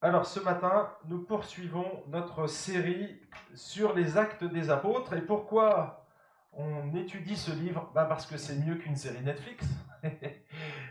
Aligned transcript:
Alors 0.00 0.26
ce 0.26 0.38
matin, 0.38 0.94
nous 1.06 1.24
poursuivons 1.24 2.04
notre 2.06 2.46
série 2.46 3.20
sur 3.54 3.96
les 3.96 4.16
actes 4.16 4.44
des 4.44 4.70
apôtres. 4.70 5.14
Et 5.14 5.20
pourquoi 5.20 6.06
on 6.52 6.94
étudie 6.94 7.36
ce 7.36 7.50
livre? 7.50 7.90
Bah 7.96 8.04
Parce 8.04 8.24
que 8.24 8.36
c'est 8.36 8.54
mieux 8.54 8.76
qu'une 8.76 8.94
série 8.94 9.24
Netflix. 9.24 9.66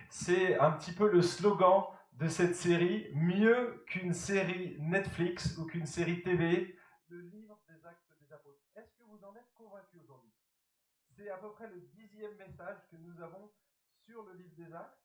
c'est 0.09 0.59
un 0.59 0.71
petit 0.71 0.91
peu 0.91 1.09
le 1.09 1.21
slogan 1.21 1.85
de 2.15 2.27
cette 2.27 2.57
série, 2.57 3.07
mieux 3.13 3.81
qu'une 3.87 4.13
série 4.13 4.75
Netflix 4.81 5.57
ou 5.57 5.65
qu'une 5.65 5.85
série 5.85 6.21
TV, 6.21 6.77
le 7.07 7.21
livre 7.21 7.57
des 7.69 7.85
actes 7.85 8.11
des 8.19 8.33
apôtres. 8.33 8.59
Est-ce 8.75 8.91
que 8.97 9.03
vous 9.03 9.23
en 9.23 9.33
êtes 9.35 9.53
convaincus 9.55 10.01
aujourd'hui? 10.03 10.33
C'est 11.15 11.29
à 11.29 11.37
peu 11.37 11.51
près 11.51 11.69
le 11.69 11.79
dixième 11.95 12.35
message 12.35 12.79
que 12.91 12.97
nous 12.97 13.21
avons 13.21 13.51
sur 14.05 14.23
le 14.23 14.33
livre 14.33 14.55
des 14.57 14.73
actes. 14.73 14.99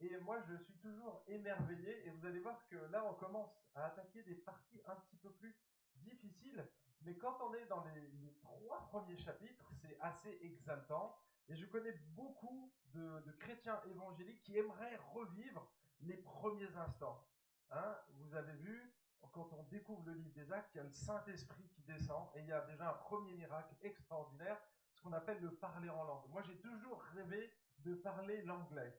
Et 0.00 0.16
moi, 0.18 0.38
je 0.48 0.56
suis 0.56 0.74
toujours 0.74 1.22
émerveillé. 1.26 2.06
Et 2.06 2.10
vous 2.10 2.26
allez 2.26 2.40
voir 2.40 2.66
que 2.68 2.76
là, 2.90 3.04
on 3.04 3.14
commence 3.14 3.50
à 3.74 3.86
attaquer 3.86 4.22
des 4.22 4.34
parties 4.34 4.80
un 4.86 4.96
petit 4.96 5.16
peu 5.16 5.30
plus 5.30 5.56
difficiles. 5.96 6.66
Mais 7.02 7.16
quand 7.16 7.38
on 7.40 7.54
est 7.54 7.66
dans 7.66 7.84
les, 7.84 8.32
trois 8.42 8.86
premiers 8.88 9.16
chapitres, 9.18 9.72
c'est 9.80 9.96
assez 10.00 10.38
exaltant. 10.42 11.16
Et 11.48 11.56
je 11.56 11.64
connais 11.66 11.92
beaucoup 12.14 12.72
de, 12.94 13.30
chrétiens 13.38 13.80
évangéliques 13.86 14.42
qui 14.42 14.58
aimeraient 14.58 14.96
revivre 15.12 15.70
les 16.00 16.16
premiers 16.16 16.74
instants. 16.76 17.24
Hein 17.70 17.96
vous 18.14 18.34
avez 18.34 18.54
vu, 18.54 18.94
quand 19.32 19.52
on 19.52 19.62
découvre 19.64 20.04
le 20.06 20.14
livre 20.14 20.32
des 20.34 20.52
actes, 20.52 20.70
il 20.74 20.78
y 20.78 20.80
a 20.80 20.84
le 20.84 20.90
Saint-Esprit 20.90 21.68
qui 21.68 21.82
descend 21.82 22.28
et 22.34 22.40
il 22.40 22.46
y 22.46 22.52
a 22.52 22.60
déjà 22.62 22.90
un 22.90 22.94
premier 22.94 23.34
miracle 23.34 23.74
extraordinaire, 23.82 24.58
ce 24.92 25.02
qu'on 25.02 25.12
appelle 25.12 25.40
le 25.40 25.54
parler 25.54 25.88
en 25.88 26.04
langue. 26.04 26.28
Moi, 26.30 26.42
j'ai 26.42 26.58
toujours 26.58 27.02
rêvé 27.14 27.52
de 27.78 27.94
parler 27.94 28.42
l'anglais. 28.42 28.98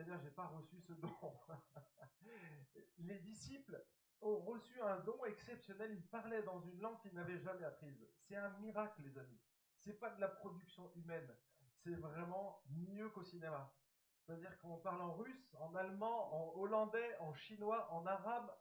Eh 0.00 0.04
bien, 0.04 0.16
j'ai 0.18 0.30
pas 0.30 0.46
reçu 0.46 0.80
ce 0.80 0.92
don. 0.92 1.10
Les 2.98 3.18
disciples 3.18 3.84
ont 4.20 4.38
reçu 4.38 4.80
un 4.80 5.00
don 5.00 5.24
exceptionnel. 5.24 5.92
Ils 5.92 6.06
parlaient 6.06 6.44
dans 6.44 6.60
une 6.60 6.80
langue 6.80 7.00
qu'ils 7.00 7.14
n'avaient 7.14 7.40
jamais 7.40 7.64
apprise. 7.64 8.06
C'est 8.20 8.36
un 8.36 8.50
miracle, 8.60 9.02
les 9.02 9.18
amis. 9.18 9.40
C'est 9.78 9.98
pas 9.98 10.10
de 10.10 10.20
la 10.20 10.28
production 10.28 10.88
humaine. 10.94 11.28
C'est 11.82 11.96
vraiment 11.96 12.62
mieux 12.70 13.10
qu'au 13.10 13.24
cinéma. 13.24 13.74
C'est-à-dire 14.20 14.56
qu'on 14.60 14.78
parle 14.78 15.00
en 15.02 15.14
russe, 15.14 15.56
en 15.58 15.74
allemand, 15.74 16.32
en 16.32 16.60
hollandais, 16.60 17.16
en 17.18 17.34
chinois, 17.34 17.92
en 17.92 18.06
arabe, 18.06 18.54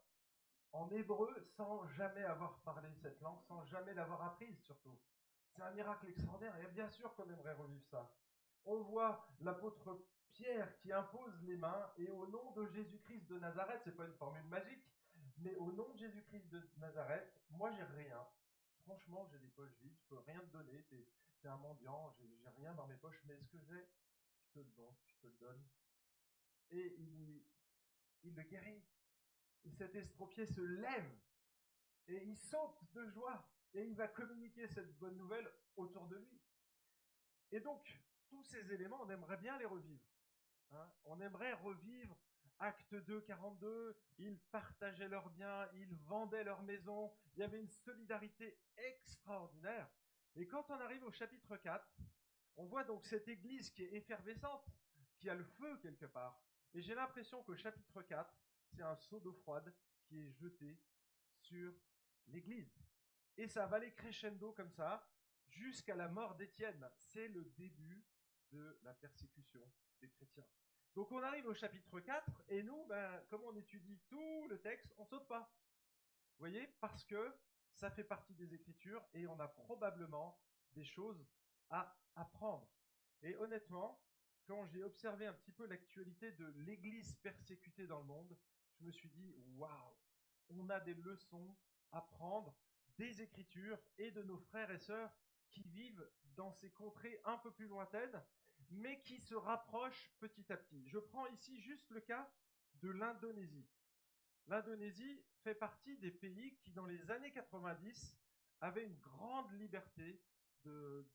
en 0.71 0.89
hébreu, 0.89 1.39
sans 1.55 1.85
jamais 1.89 2.23
avoir 2.23 2.59
parlé 2.61 2.89
cette 2.95 3.21
langue, 3.21 3.41
sans 3.43 3.63
jamais 3.65 3.93
l'avoir 3.93 4.23
apprise 4.23 4.59
surtout. 4.61 4.97
C'est 5.51 5.61
un 5.61 5.71
miracle 5.71 6.07
extraordinaire 6.07 6.57
et 6.59 6.67
bien 6.71 6.89
sûr 6.89 7.13
qu'on 7.15 7.29
aimerait 7.29 7.53
revivre 7.53 7.85
ça. 7.85 8.11
On 8.65 8.81
voit 8.83 9.27
l'apôtre 9.41 10.05
Pierre 10.31 10.77
qui 10.79 10.91
impose 10.91 11.33
les 11.43 11.55
mains 11.55 11.91
et 11.97 12.09
au 12.09 12.27
nom 12.27 12.51
de 12.51 12.67
Jésus-Christ 12.67 13.25
de 13.27 13.39
Nazareth, 13.39 13.81
c'est 13.83 13.95
pas 13.95 14.05
une 14.05 14.13
formule 14.13 14.43
magique, 14.45 14.83
mais 15.39 15.55
au 15.55 15.71
nom 15.71 15.89
de 15.89 15.97
Jésus-Christ 15.97 16.47
de 16.49 16.69
Nazareth, 16.77 17.27
moi 17.49 17.71
j'ai 17.71 17.83
rien. 17.83 18.27
Franchement, 18.83 19.27
j'ai 19.31 19.39
des 19.39 19.49
poches 19.49 19.75
vides, 19.81 19.97
je 19.97 20.05
peux 20.07 20.19
rien 20.19 20.39
te 20.39 20.57
donner, 20.57 20.83
t'es 20.89 21.07
es 21.43 21.47
un 21.47 21.57
mendiant, 21.57 22.13
j'ai 22.17 22.27
rien 22.57 22.73
dans 22.73 22.87
mes 22.87 22.95
poches, 22.95 23.21
mais 23.25 23.37
ce 23.37 23.47
que 23.47 23.59
j'ai, 23.59 23.87
je 24.41 24.51
te 24.53 24.59
le 24.59 24.71
donne, 24.75 24.95
je 25.05 25.15
te 25.21 25.27
le 25.27 25.33
donne. 25.39 25.63
Et 26.71 26.95
il, 26.97 27.43
il 28.23 28.35
le 28.35 28.43
guérit. 28.43 28.83
Et 29.63 29.71
cet 29.71 29.95
estropié 29.95 30.45
se 30.45 30.61
lève 30.61 31.17
et 32.07 32.23
il 32.23 32.37
saute 32.37 32.83
de 32.93 33.05
joie 33.07 33.47
et 33.73 33.83
il 33.83 33.95
va 33.95 34.07
communiquer 34.07 34.67
cette 34.67 34.97
bonne 34.97 35.17
nouvelle 35.17 35.49
autour 35.75 36.07
de 36.07 36.17
lui. 36.17 36.41
Et 37.51 37.59
donc, 37.59 38.01
tous 38.29 38.43
ces 38.43 38.71
éléments, 38.73 39.01
on 39.01 39.09
aimerait 39.09 39.37
bien 39.37 39.57
les 39.57 39.65
revivre. 39.65 40.03
Hein. 40.71 40.89
on 41.05 41.21
aimerait 41.21 41.53
revivre 41.53 42.17
Acte 42.59 42.95
2, 42.95 43.21
42, 43.21 43.95
ils 44.17 44.39
partageaient 44.51 45.07
leurs 45.07 45.29
biens, 45.29 45.69
ils 45.75 45.95
vendaient 45.95 46.43
leurs 46.43 46.63
maisons, 46.63 47.13
il 47.35 47.41
y 47.41 47.43
avait 47.43 47.59
une 47.59 47.69
solidarité 47.69 48.59
extraordinaire. 48.77 49.87
Et 50.35 50.47
quand 50.47 50.65
on 50.69 50.79
arrive 50.79 51.03
au 51.03 51.11
chapitre 51.11 51.55
4, 51.55 51.87
on 52.55 52.65
voit 52.65 52.83
donc 52.83 53.05
cette 53.05 53.27
église 53.27 53.69
qui 53.69 53.83
est 53.83 53.93
effervescente, 53.93 54.65
qui 55.19 55.29
a 55.29 55.35
le 55.35 55.43
feu 55.43 55.77
quelque 55.77 56.05
part. 56.05 56.41
Et 56.73 56.81
j'ai 56.81 56.95
l'impression 56.95 57.43
qu'au 57.43 57.55
chapitre 57.55 58.01
4, 58.01 58.35
c'est 58.71 58.81
un 58.81 58.95
seau 58.95 59.19
d'eau 59.19 59.33
froide 59.33 59.71
qui 60.07 60.19
est 60.19 60.31
jeté 60.31 60.79
sur 61.39 61.73
l'église. 62.27 62.75
Et 63.37 63.47
ça 63.47 63.67
va 63.67 63.77
aller 63.77 63.93
crescendo 63.93 64.51
comme 64.53 64.71
ça 64.71 65.07
jusqu'à 65.47 65.95
la 65.95 66.07
mort 66.07 66.35
d'Étienne. 66.35 66.89
C'est 66.97 67.27
le 67.27 67.45
début 67.57 68.03
de 68.51 68.79
la 68.83 68.93
persécution 68.93 69.61
des 70.01 70.09
chrétiens. 70.09 70.45
Donc 70.95 71.11
on 71.11 71.21
arrive 71.21 71.45
au 71.45 71.53
chapitre 71.53 71.99
4 71.99 72.43
et 72.49 72.63
nous, 72.63 72.85
ben, 72.85 73.23
comme 73.29 73.43
on 73.43 73.55
étudie 73.55 73.99
tout 74.07 74.47
le 74.47 74.59
texte, 74.59 74.93
on 74.97 75.05
saute 75.05 75.27
pas. 75.27 75.53
Vous 76.31 76.39
voyez 76.39 76.67
Parce 76.79 77.03
que 77.05 77.33
ça 77.75 77.91
fait 77.91 78.03
partie 78.03 78.33
des 78.33 78.53
Écritures 78.53 79.03
et 79.13 79.27
on 79.27 79.39
a 79.39 79.47
probablement 79.47 80.41
des 80.73 80.83
choses 80.83 81.25
à 81.69 81.95
apprendre. 82.15 82.67
Et 83.21 83.35
honnêtement, 83.35 84.03
quand 84.45 84.65
j'ai 84.65 84.83
observé 84.83 85.27
un 85.27 85.33
petit 85.33 85.51
peu 85.51 85.67
l'actualité 85.67 86.31
de 86.31 86.45
l'Église 86.57 87.15
persécutée 87.15 87.85
dans 87.85 87.99
le 87.99 88.05
monde, 88.05 88.37
je 88.79 88.85
me 88.85 88.91
suis 88.91 89.09
dit, 89.09 89.35
waouh, 89.55 89.95
on 90.49 90.69
a 90.69 90.79
des 90.79 90.93
leçons 90.93 91.55
à 91.91 92.01
prendre 92.01 92.55
des 92.97 93.21
Écritures 93.21 93.79
et 93.97 94.11
de 94.11 94.23
nos 94.23 94.39
frères 94.39 94.71
et 94.71 94.79
sœurs 94.79 95.11
qui 95.51 95.63
vivent 95.63 96.07
dans 96.35 96.51
ces 96.51 96.69
contrées 96.69 97.19
un 97.25 97.37
peu 97.37 97.51
plus 97.51 97.67
lointaines 97.67 98.21
mais 98.71 98.99
qui 99.03 99.19
se 99.19 99.35
rapproche 99.35 100.11
petit 100.19 100.51
à 100.51 100.57
petit. 100.57 100.87
Je 100.87 100.99
prends 100.99 101.25
ici 101.27 101.59
juste 101.61 101.89
le 101.91 102.01
cas 102.01 102.27
de 102.81 102.89
l'Indonésie. 102.89 103.65
L'Indonésie 104.47 105.21
fait 105.43 105.55
partie 105.55 105.97
des 105.97 106.11
pays 106.11 106.57
qui, 106.61 106.71
dans 106.71 106.85
les 106.85 107.11
années 107.11 107.31
90, 107.31 108.17
avaient 108.61 108.83
une 108.83 108.97
grande 108.99 109.51
liberté 109.59 110.21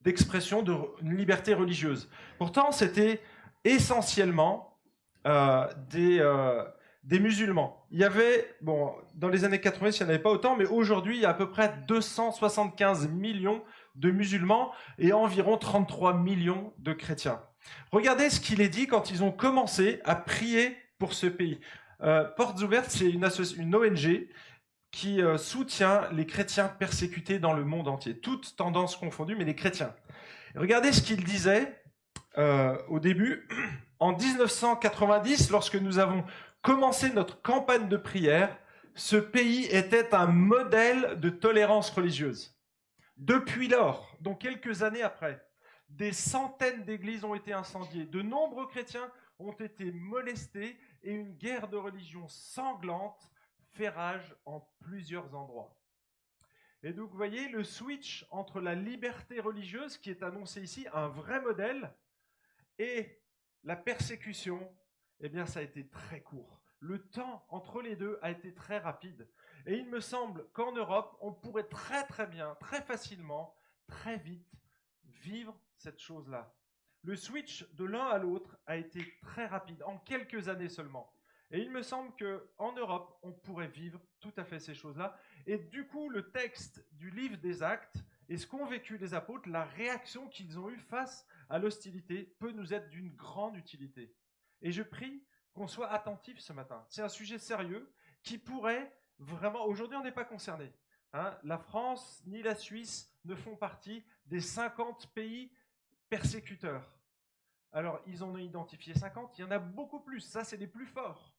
d'expression, 0.00 0.62
de, 0.62 0.74
une 1.02 1.16
liberté 1.16 1.52
religieuse. 1.52 2.08
Pourtant, 2.38 2.72
c'était 2.72 3.20
essentiellement 3.64 4.80
euh, 5.26 5.68
des, 5.90 6.20
euh, 6.20 6.64
des 7.02 7.20
musulmans. 7.20 7.86
Il 7.90 7.98
y 7.98 8.04
avait, 8.04 8.56
bon, 8.62 8.94
dans 9.14 9.28
les 9.28 9.44
années 9.44 9.60
90, 9.60 9.98
il 9.98 10.02
n'y 10.02 10.06
en 10.06 10.14
avait 10.14 10.22
pas 10.22 10.30
autant, 10.30 10.56
mais 10.56 10.64
aujourd'hui, 10.64 11.16
il 11.16 11.22
y 11.22 11.26
a 11.26 11.30
à 11.30 11.34
peu 11.34 11.50
près 11.50 11.76
275 11.86 13.08
millions 13.08 13.62
de 13.94 14.10
musulmans 14.10 14.72
et 14.98 15.12
environ 15.12 15.56
33 15.56 16.14
millions 16.14 16.72
de 16.78 16.92
chrétiens. 16.92 17.40
Regardez 17.90 18.30
ce 18.30 18.40
qu'il 18.40 18.60
est 18.60 18.68
dit 18.68 18.86
quand 18.86 19.10
ils 19.10 19.22
ont 19.22 19.32
commencé 19.32 20.00
à 20.04 20.14
prier 20.14 20.76
pour 20.98 21.12
ce 21.14 21.26
pays. 21.26 21.60
Euh, 22.02 22.24
Portes 22.24 22.60
ouvertes, 22.62 22.90
c'est 22.90 23.08
une, 23.08 23.24
ONG 23.74 24.28
qui 24.90 25.22
euh, 25.22 25.38
soutient 25.38 26.08
les 26.12 26.26
chrétiens 26.26 26.68
persécutés 26.68 27.38
dans 27.38 27.52
le 27.52 27.64
monde 27.64 27.88
entier, 27.88 28.18
toutes 28.18 28.56
tendances 28.56 28.96
confondues, 28.96 29.36
mais 29.36 29.44
les 29.44 29.54
chrétiens. 29.54 29.94
Regardez 30.54 30.92
ce 30.92 31.02
qu'il 31.02 31.24
disait 31.24 31.82
euh, 32.38 32.76
au 32.88 32.98
début. 32.98 33.48
En 33.98 34.16
1990, 34.16 35.52
lorsque 35.52 35.76
nous 35.76 36.00
avons 36.00 36.24
commencé 36.60 37.12
notre 37.12 37.40
campagne 37.40 37.88
de 37.88 37.96
prière, 37.96 38.58
ce 38.96 39.14
pays 39.14 39.66
était 39.66 40.12
un 40.12 40.26
modèle 40.26 41.20
de 41.20 41.30
tolérance 41.30 41.88
religieuse. 41.90 42.56
Depuis 43.16 43.68
lors, 43.68 44.16
donc 44.20 44.40
quelques 44.40 44.82
années 44.82 45.02
après, 45.02 45.46
des 45.88 46.12
centaines 46.12 46.84
d'églises 46.84 47.24
ont 47.24 47.34
été 47.34 47.52
incendiées, 47.52 48.06
de 48.06 48.22
nombreux 48.22 48.66
chrétiens 48.66 49.10
ont 49.38 49.52
été 49.52 49.92
molestés 49.92 50.78
et 51.02 51.12
une 51.12 51.36
guerre 51.36 51.68
de 51.68 51.76
religion 51.76 52.26
sanglante 52.28 53.30
fait 53.72 53.88
rage 53.88 54.34
en 54.44 54.60
plusieurs 54.80 55.34
endroits. 55.34 55.76
Et 56.82 56.92
donc 56.92 57.10
vous 57.10 57.16
voyez 57.16 57.48
le 57.48 57.62
switch 57.62 58.26
entre 58.30 58.60
la 58.60 58.74
liberté 58.74 59.40
religieuse 59.40 59.98
qui 59.98 60.10
est 60.10 60.22
annoncée 60.22 60.62
ici, 60.62 60.86
un 60.92 61.08
vrai 61.08 61.40
modèle, 61.40 61.94
et 62.78 63.22
la 63.62 63.76
persécution, 63.76 64.74
eh 65.20 65.28
bien 65.28 65.46
ça 65.46 65.60
a 65.60 65.62
été 65.62 65.88
très 65.88 66.20
court. 66.22 66.60
Le 66.80 66.98
temps 67.10 67.46
entre 67.48 67.80
les 67.80 67.94
deux 67.94 68.18
a 68.22 68.30
été 68.30 68.52
très 68.52 68.78
rapide. 68.78 69.28
Et 69.66 69.76
il 69.76 69.88
me 69.88 70.00
semble 70.00 70.46
qu'en 70.52 70.72
Europe, 70.72 71.16
on 71.20 71.32
pourrait 71.32 71.68
très 71.68 72.04
très 72.06 72.26
bien, 72.26 72.56
très 72.60 72.82
facilement, 72.82 73.54
très 73.86 74.18
vite 74.18 74.52
vivre 75.04 75.58
cette 75.76 76.00
chose-là. 76.00 76.54
Le 77.02 77.16
switch 77.16 77.68
de 77.74 77.84
l'un 77.84 78.06
à 78.06 78.18
l'autre 78.18 78.58
a 78.66 78.76
été 78.76 79.18
très 79.22 79.46
rapide, 79.46 79.82
en 79.84 79.98
quelques 79.98 80.48
années 80.48 80.68
seulement. 80.68 81.12
Et 81.50 81.60
il 81.60 81.70
me 81.70 81.82
semble 81.82 82.12
qu'en 82.16 82.72
Europe, 82.72 83.18
on 83.22 83.32
pourrait 83.32 83.68
vivre 83.68 84.00
tout 84.20 84.32
à 84.36 84.44
fait 84.44 84.58
ces 84.58 84.74
choses-là. 84.74 85.18
Et 85.46 85.58
du 85.58 85.86
coup, 85.86 86.08
le 86.08 86.30
texte 86.30 86.84
du 86.92 87.10
livre 87.10 87.36
des 87.36 87.62
actes 87.62 88.02
et 88.28 88.38
ce 88.38 88.46
qu'ont 88.46 88.64
vécu 88.64 88.96
les 88.96 89.12
apôtres, 89.14 89.48
la 89.48 89.64
réaction 89.64 90.28
qu'ils 90.28 90.58
ont 90.58 90.70
eue 90.70 90.78
face 90.78 91.26
à 91.50 91.58
l'hostilité 91.58 92.34
peut 92.38 92.52
nous 92.52 92.72
être 92.72 92.88
d'une 92.88 93.14
grande 93.14 93.56
utilité. 93.56 94.14
Et 94.62 94.72
je 94.72 94.82
prie 94.82 95.22
qu'on 95.52 95.66
soit 95.66 95.90
attentif 95.90 96.38
ce 96.38 96.54
matin. 96.54 96.86
C'est 96.88 97.02
un 97.02 97.10
sujet 97.10 97.38
sérieux 97.38 97.92
qui 98.22 98.38
pourrait 98.38 98.90
vraiment... 99.18 99.64
Aujourd'hui, 99.66 99.96
on 99.96 100.02
n'est 100.02 100.12
pas 100.12 100.24
concerné. 100.24 100.72
Hein. 101.14 101.36
la 101.44 101.58
France 101.58 102.22
ni 102.24 102.42
la 102.42 102.54
Suisse 102.54 103.14
ne 103.26 103.34
font 103.34 103.54
partie 103.54 104.02
des 104.24 104.40
50 104.40 105.12
pays 105.12 105.52
persécuteurs. 106.08 106.90
Alors, 107.72 108.00
ils 108.06 108.22
en 108.22 108.30
ont 108.30 108.38
identifié 108.38 108.94
50, 108.94 109.38
il 109.38 109.42
y 109.42 109.44
en 109.44 109.50
a 109.50 109.58
beaucoup 109.58 110.00
plus, 110.00 110.20
ça 110.20 110.44
c'est 110.44 110.56
les 110.56 110.66
plus 110.66 110.86
forts. 110.86 111.34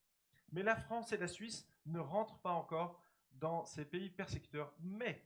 Mais 0.51 0.63
la 0.63 0.75
France 0.75 1.11
et 1.11 1.17
la 1.17 1.27
Suisse 1.27 1.67
ne 1.85 1.99
rentrent 1.99 2.39
pas 2.39 2.51
encore 2.51 3.01
dans 3.33 3.65
ces 3.65 3.85
pays 3.85 4.09
persécuteurs. 4.09 4.73
Mais 4.79 5.25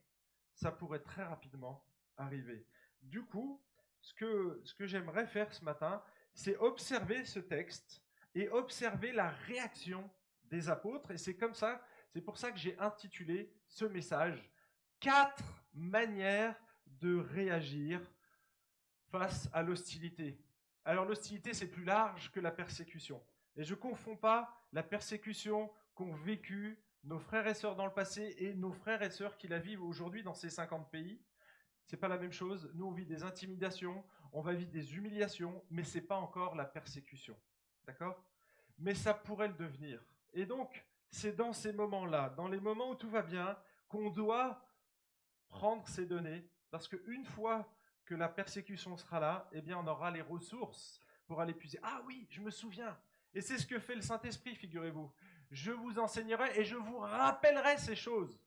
ça 0.54 0.72
pourrait 0.72 1.04
très 1.04 1.24
rapidement 1.24 1.86
arriver. 2.18 2.66
Du 3.02 3.24
coup, 3.24 3.62
ce 4.02 4.14
que, 4.14 4.62
ce 4.64 4.74
que 4.74 4.88
j'aimerais 4.88 5.28
faire 5.28 5.54
ce 5.54 5.64
matin, 5.64 6.02
c'est 6.34 6.58
observer 6.58 7.26
ce 7.26 7.40
texte 7.40 8.02
et 8.36 8.50
observer 8.50 9.12
la 9.12 9.30
réaction 9.30 10.10
des 10.46 10.70
apôtres. 10.70 11.12
Et 11.12 11.18
c'est 11.18 11.36
comme 11.36 11.54
ça, 11.54 11.82
c'est 12.10 12.22
pour 12.22 12.38
ça 12.38 12.52
que 12.52 12.58
j'ai 12.58 12.78
intitulé 12.80 13.54
ce 13.68 13.86
message 13.86 14.52
Quatre 15.00 15.44
manières 15.74 16.56
de 16.88 17.18
réagir 17.18 18.02
face 19.12 19.50
à 19.54 19.62
l'hostilité. 19.62 20.42
Alors 20.86 21.06
l'hostilité, 21.06 21.54
c'est 21.54 21.68
plus 21.68 21.84
large 21.84 22.32
que 22.32 22.40
la 22.40 22.52
persécution. 22.52 23.24
Et 23.56 23.64
je 23.64 23.76
ne 23.76 23.80
confonds 23.80 24.16
pas 24.16 24.56
la 24.72 24.84
persécution 24.84 25.72
qu'ont 25.94 26.14
vécu 26.14 26.80
nos 27.04 27.20
frères 27.20 27.48
et 27.48 27.54
sœurs 27.54 27.76
dans 27.76 27.86
le 27.86 27.94
passé 27.94 28.36
et 28.38 28.54
nos 28.54 28.72
frères 28.72 29.02
et 29.02 29.10
sœurs 29.10 29.38
qui 29.38 29.48
la 29.48 29.60
vivent 29.60 29.84
aujourd'hui 29.84 30.24
dans 30.24 30.34
ces 30.34 30.50
50 30.50 30.90
pays. 30.92 31.22
C'est 31.86 31.98
pas 31.98 32.08
la 32.08 32.18
même 32.18 32.34
chose. 32.34 32.72
Nous, 32.74 32.86
on 32.86 32.92
vit 32.92 33.06
des 33.06 33.24
intimidations, 33.24 34.04
on 34.34 34.42
va 34.42 34.54
vivre 34.54 34.72
des 34.72 34.96
humiliations, 34.96 35.64
mais 35.70 35.84
c'est 35.84 36.02
pas 36.02 36.18
encore 36.18 36.56
la 36.56 36.66
persécution. 36.66 37.38
D'accord? 37.86 38.24
Mais 38.78 38.94
ça 38.94 39.14
pourrait 39.14 39.48
le 39.48 39.54
devenir. 39.54 40.04
Et 40.34 40.46
donc, 40.46 40.86
c'est 41.10 41.36
dans 41.36 41.54
ces 41.54 41.74
moments-là, 41.74 42.30
dans 42.38 42.48
les 42.48 42.60
moments 42.60 42.92
où 42.92 42.96
tout 42.96 43.10
va 43.10 43.22
bien, 43.22 43.58
qu'on 43.88 44.10
doit 44.10 44.66
prendre 45.50 45.88
ces 45.88 46.06
données, 46.06 46.48
parce 46.70 46.88
qu'une 46.88 47.26
fois 47.26 47.72
que 48.06 48.16
la 48.16 48.30
persécution 48.30 48.96
sera 48.98 49.20
là, 49.20 49.50
eh 49.52 49.62
bien, 49.62 49.78
on 49.78 49.88
aura 49.88 50.12
les 50.12 50.22
ressources 50.22 51.00
pour 51.26 51.42
aller 51.42 51.54
puiser. 51.54 51.80
Ah 51.84 52.02
oui, 52.06 52.28
je 52.30 52.42
me 52.42 52.52
souviens. 52.52 52.98
Et 53.34 53.42
c'est 53.42 53.58
ce 53.58 53.68
que 53.68 53.80
fait 53.80 53.96
le 53.96 54.02
Saint-Esprit, 54.02 54.56
figurez-vous. 54.56 55.12
Je 55.52 55.72
vous 55.72 56.00
enseignerai 56.00 56.60
et 56.60 56.64
je 56.64 56.76
vous 56.76 56.98
rappellerai 56.98 57.78
ces 57.78 57.96
choses. 57.96 58.40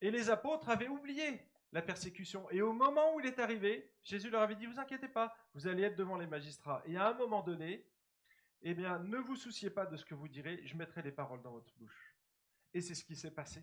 Et 0.00 0.10
les 0.10 0.30
apôtres 0.30 0.68
avaient 0.68 0.88
oublié 0.88 1.40
la 1.72 1.82
persécution. 1.82 2.48
Et 2.50 2.62
au 2.62 2.72
moment 2.72 3.14
où 3.14 3.20
il 3.20 3.26
est 3.26 3.38
arrivé, 3.38 3.90
Jésus 4.02 4.30
leur 4.30 4.42
avait 4.42 4.54
dit, 4.54 4.66
vous 4.66 4.78
inquiétez 4.78 5.08
pas, 5.08 5.34
vous 5.54 5.66
allez 5.66 5.82
être 5.82 5.96
devant 5.96 6.16
les 6.16 6.26
magistrats. 6.26 6.82
Et 6.86 6.96
à 6.96 7.08
un 7.08 7.14
moment 7.14 7.42
donné, 7.42 7.86
eh 8.66 8.74
bien, 8.74 8.98
ne 8.98 9.18
vous 9.18 9.36
souciez 9.36 9.70
pas 9.70 9.84
de 9.84 9.96
ce 9.96 10.04
que 10.04 10.14
vous 10.14 10.26
direz, 10.26 10.66
je 10.66 10.76
mettrai 10.76 11.02
des 11.02 11.12
paroles 11.12 11.42
dans 11.42 11.52
votre 11.52 11.72
bouche. 11.74 12.16
Et 12.72 12.80
c'est 12.80 12.94
ce 12.94 13.04
qui 13.04 13.14
s'est 13.14 13.30
passé. 13.30 13.62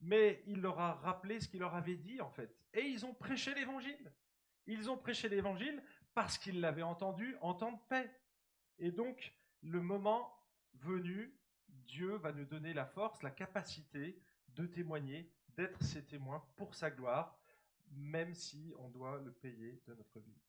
Mais 0.00 0.42
il 0.46 0.60
leur 0.62 0.80
a 0.80 0.94
rappelé 0.94 1.38
ce 1.40 1.48
qu'il 1.48 1.60
leur 1.60 1.74
avait 1.74 1.96
dit, 1.96 2.20
en 2.20 2.30
fait. 2.30 2.56
Et 2.72 2.80
ils 2.80 3.04
ont 3.04 3.14
prêché 3.14 3.54
l'évangile. 3.54 4.12
Ils 4.66 4.90
ont 4.90 4.96
prêché 4.96 5.28
l'évangile 5.28 5.82
parce 6.14 6.38
qu'ils 6.38 6.60
l'avaient 6.60 6.82
entendu 6.82 7.36
en 7.42 7.54
temps 7.54 7.72
de 7.72 7.80
paix. 7.88 8.10
Et 8.78 8.90
donc, 8.90 9.34
le 9.62 9.82
moment 9.82 10.34
venu, 10.74 11.38
Dieu 11.68 12.16
va 12.16 12.32
nous 12.32 12.46
donner 12.46 12.72
la 12.72 12.86
force, 12.86 13.22
la 13.22 13.30
capacité 13.30 14.22
de 14.48 14.66
témoigner, 14.66 15.30
d'être 15.48 15.82
ses 15.82 16.06
témoins 16.06 16.42
pour 16.56 16.74
sa 16.74 16.90
gloire, 16.90 17.38
même 17.90 18.34
si 18.34 18.72
on 18.78 18.88
doit 18.88 19.20
le 19.20 19.32
payer 19.32 19.82
de 19.86 19.94
notre 19.94 20.20
vie. 20.20 20.40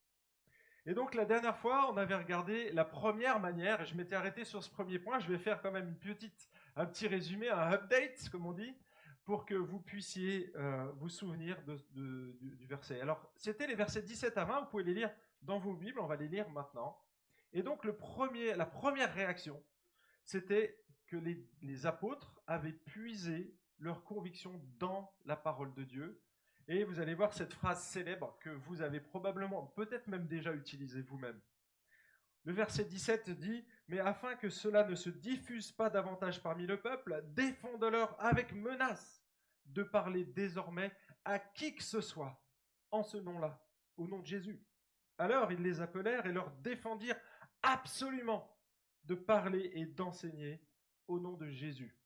Et 0.88 0.94
donc 0.94 1.16
la 1.16 1.26
dernière 1.26 1.58
fois, 1.58 1.92
on 1.92 1.98
avait 1.98 2.16
regardé 2.16 2.72
la 2.72 2.86
première 2.86 3.42
manière, 3.42 3.82
et 3.82 3.86
je 3.86 3.94
m'étais 3.94 4.16
arrêté 4.16 4.46
sur 4.46 4.64
ce 4.64 4.70
premier 4.70 5.00
point, 5.00 5.20
je 5.20 5.28
vais 5.28 5.38
faire 5.38 5.62
quand 5.62 5.72
même 5.72 5.90
une 5.90 6.00
petite, 6.00 6.50
un 6.78 6.86
petit 6.86 7.10
résumé, 7.10 7.50
un 7.50 7.74
update, 7.74 8.30
comme 8.30 8.46
on 8.46 8.54
dit, 8.54 8.74
pour 9.26 9.46
que 9.46 9.54
vous 9.54 9.82
puissiez 9.82 10.50
euh, 10.56 10.90
vous 10.96 11.10
souvenir 11.10 11.62
du, 11.92 12.66
verset. 12.68 13.02
Alors, 13.02 13.30
c'était 13.36 13.68
les 13.68 13.76
versets 13.76 14.02
17 14.02 14.38
à 14.38 14.46
20, 14.46 14.62
vous 14.62 14.66
pouvez 14.68 14.84
les 14.84 14.94
lire 14.94 15.12
dans 15.42 15.60
vos 15.60 15.74
Bibles, 15.74 16.00
on 16.00 16.08
va 16.08 16.16
les 16.16 16.30
lire 16.30 16.50
maintenant. 16.52 16.98
Et 17.52 17.64
donc 17.64 17.84
le 17.84 17.94
premier, 17.94 18.56
la 18.56 18.66
première 18.66 19.14
réaction, 19.14 19.62
c'était 20.24 20.82
que 21.08 21.18
les 21.18 21.86
apôtres 21.86 22.42
avaient 22.48 22.72
puisé 22.72 23.54
leur 23.80 24.06
conviction 24.06 24.62
dans 24.80 25.14
la 25.26 25.36
parole 25.36 25.74
de 25.74 25.84
Dieu, 25.84 26.22
et 26.68 26.84
vous 26.84 27.00
allez 27.00 27.14
voir 27.14 27.34
cette 27.34 27.54
phrase 27.54 27.84
célèbre 27.84 28.38
que 28.40 28.50
vous 28.50 28.82
avez 28.82 29.00
probablement, 29.00 29.68
peut-être 29.68 30.08
même 30.08 30.28
déjà 30.28 30.54
utilisée 30.54 31.02
vous-même. 31.02 31.40
Le 32.44 32.54
verset 32.54 32.86
17 32.86 33.32
dit, 33.32 33.66
Mais 33.88 34.00
afin 34.00 34.36
que 34.36 34.50
cela 34.50 34.84
ne 34.84 34.96
se 34.96 35.10
diffuse 35.10 35.72
pas 35.72 35.90
davantage 35.90 36.42
parmi 36.42 36.66
le 36.66 36.80
peuple, 36.80 37.24
défendez-leur 37.30 38.16
avec 38.24 38.54
menace 38.54 39.24
de 39.66 39.84
parler 39.84 40.26
désormais 40.26 40.92
à 41.26 41.40
qui 41.40 41.76
que 41.76 41.84
ce 41.84 42.02
soit 42.02 42.42
en 42.92 43.04
ce 43.04 43.18
nom-là, 43.18 43.62
au 43.98 44.08
nom 44.08 44.20
de 44.20 44.26
Jésus. 44.26 44.64
Alors 45.18 45.52
ils 45.52 45.62
les 45.62 45.82
appelèrent 45.82 46.26
et 46.26 46.32
leur 46.32 46.52
défendirent 46.52 47.20
absolument 47.62 48.58
de 49.04 49.16
parler 49.16 49.72
et 49.74 49.86
d'enseigner 49.86 50.62
au 51.08 51.20
nom 51.20 51.34
de 51.34 51.50
Jésus. 51.50 51.98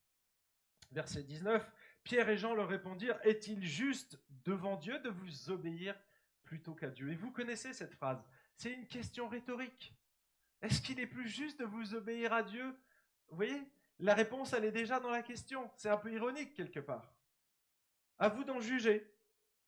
Verset 0.91 1.23
19, 1.23 1.71
Pierre 2.03 2.29
et 2.29 2.37
Jean 2.37 2.53
leur 2.53 2.67
répondirent, 2.67 3.19
Est-il 3.23 3.63
juste 3.63 4.19
devant 4.43 4.75
Dieu 4.75 4.99
de 4.99 5.09
vous 5.09 5.49
obéir 5.49 5.95
plutôt 6.43 6.73
qu'à 6.73 6.89
Dieu? 6.89 7.11
Et 7.11 7.15
vous 7.15 7.31
connaissez 7.31 7.73
cette 7.73 7.93
phrase. 7.93 8.23
C'est 8.55 8.71
une 8.71 8.87
question 8.87 9.27
rhétorique. 9.27 9.95
Est-ce 10.61 10.81
qu'il 10.81 10.99
est 10.99 11.07
plus 11.07 11.27
juste 11.27 11.59
de 11.59 11.65
vous 11.65 11.95
obéir 11.95 12.33
à 12.33 12.43
Dieu? 12.43 12.75
Vous 13.29 13.35
voyez 13.35 13.61
La 13.99 14.13
réponse, 14.13 14.53
elle 14.53 14.65
est 14.65 14.71
déjà 14.71 14.99
dans 14.99 15.09
la 15.09 15.23
question. 15.23 15.69
C'est 15.75 15.89
un 15.89 15.97
peu 15.97 16.11
ironique 16.11 16.53
quelque 16.53 16.79
part. 16.79 17.13
À 18.19 18.29
vous 18.29 18.43
d'en 18.43 18.59
juger. 18.59 19.11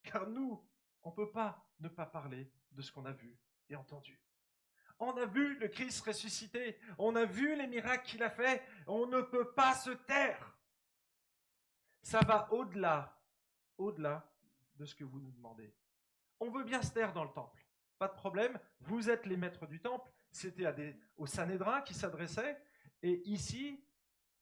Car 0.03 0.27
nous, 0.29 0.63
on 1.03 1.09
ne 1.09 1.15
peut 1.15 1.31
pas 1.31 1.65
ne 1.79 1.87
pas 1.87 2.05
parler 2.05 2.51
de 2.71 2.81
ce 2.81 2.91
qu'on 2.91 3.05
a 3.05 3.11
vu 3.11 3.37
et 3.69 3.75
entendu. 3.75 4.19
On 4.99 5.11
a 5.17 5.25
vu 5.25 5.57
le 5.57 5.67
Christ 5.67 6.05
ressuscité. 6.05 6.77
On 6.97 7.15
a 7.15 7.25
vu 7.25 7.55
les 7.55 7.67
miracles 7.67 8.05
qu'il 8.05 8.23
a 8.23 8.29
fait. 8.29 8.63
On 8.87 9.07
ne 9.07 9.21
peut 9.21 9.51
pas 9.53 9.73
se 9.73 9.91
taire. 9.91 10.52
Ça 12.03 12.19
va 12.19 12.51
au-delà, 12.53 13.17
au-delà 13.77 14.29
de 14.75 14.85
ce 14.85 14.93
que 14.93 15.03
vous 15.03 15.19
nous 15.19 15.31
demandez. 15.31 15.73
On 16.39 16.51
veut 16.51 16.63
bien 16.63 16.81
se 16.81 16.91
taire 16.91 17.13
dans 17.13 17.23
le 17.23 17.31
temple. 17.31 17.65
Pas 17.97 18.09
de 18.09 18.13
problème. 18.13 18.59
Vous 18.81 19.09
êtes 19.09 19.25
les 19.25 19.37
maîtres 19.37 19.65
du 19.65 19.79
temple. 19.79 20.11
C'était 20.29 20.97
au 21.17 21.25
Sanhédrin 21.25 21.81
qui 21.81 21.93
s'adressait. 21.93 22.61
Et 23.01 23.21
ici, 23.29 23.83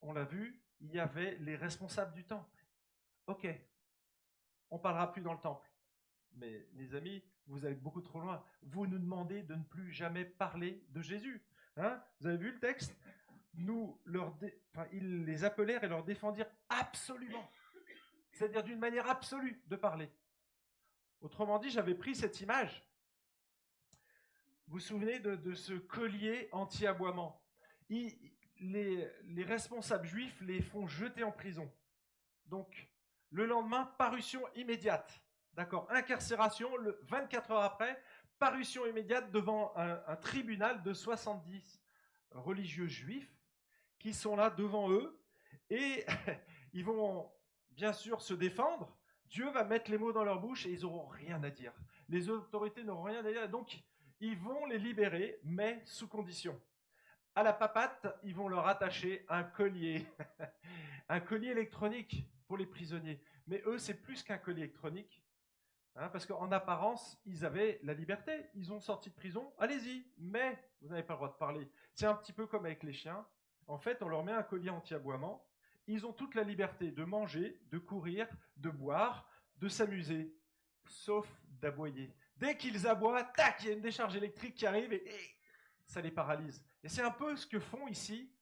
on 0.01 0.13
l'a 0.13 0.23
vu, 0.23 0.61
il 0.79 0.91
y 0.91 0.99
avait 0.99 1.37
les 1.37 1.55
responsables 1.55 2.13
du 2.13 2.23
temple. 2.25 2.65
Ok, 3.27 3.47
on 4.71 4.79
parlera 4.79 5.11
plus 5.11 5.21
dans 5.21 5.33
le 5.33 5.39
temple. 5.39 5.69
Mais 6.33 6.67
les 6.73 6.95
amis, 6.95 7.23
vous 7.45 7.65
allez 7.65 7.75
beaucoup 7.75 8.01
trop 8.01 8.19
loin. 8.19 8.43
Vous 8.63 8.87
nous 8.87 8.97
demandez 8.97 9.43
de 9.43 9.53
ne 9.53 9.63
plus 9.63 9.91
jamais 9.91 10.25
parler 10.25 10.83
de 10.89 11.01
Jésus. 11.01 11.43
Hein? 11.77 12.01
Vous 12.19 12.27
avez 12.27 12.37
vu 12.37 12.51
le 12.51 12.59
texte? 12.59 12.95
Nous 13.53 13.99
leur 14.05 14.33
ils 14.93 15.25
les 15.25 15.43
appelèrent 15.43 15.83
et 15.83 15.87
leur 15.89 16.03
défendirent 16.03 16.49
absolument. 16.69 17.47
C'est-à-dire 18.41 18.63
d'une 18.63 18.79
manière 18.79 19.07
absolue 19.07 19.61
de 19.67 19.75
parler. 19.75 20.09
Autrement 21.21 21.59
dit, 21.59 21.69
j'avais 21.69 21.93
pris 21.93 22.15
cette 22.15 22.41
image. 22.41 22.83
Vous 24.65 24.73
vous 24.73 24.79
souvenez 24.79 25.19
de, 25.19 25.53
ce 25.53 25.73
collier 25.73 26.49
anti-aboiement? 26.51 27.39
Les, 27.87 28.17
les 28.57 29.43
responsables 29.43 30.07
juifs 30.07 30.41
les 30.41 30.59
font 30.59 30.87
jeter 30.87 31.23
en 31.23 31.31
prison. 31.31 31.71
Donc, 32.47 32.89
le 33.29 33.45
lendemain, 33.45 33.85
parution 33.99 34.41
immédiate. 34.55 35.21
D'accord? 35.53 35.85
Incarcération, 35.91 36.75
le 36.77 36.99
24 37.03 37.51
heures 37.51 37.61
après, 37.61 38.03
parution 38.39 38.87
immédiate 38.87 39.31
devant 39.31 39.71
un 39.75 40.15
tribunal 40.15 40.81
de 40.81 40.93
70 40.93 41.79
religieux 42.31 42.87
juifs 42.87 43.37
qui 43.99 44.15
sont 44.15 44.35
là 44.35 44.49
devant 44.49 44.89
eux 44.89 45.21
et 45.69 46.03
ils 46.73 46.83
vont 46.83 47.31
bien 47.71 47.93
sûr 47.93 48.21
se 48.21 48.33
défendre. 48.33 48.95
Dieu 49.25 49.49
va 49.51 49.63
mettre 49.63 49.89
les 49.89 49.97
mots 49.97 50.11
dans 50.11 50.23
leur 50.23 50.39
bouche 50.39 50.65
et 50.65 50.71
ils 50.71 50.81
n'auront 50.81 51.07
rien 51.07 51.41
à 51.43 51.49
dire. 51.49 51.73
Les 52.09 52.29
autorités 52.29 52.83
n'auront 52.83 53.03
rien 53.03 53.23
à 53.25 53.31
dire. 53.31 53.47
Donc, 53.49 53.81
ils 54.19 54.37
vont 54.37 54.65
les 54.65 54.77
libérer, 54.77 55.39
mais 55.43 55.81
sous 55.85 56.07
condition. 56.07 56.59
À 57.33 57.43
la 57.43 57.53
papate, 57.53 58.07
ils 58.23 58.35
vont 58.35 58.49
leur 58.49 58.67
attacher 58.67 59.25
un 59.29 59.43
collier, 59.43 60.05
un 61.09 61.21
collier 61.21 61.49
électronique 61.49 62.25
pour 62.45 62.57
les 62.57 62.65
prisonniers. 62.65 63.23
Mais 63.47 63.63
eux, 63.65 63.77
c'est 63.77 63.93
plus 63.93 64.21
qu'un 64.21 64.37
collier 64.37 64.63
électronique. 64.63 65.23
Hein, 65.95 66.09
parce 66.09 66.25
qu'en 66.25 66.51
apparence, 66.51 67.19
ils 67.25 67.45
avaient 67.45 67.79
la 67.83 67.93
liberté. 67.93 68.45
Ils 68.55 68.71
ont 68.71 68.79
sorti 68.79 69.09
de 69.09 69.15
prison. 69.15 69.53
Allez-y, 69.57 70.05
mais 70.17 70.61
vous 70.81 70.89
n'avez 70.89 71.03
pas 71.03 71.13
le 71.13 71.17
droit 71.17 71.29
de 71.29 71.37
parler. 71.37 71.69
C'est 71.93 72.05
un 72.05 72.15
petit 72.15 72.33
peu 72.33 72.47
comme 72.47 72.65
avec 72.65 72.83
les 72.83 72.93
chiens. 72.93 73.25
En 73.67 73.77
fait, 73.77 74.01
on 74.01 74.09
leur 74.09 74.23
met 74.23 74.31
un 74.31 74.43
collier 74.43 74.69
anti-aboiement. 74.69 75.45
Ils 75.91 76.05
ont 76.05 76.13
toute 76.13 76.35
la 76.35 76.43
liberté 76.43 76.89
de 76.89 77.03
manger, 77.03 77.59
de 77.69 77.77
courir, 77.77 78.25
de 78.55 78.69
boire, 78.69 79.29
de 79.57 79.67
s'amuser, 79.67 80.33
sauf 80.87 81.27
d'aboyer. 81.59 82.15
Dès 82.37 82.55
qu'ils 82.55 82.87
aboient, 82.87 83.25
tac, 83.25 83.57
il 83.61 83.67
y 83.67 83.69
a 83.71 83.73
une 83.73 83.81
décharge 83.81 84.15
électrique 84.15 84.55
qui 84.55 84.65
arrive 84.65 84.93
et, 84.93 85.03
ça 85.85 85.99
les 85.99 86.11
paralyse. 86.11 86.63
Et 86.81 86.87
c'est 86.87 87.01
un 87.01 87.11
peu 87.11 87.35
ce 87.35 87.45
que 87.45 87.59
font 87.59 87.89
ici 87.89 88.33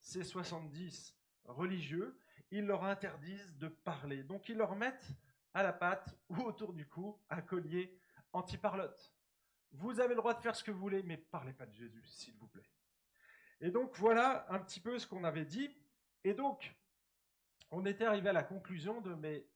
ces 0.00 0.24
70 0.24 1.16
religieux. 1.44 2.20
Ils 2.50 2.66
leur 2.66 2.82
interdisent 2.82 3.56
de 3.56 3.68
parler. 3.68 4.24
Donc 4.24 4.48
ils 4.48 4.56
leur 4.56 4.74
mettent 4.74 5.12
à 5.54 5.62
la 5.62 5.72
patte 5.72 6.12
ou 6.28 6.42
autour 6.42 6.72
du 6.72 6.88
cou 6.88 7.22
un 7.30 7.40
collier 7.40 8.00
anti-parlotte. 8.32 9.14
Vous 9.70 10.00
avez 10.00 10.14
le 10.14 10.16
droit 10.16 10.34
de 10.34 10.40
faire 10.40 10.56
ce 10.56 10.64
que 10.64 10.72
vous 10.72 10.80
voulez, 10.80 11.04
mais 11.04 11.18
parlez 11.18 11.52
pas 11.52 11.66
de 11.66 11.72
Jésus, 11.72 12.04
s'il 12.06 12.34
vous 12.34 12.48
plaît. 12.48 12.68
Et 13.60 13.70
donc 13.70 13.96
voilà 13.96 14.44
un 14.52 14.58
petit 14.58 14.80
peu 14.80 14.98
ce 14.98 15.06
qu'on 15.06 15.22
avait 15.22 15.44
dit. 15.44 15.70
Et 16.24 16.34
donc, 16.34 16.74
on 17.70 17.84
était 17.84 18.04
arrivé 18.04 18.28
à 18.28 18.32
la 18.32 18.42
conclusion 18.42 19.00
de 19.00 19.14
mais 19.14 19.46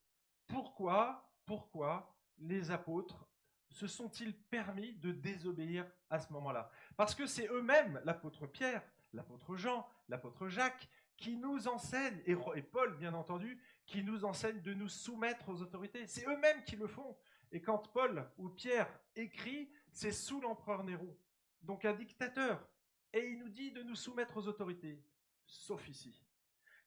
pourquoi, 0.47 1.31
pourquoi 1.45 2.15
les 2.37 2.71
apôtres 2.71 3.27
se 3.69 3.87
sont-ils 3.87 4.35
permis 4.35 4.93
de 4.93 5.11
désobéir 5.11 5.89
à 6.09 6.19
ce 6.19 6.31
moment-là? 6.33 6.69
Parce 6.97 7.15
que 7.15 7.25
c'est 7.25 7.47
eux-mêmes, 7.49 8.01
l'apôtre 8.03 8.47
Pierre, 8.47 8.83
l'apôtre 9.13 9.55
Jean, 9.55 9.87
l'apôtre 10.09 10.47
Jacques, 10.49 10.89
qui 11.15 11.37
nous 11.37 11.67
enseignent, 11.67 12.21
et 12.25 12.61
Paul 12.63 12.97
bien 12.97 13.13
entendu, 13.13 13.61
qui 13.85 14.03
nous 14.03 14.25
enseignent 14.25 14.61
de 14.61 14.73
nous 14.73 14.89
soumettre 14.89 15.49
aux 15.49 15.61
autorités. 15.61 16.07
C'est 16.07 16.27
eux-mêmes 16.27 16.63
qui 16.63 16.75
le 16.75 16.87
font. 16.87 17.15
Et 17.51 17.61
quand 17.61 17.91
Paul 17.93 18.29
ou 18.37 18.49
Pierre 18.49 18.89
écrit, 19.15 19.71
c'est 19.91 20.11
sous 20.11 20.41
l'empereur 20.41 20.83
Néron, 20.83 21.15
donc 21.61 21.85
un 21.85 21.93
dictateur. 21.93 22.67
Et 23.13 23.27
il 23.27 23.39
nous 23.39 23.49
dit 23.49 23.71
de 23.71 23.83
nous 23.83 23.95
soumettre 23.95 24.37
aux 24.37 24.47
autorités, 24.47 25.03
sauf 25.45 25.87
ici. 25.87 26.25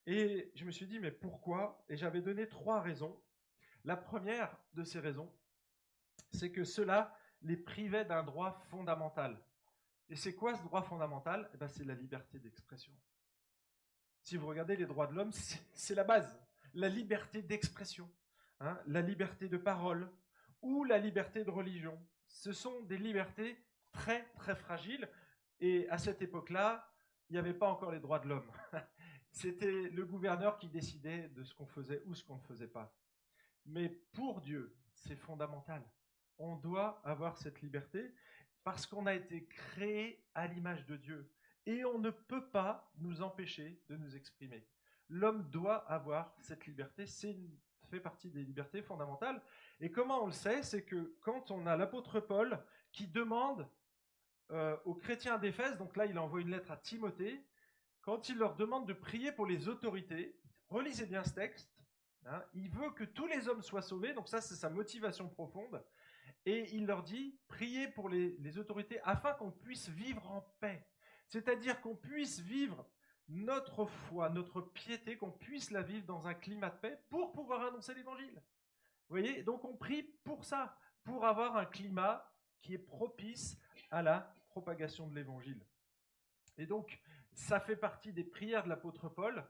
Et 0.05 0.51
je 0.55 0.65
me 0.65 0.71
suis 0.71 0.85
dit, 0.85 0.99
mais 0.99 1.11
pourquoi? 1.11 1.83
Et 1.89 1.97
j'avais 1.97 2.21
donné 2.21 2.47
trois 2.47 2.81
raisons. 2.81 3.19
La 3.83 3.97
première 3.97 4.55
de 4.73 4.83
ces 4.83 4.99
raisons, 4.99 5.31
c'est 6.31 6.51
que 6.51 6.63
cela 6.63 7.17
les 7.41 7.57
privait 7.57 8.05
d'un 8.05 8.23
droit 8.23 8.59
fondamental. 8.69 9.39
Et 10.09 10.15
c'est 10.15 10.35
quoi 10.35 10.55
ce 10.55 10.63
droit 10.63 10.83
fondamental? 10.83 11.49
Eh 11.53 11.57
ben, 11.57 11.67
C'est 11.67 11.85
la 11.85 11.95
liberté 11.95 12.39
d'expression. 12.39 12.93
Si 14.21 14.37
vous 14.37 14.47
regardez 14.47 14.75
les 14.75 14.85
droits 14.85 15.07
de 15.07 15.13
l'homme, 15.13 15.31
c'est 15.73 15.95
la 15.95 16.03
base. 16.03 16.39
La 16.73 16.89
liberté 16.89 17.41
d'expression, 17.41 18.11
hein, 18.59 18.79
la 18.87 19.01
liberté 19.01 19.47
de 19.47 19.57
parole 19.57 20.11
ou 20.61 20.83
la 20.83 20.97
liberté 20.97 21.43
de 21.43 21.51
religion. 21.51 21.97
Ce 22.27 22.51
sont 22.51 22.81
des 22.81 22.97
libertés 22.97 23.63
très 23.91 24.25
très 24.33 24.55
fragiles. 24.55 25.07
Et 25.59 25.87
à 25.89 25.97
cette 25.97 26.21
époque-là, 26.21 26.91
il 27.29 27.33
n'y 27.33 27.39
avait 27.39 27.53
pas 27.53 27.69
encore 27.69 27.91
les 27.91 27.99
droits 27.99 28.19
de 28.19 28.27
l'homme. 28.27 28.51
C'était 29.35 29.89
le 29.89 30.05
gouverneur 30.05 30.57
qui 30.57 30.69
décidait 30.69 31.27
de 31.27 31.43
ce 31.43 31.53
qu'on 31.53 31.65
faisait 31.65 32.01
ou 32.05 32.15
ce 32.15 32.23
qu'on 32.23 32.37
ne 32.37 32.43
faisait 32.43 32.69
pas. 32.69 32.97
Mais 33.65 33.89
pour 33.89 34.39
Dieu, 34.39 34.73
c'est 34.93 35.17
fondamental. 35.17 35.83
On 36.37 36.55
doit 36.55 37.01
avoir 37.03 37.37
cette 37.37 37.61
liberté 37.61 38.15
parce 38.63 38.85
qu'on 38.85 39.05
a 39.05 39.13
été 39.13 39.45
créé 39.45 40.23
à 40.35 40.47
l'image 40.47 40.85
de 40.85 40.95
Dieu. 40.95 41.29
Et 41.65 41.83
on 41.83 41.99
ne 41.99 42.11
peut 42.11 42.49
pas 42.49 42.89
nous 42.99 43.21
empêcher 43.21 43.83
de 43.89 43.97
nous 43.97 44.15
exprimer. 44.15 44.65
L'homme 45.09 45.49
doit 45.49 45.85
avoir 45.91 46.33
cette 46.39 46.65
liberté, 46.65 47.05
c'est 47.05 47.35
fait 47.89 47.99
partie 47.99 48.31
des 48.31 48.43
libertés 48.45 48.81
fondamentales. 48.81 49.41
Et 49.81 49.91
comment 49.91 50.23
on 50.23 50.27
le 50.27 50.31
sait 50.31 50.63
C'est 50.63 50.85
que 50.85 51.17
quand 51.19 51.51
on 51.51 51.67
a 51.67 51.75
l'apôtre 51.75 52.21
Paul 52.21 52.57
qui 52.93 53.05
demande 53.05 53.67
euh, 54.51 54.77
aux 54.85 54.95
chrétiens 54.95 55.37
d'Éphèse, 55.37 55.77
donc 55.77 55.97
là 55.97 56.05
il 56.05 56.17
envoie 56.17 56.39
une 56.39 56.51
lettre 56.51 56.71
à 56.71 56.77
Timothée, 56.77 57.45
quand 58.05 58.29
il 58.29 58.37
leur 58.37 58.55
demande 58.55 58.87
de 58.87 58.93
prier 58.93 59.31
pour 59.31 59.47
les 59.47 59.67
autorités, 59.67 60.39
relisez 60.69 61.07
bien 61.07 61.23
ce 61.23 61.33
texte, 61.33 61.75
hein, 62.25 62.43
il 62.53 62.69
veut 62.69 62.91
que 62.91 63.03
tous 63.03 63.25
les 63.25 63.47
hommes 63.47 63.63
soient 63.63 63.81
sauvés, 63.81 64.13
donc 64.13 64.29
ça 64.29 64.41
c'est 64.41 64.55
sa 64.55 64.69
motivation 64.69 65.27
profonde, 65.27 65.83
et 66.45 66.69
il 66.75 66.85
leur 66.85 67.01
dit, 67.01 67.39
priez 67.47 67.87
pour 67.87 68.07
les, 68.07 68.37
les 68.37 68.59
autorités 68.59 68.99
afin 69.03 69.33
qu'on 69.33 69.51
puisse 69.51 69.89
vivre 69.89 70.29
en 70.31 70.41
paix, 70.59 70.87
c'est-à-dire 71.27 71.81
qu'on 71.81 71.95
puisse 71.95 72.39
vivre 72.39 72.87
notre 73.27 73.85
foi, 73.85 74.29
notre 74.29 74.61
piété, 74.61 75.17
qu'on 75.17 75.31
puisse 75.31 75.71
la 75.71 75.81
vivre 75.81 76.05
dans 76.05 76.27
un 76.27 76.35
climat 76.35 76.69
de 76.69 76.77
paix 76.77 77.03
pour 77.09 77.31
pouvoir 77.31 77.65
annoncer 77.65 77.95
l'évangile. 77.95 78.35
Vous 78.35 79.17
voyez 79.17 79.41
Donc 79.41 79.65
on 79.65 79.75
prie 79.75 80.03
pour 80.23 80.45
ça, 80.45 80.77
pour 81.03 81.25
avoir 81.25 81.57
un 81.57 81.65
climat 81.65 82.31
qui 82.61 82.75
est 82.75 82.79
propice 82.79 83.57
à 83.89 84.03
la 84.03 84.31
propagation 84.49 85.07
de 85.07 85.15
l'évangile. 85.15 85.65
Et 86.57 86.67
donc, 86.67 87.01
ça 87.35 87.59
fait 87.59 87.75
partie 87.75 88.13
des 88.13 88.23
prières 88.23 88.63
de 88.63 88.69
l'apôtre 88.69 89.09
Paul 89.09 89.45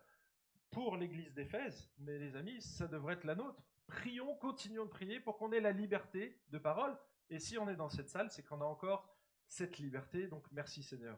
pour 0.71 0.97
l'église 0.97 1.33
d'Éphèse, 1.33 1.89
mais 1.99 2.17
les 2.17 2.35
amis, 2.35 2.61
ça 2.61 2.87
devrait 2.87 3.13
être 3.13 3.23
la 3.23 3.35
nôtre. 3.35 3.63
Prions, 3.87 4.35
continuons 4.35 4.85
de 4.85 4.89
prier 4.89 5.19
pour 5.19 5.37
qu'on 5.37 5.51
ait 5.51 5.61
la 5.61 5.71
liberté 5.71 6.41
de 6.49 6.57
parole. 6.57 6.97
Et 7.29 7.39
si 7.39 7.57
on 7.57 7.69
est 7.69 7.75
dans 7.75 7.89
cette 7.89 8.09
salle, 8.09 8.31
c'est 8.31 8.43
qu'on 8.43 8.61
a 8.61 8.65
encore 8.65 9.07
cette 9.47 9.77
liberté. 9.77 10.27
Donc 10.27 10.45
merci 10.51 10.81
Seigneur. 10.81 11.17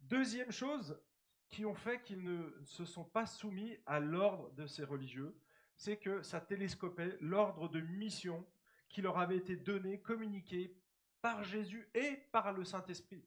Deuxième 0.00 0.50
chose 0.50 1.00
qui 1.48 1.64
ont 1.64 1.74
fait 1.74 2.02
qu'ils 2.02 2.22
ne 2.22 2.50
se 2.64 2.84
sont 2.84 3.04
pas 3.04 3.26
soumis 3.26 3.78
à 3.86 4.00
l'ordre 4.00 4.50
de 4.54 4.66
ces 4.66 4.82
religieux, 4.82 5.38
c'est 5.76 5.98
que 5.98 6.22
ça 6.22 6.40
télescopait 6.40 7.16
l'ordre 7.20 7.68
de 7.68 7.80
mission 7.80 8.44
qui 8.88 9.02
leur 9.02 9.18
avait 9.18 9.36
été 9.36 9.56
donné, 9.56 10.00
communiqué 10.00 10.76
par 11.22 11.44
Jésus 11.44 11.88
et 11.94 12.16
par 12.32 12.52
le 12.52 12.64
Saint-Esprit. 12.64 13.24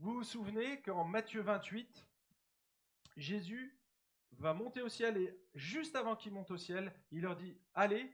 Vous 0.00 0.14
vous 0.14 0.24
souvenez 0.24 0.80
qu'en 0.80 1.04
Matthieu 1.04 1.42
28, 1.42 2.06
Jésus 3.18 3.78
va 4.38 4.54
monter 4.54 4.80
au 4.80 4.88
ciel 4.88 5.18
et 5.18 5.38
juste 5.54 5.94
avant 5.94 6.16
qu'il 6.16 6.32
monte 6.32 6.50
au 6.50 6.56
ciel, 6.56 6.90
il 7.10 7.20
leur 7.20 7.36
dit, 7.36 7.54
allez, 7.74 8.10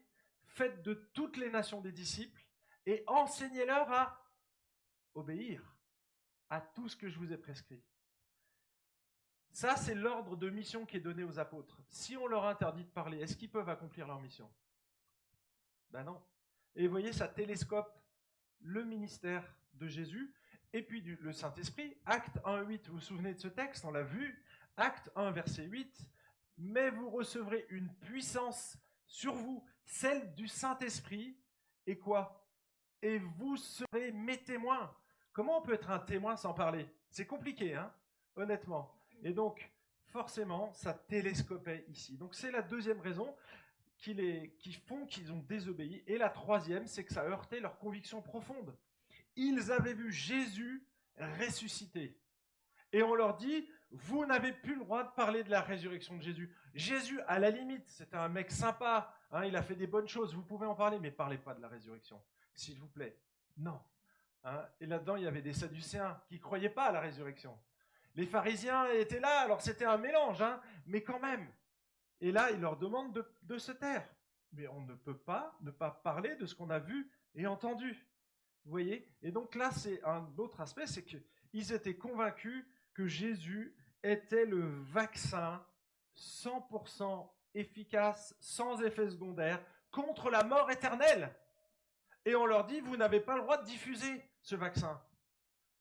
faites 0.47 0.83
de 0.83 0.95
toutes 0.95 1.37
les 1.37 1.49
nations 1.49 1.81
des 1.81 1.93
disciples 1.93 2.45
et 2.87 3.05
enseignez-leur 3.07 3.89
à 3.93 4.21
obéir 5.15 5.77
à 6.51 6.61
tout 6.61 6.89
ce 6.89 6.97
que 6.97 7.09
je 7.09 7.21
vous 7.21 7.33
ai 7.33 7.37
prescrit. 7.37 7.85
Ça, 9.53 9.77
c'est 9.77 9.95
l'ordre 9.95 10.35
de 10.35 10.51
mission 10.51 10.87
qui 10.87 10.97
est 10.97 11.01
donné 11.01 11.23
aux 11.23 11.39
apôtres. 11.39 11.81
Si 11.89 12.17
on 12.17 12.27
leur 12.27 12.47
interdit 12.47 12.85
de 12.85 12.91
parler, 12.91 13.21
est-ce 13.21 13.37
qu'ils 13.37 13.51
peuvent 13.51 13.69
accomplir 13.69 14.09
leur 14.09 14.21
mission? 14.21 14.53
Ben 15.93 16.03
non. 16.03 16.21
Et 16.75 16.89
vous 16.89 16.91
voyez, 16.91 17.13
ça 17.13 17.29
télescope 17.29 17.97
le 18.59 18.85
ministère 18.85 19.55
de 19.75 19.87
Jésus 19.87 20.35
et 20.73 20.83
puis 20.83 21.01
le 21.01 21.33
Saint-Esprit. 21.33 21.97
Acte 22.05 22.39
1, 22.45 22.63
8, 22.63 22.89
vous 22.89 22.95
vous 22.95 23.01
souvenez 23.01 23.35
de 23.35 23.41
ce 23.41 23.49
texte, 23.49 23.85
on 23.85 23.91
l'a 23.91 24.03
vu. 24.03 24.45
Acte 24.77 25.11
1, 25.17 25.31
verset 25.31 25.65
8. 25.65 26.11
Mais 26.59 26.91
vous 26.91 27.11
recevrez 27.11 27.67
une 27.71 27.93
puissance 27.97 28.79
sur 29.07 29.35
vous, 29.35 29.65
celle 29.85 30.35
du 30.35 30.49
Saint-Esprit. 30.49 31.39
Et 31.87 31.99
quoi? 31.99 32.47
Et 33.03 33.19
vous 33.19 33.57
serez 33.57 34.13
mes 34.13 34.43
témoins. 34.43 34.95
Comment 35.33 35.59
on 35.59 35.63
peut 35.63 35.75
être 35.75 35.91
un 35.91 35.99
témoin 35.99 36.37
sans 36.37 36.55
parler? 36.55 36.89
C'est 37.11 37.27
compliqué, 37.27 37.75
hein 37.75 37.93
honnêtement. 38.37 38.95
Et 39.23 39.33
donc, 39.33 39.71
forcément, 40.07 40.73
ça 40.73 40.95
télescopait 40.95 41.85
ici. 41.89 42.17
Donc 42.17 42.35
c'est 42.35 42.51
la 42.51 42.63
deuxième 42.63 43.01
raison 43.01 43.35
qui, 43.99 44.15
font 44.87 45.07
qu'ils 45.07 45.33
ont 45.33 45.43
désobéi. 45.43 46.03
Et 46.07 46.19
la 46.19 46.29
troisième, 46.29 46.87
c'est 46.87 47.05
que 47.05 47.13
ça 47.13 47.25
heurtait 47.25 47.61
leur 47.61 47.79
conviction 47.79 48.23
profonde. 48.23 48.77
Ils 49.37 49.71
avaient 49.71 49.95
vu 49.95 50.13
Jésus 50.13 50.87
ressuscité. 51.17 52.19
Et 52.93 53.03
on 53.03 53.15
leur 53.15 53.37
dit, 53.37 53.69
vous 53.91 54.27
n'avez 54.27 54.53
plus 54.53 54.75
le 54.75 54.81
droit 54.81 55.05
de 55.05 55.11
parler 55.11 55.45
de 55.45 55.51
la 55.51 55.61
résurrection 55.61 56.17
de 56.17 56.23
Jésus. 56.23 56.55
Jésus, 56.75 57.21
à 57.27 57.39
la 57.39 57.51
limite, 57.51 57.89
c'était 57.89 58.17
un 58.17 58.29
mec 58.29 58.51
sympa, 58.51 59.15
hein, 59.31 59.45
il 59.45 59.57
a 59.57 59.63
fait 59.63 59.75
des 59.75 59.87
bonnes 59.87 60.09
choses, 60.09 60.35
vous 60.35 60.43
pouvez 60.43 60.67
en 60.67 60.75
parler, 60.75 60.99
mais 60.99 61.11
parlez 61.11 61.39
pas 61.39 61.55
de 61.55 61.63
la 61.63 61.69
résurrection, 61.69 62.23
s'il 62.55 62.79
vous 62.79 62.89
plaît. 62.89 63.19
Non. 63.57 63.81
Hein. 64.45 64.65
Et 64.81 64.87
là-dedans, 64.87 65.17
il 65.17 65.25
y 65.25 65.27
avait 65.27 65.43
des 65.43 65.55
Sadducéens 65.55 66.21
qui 66.29 66.35
ne 66.35 66.41
croyaient 66.41 66.71
pas 66.71 66.87
à 66.87 66.93
la 66.93 67.01
résurrection. 67.01 67.59
Les 68.15 68.27
pharisiens 68.27 68.87
étaient 68.93 69.21
là, 69.21 69.41
alors 69.41 69.61
c'était 69.61 69.85
un 69.85 69.99
mélange, 69.99 70.43
hein, 70.43 70.61
mais 70.87 71.03
quand 71.03 71.21
même, 71.21 71.47
et 72.21 72.33
là, 72.33 72.51
il 72.51 72.61
leur 72.61 72.77
demande 72.77 73.27
de, 73.43 73.59
se 73.59 73.73
taire. 73.73 74.07
Mais 74.53 74.67
on 74.69 74.81
ne 74.81 74.95
peut 74.95 75.17
pas 75.17 75.57
ne 75.61 75.71
pas 75.71 75.91
parler 75.91 76.37
de 76.37 76.47
ce 76.47 76.55
qu'on 76.55 76.71
a 76.71 76.79
vu 76.79 77.11
et 77.35 77.47
entendu. 77.47 78.07
Vous 78.67 78.73
voyez? 78.73 79.09
Et 79.23 79.31
donc 79.31 79.55
là, 79.55 79.71
c'est 79.71 80.03
un 80.03 80.29
autre 80.39 80.61
aspect, 80.61 80.89
c'est 80.89 81.05
qu'ils 81.05 81.73
étaient 81.73 81.97
convaincus 81.97 82.67
que 82.95 83.07
Jésus 83.07 83.77
était 84.03 84.45
le 84.45 84.67
vaccin 84.83 85.65
100% 86.17 87.31
efficace, 87.55 88.35
sans 88.41 88.83
effet 88.83 89.09
secondaire, 89.09 89.65
contre 89.93 90.31
la 90.31 90.43
mort 90.43 90.69
éternelle. 90.69 91.33
Et 92.25 92.35
on 92.35 92.45
leur 92.45 92.67
dit, 92.67 92.81
vous 92.81 92.97
n'avez 92.97 93.21
pas 93.21 93.37
le 93.37 93.43
droit 93.43 93.57
de 93.57 93.67
diffuser 93.67 94.29
ce 94.43 94.57
vaccin. 94.57 95.01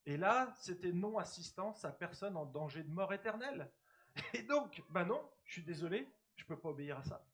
Et 0.06 0.16
là, 0.16 0.54
c'était 0.60 0.94
non-assistance 0.94 1.84
à 1.86 1.92
personne 1.92 2.38
en 2.38 2.46
danger 2.46 2.84
de 2.84 2.92
mort 2.92 3.14
éternelle. 3.14 3.72
Et 4.34 4.44
donc, 4.44 4.84
ben 4.90 5.06
non, 5.06 5.28
je 5.44 5.54
suis 5.54 5.64
désolé, 5.64 6.08
je 6.36 6.44
ne 6.44 6.48
peux 6.48 6.60
pas 6.60 6.70
obéir 6.70 7.00
à 7.00 7.04
ça. 7.04 7.28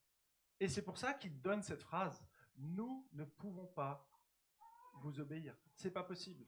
Et 0.62 0.70
c'est 0.70 0.84
pour 0.84 0.98
ça 0.98 1.14
qu'il 1.14 1.42
donne 1.42 1.62
cette 1.62 1.84
phrase. 1.84 2.24
Nous 2.56 3.06
ne 3.12 3.26
pouvons 3.26 3.68
pas 3.68 4.08
vous 5.00 5.20
obéir. 5.20 5.56
C'est 5.76 5.92
pas 5.92 6.04
possible. 6.04 6.46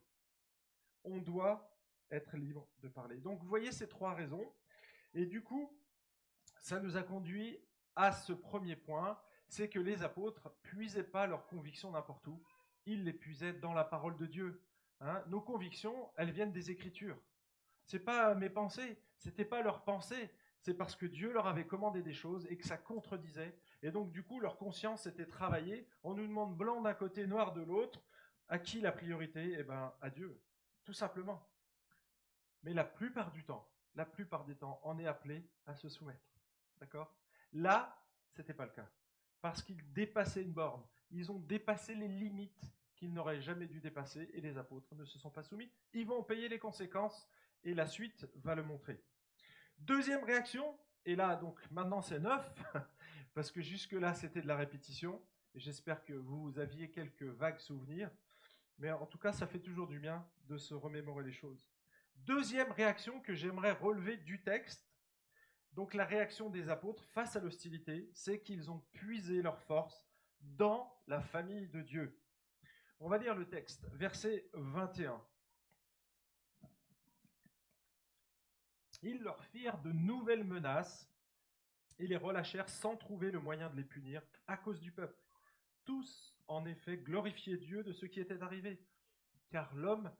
On 1.03 1.17
doit 1.17 1.69
être 2.12 2.38
libre 2.38 2.67
de 2.81 2.88
parler. 2.88 3.17
Donc 3.17 3.41
vous 3.41 3.47
voyez 3.47 3.71
ces 3.71 3.88
trois 3.88 4.13
raisons. 4.13 4.53
Et 5.13 5.25
du 5.25 5.41
coup, 5.43 5.75
ça 6.59 6.79
nous 6.79 6.97
a 6.97 7.03
conduit 7.03 7.59
à 7.95 8.12
ce 8.12 8.33
premier 8.33 8.75
point, 8.75 9.19
c'est 9.47 9.69
que 9.69 9.79
les 9.79 10.03
apôtres 10.03 10.50
puisaient 10.63 11.03
pas 11.03 11.27
leurs 11.27 11.45
convictions 11.47 11.91
n'importe 11.91 12.25
où. 12.27 12.41
Ils 12.85 13.03
les 13.03 13.13
puisaient 13.13 13.53
dans 13.53 13.73
la 13.73 13.83
parole 13.83 14.17
de 14.17 14.25
Dieu. 14.25 14.62
Hein. 15.00 15.23
Nos 15.27 15.41
convictions, 15.41 16.09
elles 16.15 16.31
viennent 16.31 16.51
des 16.51 16.71
Écritures. 16.71 17.19
C'est 17.85 18.00
pas 18.00 18.33
mes 18.35 18.50
pensées, 18.50 18.97
c'était 19.17 19.45
pas 19.45 19.62
leurs 19.62 19.83
pensées, 19.83 20.31
c'est 20.62 20.73
parce 20.73 20.95
que 20.95 21.05
Dieu 21.05 21.33
leur 21.33 21.47
avait 21.47 21.67
commandé 21.67 22.01
des 22.01 22.13
choses 22.13 22.47
et 22.50 22.57
que 22.57 22.65
ça 22.65 22.77
contredisait. 22.77 23.53
Et 23.81 23.91
donc, 23.91 24.12
du 24.12 24.23
coup, 24.23 24.39
leur 24.39 24.57
conscience 24.57 25.05
était 25.05 25.25
travaillée. 25.25 25.85
On 26.03 26.13
nous 26.13 26.25
demande 26.25 26.55
blanc 26.55 26.81
d'un 26.81 26.93
côté, 26.93 27.27
noir 27.27 27.51
de 27.51 27.62
l'autre. 27.62 28.01
À 28.53 28.60
qui 28.60 28.81
la 28.81 28.91
priorité? 28.91 29.55
Eh 29.57 29.63
bien, 29.63 29.91
à 30.00 30.12
Dieu, 30.12 30.39
tout 30.83 30.93
simplement. 30.93 31.43
Mais 32.62 32.72
la 32.72 32.83
plupart 32.83 33.31
du 33.31 33.43
temps, 33.43 33.67
la 33.95 34.05
plupart 34.05 34.45
des 34.45 34.53
temps, 34.53 34.79
on 34.83 35.00
est 35.00 35.07
appelé 35.07 35.50
à 35.65 35.74
se 35.74 35.89
soumettre. 35.89 36.39
D'accord? 36.77 37.17
Là, 37.53 38.00
c'était 38.29 38.53
pas 38.53 38.65
le 38.65 38.72
cas. 38.72 38.88
Parce 39.41 39.63
qu'ils 39.63 39.81
dépassaient 39.91 40.43
une 40.43 40.53
borne. 40.53 40.83
Ils 41.10 41.31
ont 41.31 41.39
dépassé 41.39 41.95
les 41.95 42.07
limites 42.07 42.72
qu'ils 42.95 43.12
n'auraient 43.12 43.41
jamais 43.41 43.65
dû 43.65 43.81
dépasser 43.81 44.29
et 44.36 44.41
les 44.41 44.55
apôtres 44.55 44.93
ne 44.93 45.03
se 45.03 45.17
sont 45.17 45.31
pas 45.31 45.41
soumis. 45.41 45.72
Ils 45.93 46.05
vont 46.05 46.22
payer 46.22 46.48
les 46.48 46.60
conséquences 46.60 47.27
et 47.63 47.74
la 47.74 47.88
suite 47.88 48.29
va 48.36 48.53
le 48.53 48.62
montrer. 48.62 49.03
Deuxième 49.79 50.24
réaction, 50.24 50.77
et 51.05 51.15
là, 51.15 51.38
donc 51.38 51.60
maintenant 51.72 52.03
c'est 52.03 52.19
neuf, 52.19 52.63
parce 53.33 53.50
que 53.50 53.63
jusque-là 53.63 54.13
c'était 54.13 54.43
de 54.43 54.48
la 54.48 54.57
répétition. 54.57 55.19
J'espère 55.55 56.03
que 56.03 56.13
vous 56.13 56.60
aviez 56.60 56.91
quelques 56.91 57.24
vagues 57.24 57.60
souvenirs. 57.60 58.12
Mais 58.77 58.91
en 58.91 59.05
tout 59.05 59.17
cas, 59.17 59.31
ça 59.31 59.47
fait 59.47 59.59
toujours 59.59 59.87
du 59.87 59.99
bien 59.99 60.27
de 60.47 60.57
se 60.57 60.73
remémorer 60.73 61.23
les 61.23 61.31
choses. 61.31 61.67
Deuxième 62.15 62.71
réaction 62.71 63.19
que 63.21 63.33
j'aimerais 63.33 63.71
relever 63.71 64.17
du 64.17 64.41
texte, 64.43 64.89
donc 65.73 65.93
la 65.93 66.05
réaction 66.05 66.49
des 66.49 66.69
apôtres 66.69 67.03
face 67.05 67.35
à 67.35 67.39
l'hostilité, 67.39 68.09
c'est 68.13 68.41
qu'ils 68.41 68.69
ont 68.69 68.79
puisé 68.91 69.41
leur 69.41 69.59
force 69.61 70.07
dans 70.39 70.93
la 71.07 71.21
famille 71.21 71.67
de 71.69 71.81
Dieu. 71.81 72.19
On 72.99 73.09
va 73.09 73.17
lire 73.17 73.35
le 73.35 73.49
texte, 73.49 73.85
verset 73.93 74.49
21. 74.53 75.21
Ils 79.01 79.21
leur 79.21 79.43
firent 79.45 79.79
de 79.79 79.91
nouvelles 79.91 80.45
menaces 80.45 81.11
et 81.99 82.07
les 82.07 82.15
relâchèrent 82.15 82.69
sans 82.69 82.95
trouver 82.95 83.31
le 83.31 83.39
moyen 83.39 83.69
de 83.69 83.75
les 83.75 83.83
punir 83.83 84.21
à 84.47 84.55
cause 84.55 84.79
du 84.79 84.91
peuple. 84.91 85.19
Tous, 85.83 86.32
en 86.47 86.65
effet, 86.65 86.97
glorifiaient 86.97 87.57
Dieu 87.57 87.83
de 87.83 87.93
ce 87.93 88.05
qui 88.05 88.19
était 88.19 88.41
arrivé, 88.41 88.79
car 89.50 89.73
l'homme 89.75 90.12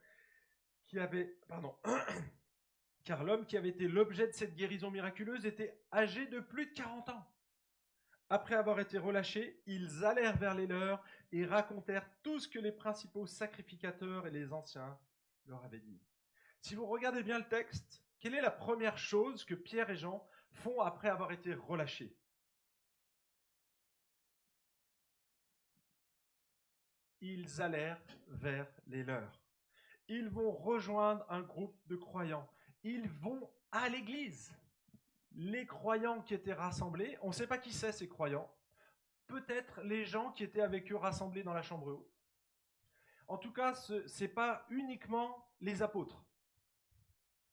qui 0.88 1.00
avait, 1.00 1.38
pardon, 1.48 1.76
car 3.04 3.24
l'homme 3.24 3.46
qui 3.46 3.58
avait 3.58 3.70
été 3.70 3.88
l'objet 3.88 4.28
de 4.28 4.34
cette 4.34 4.56
guérison 4.56 4.92
miraculeuse 4.92 5.46
était 5.46 5.80
âgé 5.92 6.26
de 6.28 6.40
plus 6.40 6.68
de 6.68 6.74
40 6.74 7.10
ans. 7.10 7.28
Après 8.30 8.56
avoir 8.56 8.80
été 8.80 8.98
relâchés, 8.98 9.62
ils 9.68 10.06
allèrent 10.06 10.38
vers 10.38 10.56
les 10.56 10.68
leurs 10.68 11.04
et 11.32 11.46
racontèrent 11.46 12.10
tout 12.24 12.40
ce 12.40 12.48
que 12.48 12.60
les 12.60 12.72
principaux 12.72 13.28
sacrificateurs 13.28 14.26
et 14.28 14.32
les 14.32 14.54
anciens 14.54 14.98
leur 15.46 15.64
avaient 15.64 15.80
dit. 15.80 16.02
Si 16.62 16.76
vous 16.76 16.86
regardez 16.86 17.24
bien 17.24 17.38
le 17.38 17.48
texte, 17.48 18.02
quelle 18.20 18.36
est 18.36 18.42
la 18.42 18.52
première 18.52 18.98
chose 18.98 19.44
que 19.44 19.54
Pierre 19.54 19.90
et 19.90 19.98
Jean 19.98 20.26
font 20.52 20.80
après 20.80 21.10
avoir 21.10 21.32
été 21.32 21.54
relâchés? 21.54 22.16
Ils 27.26 27.62
allèrent 27.62 28.02
vers 28.28 28.68
les 28.88 29.02
leurs. 29.02 29.40
Ils 30.10 30.28
vont 30.28 30.52
rejoindre 30.52 31.26
un 31.30 31.40
groupe 31.40 31.74
de 31.88 31.96
croyants. 31.96 32.50
Ils 32.84 33.08
vont 33.08 33.50
à 33.72 33.88
l'église. 33.88 34.54
Les 35.32 35.66
croyants 35.66 36.22
qui 36.22 36.34
étaient 36.34 36.52
rassemblés, 36.52 37.18
on 37.22 37.30
ne 37.30 37.34
sait 37.34 37.48
pas 37.48 37.58
qui 37.58 37.72
c'est 37.72 37.94
ces 37.94 38.10
croyants. 38.10 38.54
Peut-être 39.28 39.82
les 39.84 40.04
gens 40.04 40.34
qui 40.34 40.44
étaient 40.44 40.62
avec 40.62 40.92
eux 40.92 40.98
rassemblés 40.98 41.44
dans 41.44 41.54
la 41.54 41.62
chambre 41.62 41.88
haute. 41.88 42.14
En 43.30 43.38
tout 43.38 43.54
cas, 43.54 43.74
ce 43.74 44.04
n'est 44.22 44.28
pas 44.28 44.66
uniquement 44.70 45.50
les 45.62 45.82
apôtres. 45.82 46.22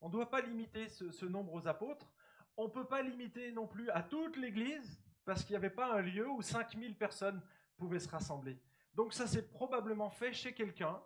On 0.00 0.08
ne 0.08 0.12
doit 0.12 0.30
pas 0.30 0.40
limiter 0.40 0.88
ce, 0.88 1.26
nombre 1.26 1.52
aux 1.54 1.68
apôtres. 1.68 2.12
On 2.56 2.64
ne 2.64 2.72
peut 2.72 2.88
pas 2.88 3.02
limiter 3.02 3.52
non 3.52 3.68
plus 3.68 3.88
à 3.90 4.02
toute 4.02 4.36
l'Église, 4.36 5.00
parce 5.24 5.44
qu'il 5.44 5.52
n'y 5.52 5.58
avait 5.58 5.70
pas 5.70 5.94
un 5.94 6.00
lieu 6.00 6.28
où 6.28 6.42
5000 6.42 6.96
personnes 6.96 7.40
pouvaient 7.76 8.00
se 8.00 8.08
rassembler. 8.08 8.60
Donc 8.94 9.14
ça 9.14 9.26
s'est 9.26 9.48
probablement 9.48 10.10
fait 10.10 10.32
chez 10.32 10.52
quelqu'un, 10.52 11.00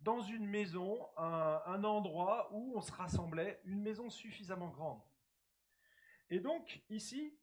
dans 0.00 0.20
une 0.22 0.46
maison, 0.46 0.98
un, 1.16 1.84
endroit 1.84 2.48
où 2.52 2.72
on 2.76 2.80
se 2.80 2.92
rassemblait, 2.92 3.60
une 3.64 3.82
maison 3.82 4.08
suffisamment 4.08 4.68
grande. 4.68 5.00
Et 6.30 6.40
donc 6.40 6.82
ici, 6.88 7.36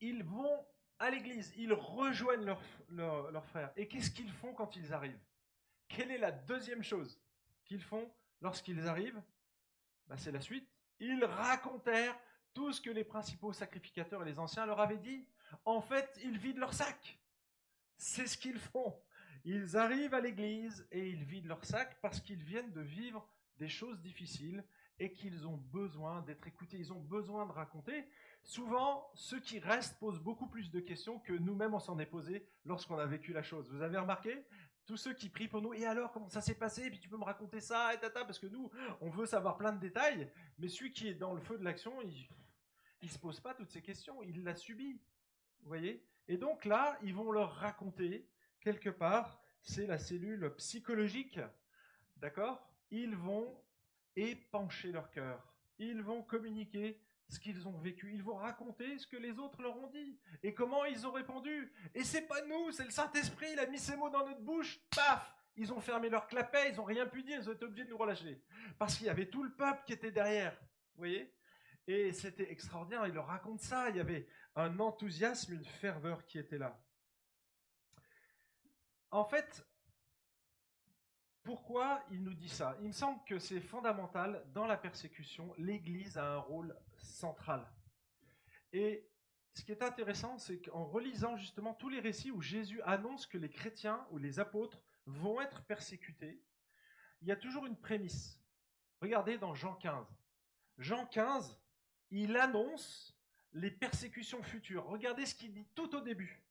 ils 0.00 0.22
vont 0.22 0.64
à 0.98 1.10
l'église, 1.10 1.52
ils 1.56 1.72
rejoignent 1.72 2.44
leurs 2.44 2.62
leur, 2.90 3.44
frères. 3.46 3.72
Et 3.76 3.88
qu'est-ce 3.88 4.10
qu'ils 4.10 4.30
font 4.30 4.52
quand 4.54 4.76
ils 4.76 4.92
arrivent? 4.92 5.20
Quelle 5.88 6.10
est 6.10 6.18
la 6.18 6.30
deuxième 6.30 6.82
chose 6.82 7.20
qu'ils 7.64 7.82
font 7.82 8.08
lorsqu'ils 8.40 8.86
arrivent? 8.86 9.20
Bah, 10.06 10.16
c'est 10.16 10.32
la 10.32 10.40
suite. 10.40 10.68
Ils 11.00 11.24
racontèrent 11.24 12.18
tout 12.52 12.72
ce 12.72 12.80
que 12.80 12.90
les 12.90 13.04
principaux 13.04 13.52
sacrificateurs 13.52 14.22
et 14.22 14.26
les 14.26 14.38
anciens 14.38 14.66
leur 14.66 14.80
avaient 14.80 14.98
dit. 14.98 15.26
En 15.64 15.80
fait, 15.80 16.18
ils 16.22 16.38
vident 16.38 16.60
leur 16.60 16.74
sac. 16.74 17.18
C'est 18.02 18.26
ce 18.26 18.38
qu'ils 18.38 18.58
font. 18.58 18.98
Ils 19.44 19.76
arrivent 19.76 20.14
à 20.14 20.22
l'église 20.22 20.88
et 20.90 21.10
ils 21.10 21.22
vident 21.22 21.48
leur 21.48 21.62
sac 21.66 21.98
parce 22.00 22.18
qu'ils 22.18 22.42
viennent 22.42 22.72
de 22.72 22.80
vivre 22.80 23.28
des 23.58 23.68
choses 23.68 24.00
difficiles 24.00 24.64
et 24.98 25.12
qu'ils 25.12 25.46
ont 25.46 25.58
besoin 25.58 26.22
d'être 26.22 26.46
écoutés, 26.46 26.78
ils 26.78 26.94
ont 26.94 27.00
besoin 27.00 27.44
de 27.44 27.52
raconter. 27.52 28.08
Souvent, 28.42 29.10
ceux 29.14 29.38
qui 29.38 29.58
restent 29.58 29.98
posent 29.98 30.18
beaucoup 30.18 30.46
plus 30.46 30.70
de 30.70 30.80
questions 30.80 31.18
que 31.18 31.34
nous-mêmes 31.34 31.74
on 31.74 31.78
s'en 31.78 31.98
est 31.98 32.06
posé 32.06 32.48
lorsqu'on 32.64 32.96
a 32.96 33.04
vécu 33.04 33.34
la 33.34 33.42
chose. 33.42 33.70
Vous 33.70 33.82
avez 33.82 33.98
remarqué? 33.98 34.46
Tous 34.86 34.96
ceux 34.96 35.12
qui 35.12 35.28
prient 35.28 35.48
pour 35.48 35.60
nous, 35.60 35.74
et 35.74 35.84
alors 35.84 36.10
comment 36.10 36.30
ça 36.30 36.40
s'est 36.40 36.54
passé, 36.54 36.86
et 36.86 36.90
puis 36.90 37.00
tu 37.00 37.10
peux 37.10 37.18
me 37.18 37.24
raconter 37.24 37.60
ça, 37.60 37.92
et 37.92 38.00
tata, 38.00 38.24
parce 38.24 38.38
que 38.38 38.46
nous, 38.46 38.70
on 39.02 39.10
veut 39.10 39.26
savoir 39.26 39.58
plein 39.58 39.72
de 39.72 39.78
détails, 39.78 40.32
mais 40.58 40.68
celui 40.68 40.90
qui 40.92 41.06
est 41.06 41.14
dans 41.14 41.34
le 41.34 41.40
feu 41.42 41.58
de 41.58 41.64
l'action, 41.64 42.00
il 42.00 42.26
ne 43.02 43.08
se 43.08 43.18
pose 43.18 43.40
pas 43.40 43.52
toutes 43.52 43.70
ces 43.70 43.82
questions, 43.82 44.22
il 44.22 44.42
l'a 44.42 44.56
subi. 44.56 44.94
Vous 45.60 45.68
voyez? 45.68 46.02
Et 46.30 46.36
donc 46.36 46.64
là, 46.64 46.96
ils 47.02 47.12
vont 47.12 47.32
leur 47.32 47.56
raconter, 47.56 48.24
quelque 48.60 48.88
part, 48.88 49.42
c'est 49.62 49.88
la 49.88 49.98
cellule 49.98 50.54
psychologique, 50.58 51.40
d'accord? 52.18 52.64
Ils 52.92 53.16
vont 53.16 53.60
épancher 54.14 54.92
leur 54.92 55.10
cœur, 55.10 55.52
ils 55.80 56.00
vont 56.00 56.22
communiquer 56.22 57.00
ce 57.26 57.40
qu'ils 57.40 57.66
ont 57.66 57.76
vécu. 57.78 58.12
Ils 58.14 58.22
vont 58.22 58.36
raconter 58.36 58.96
ce 58.98 59.08
que 59.08 59.16
les 59.16 59.40
autres 59.40 59.60
leur 59.60 59.76
ont 59.76 59.88
dit 59.88 60.20
et 60.44 60.54
comment 60.54 60.84
ils 60.84 61.04
ont 61.04 61.10
répondu. 61.10 61.72
Et 61.96 62.04
c'est 62.04 62.28
pas 62.28 62.42
nous, 62.46 62.70
c'est 62.70 62.84
le 62.84 62.90
Saint-Esprit, 62.90 63.48
il 63.52 63.58
a 63.58 63.66
mis 63.66 63.78
ces 63.78 63.96
mots 63.96 64.10
dans 64.10 64.24
notre 64.24 64.40
bouche, 64.40 64.80
paf 64.94 65.34
Ils 65.56 65.72
ont 65.72 65.80
fermé 65.80 66.08
leur 66.08 66.28
clapet, 66.28 66.70
ils 66.70 66.76
n'ont 66.76 66.84
rien 66.84 67.06
pu 67.06 67.24
dire, 67.24 67.40
ils 67.40 67.48
ont 67.48 67.54
été 67.54 67.64
obligés 67.64 67.86
de 67.86 67.90
nous 67.90 67.98
relâcher. 67.98 68.40
Parce 68.78 68.96
qu'il 68.96 69.08
y 69.08 69.10
avait 69.10 69.30
tout 69.30 69.42
le 69.42 69.52
peuple 69.52 69.82
qui 69.84 69.94
était 69.94 70.12
derrière. 70.12 70.52
Vous 70.94 70.98
voyez? 70.98 71.34
Et 71.88 72.12
c'était 72.12 72.52
extraordinaire, 72.52 73.04
il 73.08 73.14
leur 73.14 73.26
raconte 73.26 73.60
ça, 73.60 73.90
il 73.90 73.96
y 73.96 74.00
avait 74.00 74.28
un 74.56 74.78
enthousiasme, 74.78 75.54
une 75.54 75.64
ferveur 75.64 76.24
qui 76.26 76.38
était 76.38 76.58
là. 76.58 76.80
En 79.10 79.24
fait, 79.24 79.66
pourquoi 81.42 82.04
il 82.10 82.22
nous 82.22 82.34
dit 82.34 82.48
ça? 82.48 82.76
Il 82.80 82.88
me 82.88 82.92
semble 82.92 83.22
que 83.24 83.38
c'est 83.38 83.60
fondamental 83.60 84.44
dans 84.52 84.66
la 84.66 84.76
persécution. 84.76 85.54
L'Église 85.58 86.18
a 86.18 86.34
un 86.34 86.38
rôle 86.38 86.78
central. 86.98 87.66
Et 88.72 89.08
ce 89.54 89.64
qui 89.64 89.72
est 89.72 89.82
intéressant, 89.82 90.38
c'est 90.38 90.60
qu'en 90.60 90.84
relisant 90.84 91.36
justement 91.36 91.74
tous 91.74 91.88
les 91.88 92.00
récits 92.00 92.30
où 92.30 92.40
Jésus 92.40 92.80
annonce 92.82 93.26
que 93.26 93.38
les 93.38 93.50
chrétiens 93.50 94.06
ou 94.10 94.18
les 94.18 94.38
apôtres 94.38 94.82
vont 95.06 95.40
être 95.40 95.64
persécutés, 95.64 96.40
il 97.20 97.28
y 97.28 97.32
a 97.32 97.36
toujours 97.36 97.66
une 97.66 97.76
prémisse. 97.76 98.40
Regardez 99.00 99.38
dans 99.38 99.54
Jean 99.54 99.74
15. 99.74 100.06
Jean 100.78 101.06
15, 101.06 101.58
il 102.10 102.36
annonce 102.36 103.19
les 103.52 103.70
persécutions 103.70 104.42
futures. 104.42 104.86
Regardez 104.86 105.26
ce 105.26 105.34
qu'il 105.34 105.52
dit 105.52 105.66
tout 105.74 105.94
au 105.94 106.00
début. 106.00 106.42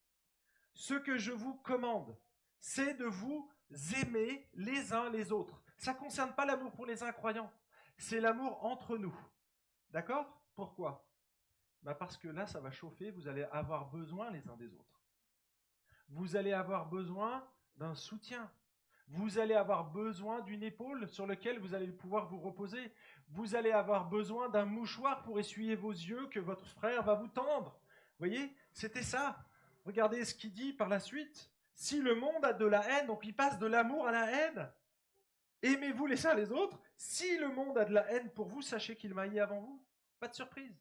Ce 0.73 0.93
que 0.93 1.17
je 1.17 1.31
vous 1.31 1.55
commande, 1.55 2.17
c'est 2.59 2.93
de 2.95 3.05
vous 3.05 3.49
aimer 4.01 4.49
les 4.53 4.93
uns 4.93 5.09
les 5.09 5.31
autres. 5.31 5.62
Ça 5.77 5.93
ne 5.93 5.97
concerne 5.97 6.33
pas 6.33 6.45
l'amour 6.45 6.71
pour 6.71 6.85
les 6.85 7.03
incroyants, 7.03 7.51
c'est 7.97 8.19
l'amour 8.19 8.65
entre 8.65 8.97
nous. 8.97 9.15
D'accord? 9.91 10.41
Pourquoi? 10.55 11.05
Bah 11.81 11.95
Parce 11.95 12.17
que 12.17 12.27
là, 12.27 12.45
ça 12.45 12.59
va 12.59 12.71
chauffer, 12.71 13.12
vous 13.12 13.27
allez 13.27 13.43
avoir 13.43 13.89
besoin 13.89 14.29
les 14.31 14.47
uns 14.49 14.57
des 14.57 14.73
autres. 14.73 15.01
Vous 16.09 16.35
allez 16.35 16.53
avoir 16.53 16.88
besoin 16.88 17.47
d'un 17.77 17.95
soutien. 17.95 18.51
Vous 19.12 19.39
allez 19.39 19.56
avoir 19.56 19.86
besoin 19.86 20.41
d'une 20.41 20.62
épaule 20.62 21.08
sur 21.10 21.26
laquelle 21.26 21.60
vous 21.60 21.74
allez 21.74 21.88
pouvoir 21.88 22.28
vous 22.28 22.39
reposer. 22.39 22.91
Vous 23.30 23.56
allez 23.56 23.72
avoir 23.72 24.08
besoin 24.08 24.50
d'un 24.50 24.65
mouchoir 24.65 25.24
pour 25.24 25.39
essuyer 25.39 25.76
vos 25.76 25.91
yeux 25.91 26.28
que 26.28 26.39
votre 26.39 26.67
frère 26.67 27.04
va 27.04 27.15
vous 27.15 27.28
tendre. 27.28 27.80
Voyez 28.19 28.56
C'était 28.72 29.04
ça. 29.04 29.38
Regardez 29.86 30.26
ce 30.26 30.36
qu'il 30.36 30.54
dit 30.54 30.74
par 30.74 30.89
la 30.89 31.00
suite. 31.00 31.50
Si 31.74 32.00
le 32.00 32.13
monde 32.13 32.45
a 32.45 32.54
de 32.54 32.65
la 32.65 32.88
haine, 32.88 33.08
donc 33.08 33.26
il 33.26 33.34
passe 33.34 33.58
de 33.58 33.65
l'amour 33.65 34.08
à 34.08 34.12
la 34.12 34.30
haine. 34.32 34.69
Aimez-vous 35.63 36.06
les 36.06 36.28
uns 36.28 36.36
les 36.36 36.52
autres. 36.52 36.80
Si 36.95 37.38
le 37.38 37.50
monde 37.50 37.78
a 37.78 37.86
de 37.86 37.93
la 37.93 38.12
haine 38.12 38.30
pour 38.30 38.48
vous, 38.48 38.62
sachez 38.62 38.95
qu'il 38.95 39.13
m'a 39.13 39.24
avant 39.24 39.60
vous. 39.60 39.82
Pas 40.19 40.28
de 40.28 40.36
surprise. 40.36 40.76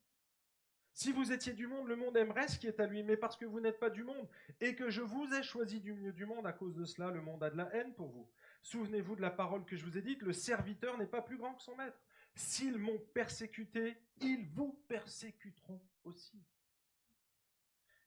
Si 0.99 1.13
vous 1.13 1.31
étiez 1.31 1.53
du 1.53 1.69
monde, 1.69 1.87
le 1.87 1.95
monde 1.95 2.17
aimerait 2.17 2.49
ce 2.49 2.59
qui 2.59 2.67
est 2.67 2.81
à 2.81 2.87
lui, 2.89 3.05
mais 3.05 3.17
parce 3.17 3.37
que 3.37 3.45
vous 3.45 3.61
n'êtes 3.61 3.79
pas 3.79 3.89
du 3.89 4.03
monde, 4.03 4.29
et 4.61 4.75
que 4.75 4.91
je 4.91 5.01
vous 5.01 5.33
ai 5.33 5.45
choisi 5.45 5.81
du 5.81 5.93
milieu 5.93 6.13
du 6.13 6.27
monde, 6.27 6.45
à 6.45 6.53
cause 6.53 6.75
de 6.75 6.85
cela, 6.85 7.13
le 7.13 7.23
monde 7.23 7.41
a 7.45 7.51
de 7.51 7.57
la 7.57 7.73
haine 7.73 7.95
pour 7.95 8.09
vous. 8.09 8.29
Souvenez-vous 8.65 9.15
de 9.15 9.21
la 9.21 9.31
parole 9.31 9.65
que 9.65 9.77
je 9.77 9.85
vous 9.85 9.97
ai 9.97 10.03
dite, 10.03 10.23
le 10.23 10.33
serviteur 10.33 10.99
n'est 10.99 11.07
pas 11.07 11.23
plus 11.23 11.39
grand 11.39 11.55
que 11.55 11.63
son 11.63 11.77
maître. 11.77 11.97
S'ils 12.35 12.79
m'ont 12.79 12.99
persécuté, 13.15 13.97
ils 14.21 14.45
vous 14.49 14.73
persécuteront 14.89 15.81
aussi. 16.03 16.43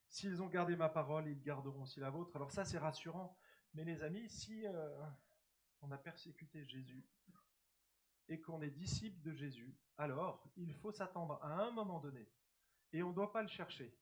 S'ils 0.10 0.41
ont 0.43 0.49
gardé 0.49 0.75
ma 0.75 0.89
parole, 0.89 1.30
ils 1.30 1.41
garderont 1.41 1.84
aussi 1.84 2.01
la 2.01 2.10
vôtre. 2.10 2.36
Alors 2.36 2.51
ça, 2.51 2.65
c'est 2.65 2.77
rassurant. 2.77 3.38
Mais 3.73 3.86
les 3.86 4.04
amis, 4.04 4.27
si 4.27 4.67
euh, 4.67 5.01
on 5.82 5.91
a 5.91 5.97
persécuté 5.97 6.65
Jésus, 6.65 7.06
et 8.27 8.41
qu'on 8.41 8.62
est 8.62 8.69
disciple 8.69 9.21
de 9.21 9.34
Jésus, 9.34 9.77
alors 9.97 10.43
il 10.58 10.73
faut 10.73 10.91
s'attendre 10.91 11.39
à 11.41 11.63
un 11.63 11.71
moment 11.71 12.01
donné, 12.01 12.30
et 12.93 13.04
on 13.04 13.10
ne 13.10 13.15
doit 13.15 13.32
pas 13.32 13.41
le 13.41 13.47
chercher. 13.47 13.95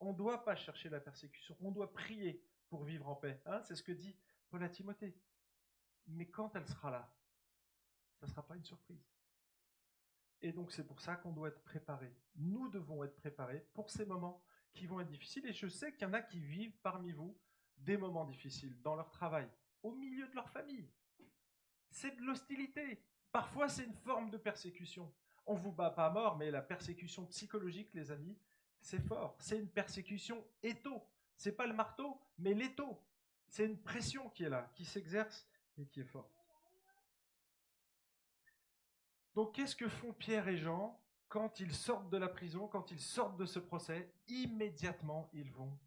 On 0.00 0.12
ne 0.12 0.16
doit 0.16 0.44
pas 0.44 0.56
chercher 0.56 0.88
la 0.88 1.00
persécution, 1.00 1.56
on 1.60 1.70
doit 1.70 1.92
prier 1.92 2.44
pour 2.68 2.84
vivre 2.84 3.08
en 3.08 3.14
paix. 3.14 3.40
Hein, 3.46 3.62
c'est 3.62 3.76
ce 3.76 3.82
que 3.82 3.92
dit 3.92 4.16
Paul 4.50 4.62
à 4.62 4.68
Timothée. 4.68 5.16
Mais 6.06 6.26
quand 6.26 6.54
elle 6.56 6.66
sera 6.66 6.90
là, 6.90 7.14
ça 8.18 8.26
ne 8.26 8.30
sera 8.30 8.46
pas 8.46 8.56
une 8.56 8.64
surprise. 8.64 9.06
Et 10.40 10.52
donc 10.52 10.72
c'est 10.72 10.86
pour 10.86 11.00
ça 11.00 11.16
qu'on 11.16 11.32
doit 11.32 11.48
être 11.48 11.62
préparé. 11.62 12.12
Nous 12.34 12.68
devons 12.68 13.04
être 13.04 13.14
préparés 13.14 13.64
pour 13.74 13.90
ces 13.90 14.04
moments 14.04 14.42
qui 14.72 14.86
vont 14.86 15.00
être 15.00 15.08
difficiles. 15.08 15.46
Et 15.46 15.52
je 15.52 15.68
sais 15.68 15.92
qu'il 15.92 16.02
y 16.02 16.10
en 16.10 16.14
a 16.14 16.22
qui 16.22 16.40
vivent 16.40 16.76
parmi 16.82 17.12
vous 17.12 17.38
des 17.76 17.96
moments 17.96 18.24
difficiles 18.24 18.80
dans 18.82 18.94
leur 18.94 19.10
travail, 19.10 19.48
au 19.82 19.92
milieu 19.92 20.26
de 20.28 20.34
leur 20.34 20.48
famille. 20.50 20.90
C'est 21.90 22.16
de 22.16 22.22
l'hostilité. 22.22 23.04
Parfois 23.30 23.68
c'est 23.68 23.84
une 23.84 23.94
forme 23.94 24.30
de 24.30 24.36
persécution. 24.36 25.12
On 25.46 25.54
vous 25.54 25.72
bat 25.72 25.90
pas 25.90 26.06
à 26.06 26.10
mort, 26.10 26.36
mais 26.36 26.50
la 26.50 26.62
persécution 26.62 27.26
psychologique, 27.26 27.92
les 27.94 28.10
amis, 28.10 28.38
c'est 28.80 29.00
fort. 29.00 29.36
C'est 29.38 29.58
une 29.58 29.68
persécution 29.68 30.44
étau. 30.62 31.02
C'est 31.36 31.52
pas 31.52 31.66
le 31.66 31.74
marteau, 31.74 32.20
mais 32.38 32.54
l'étau. 32.54 33.00
C'est 33.48 33.66
une 33.66 33.78
pression 33.78 34.30
qui 34.30 34.44
est 34.44 34.48
là, 34.48 34.70
qui 34.74 34.84
s'exerce 34.84 35.46
et 35.78 35.86
qui 35.86 36.00
est 36.00 36.04
forte. 36.04 36.30
Donc 39.34 39.54
qu'est-ce 39.54 39.76
que 39.76 39.88
font 39.88 40.12
Pierre 40.12 40.48
et 40.48 40.56
Jean 40.56 40.98
quand 41.28 41.60
ils 41.60 41.74
sortent 41.74 42.10
de 42.10 42.18
la 42.18 42.28
prison, 42.28 42.68
quand 42.68 42.90
ils 42.90 43.00
sortent 43.00 43.38
de 43.38 43.46
ce 43.46 43.58
procès? 43.58 44.12
Immédiatement, 44.28 45.30
ils 45.32 45.50
vont 45.50 45.78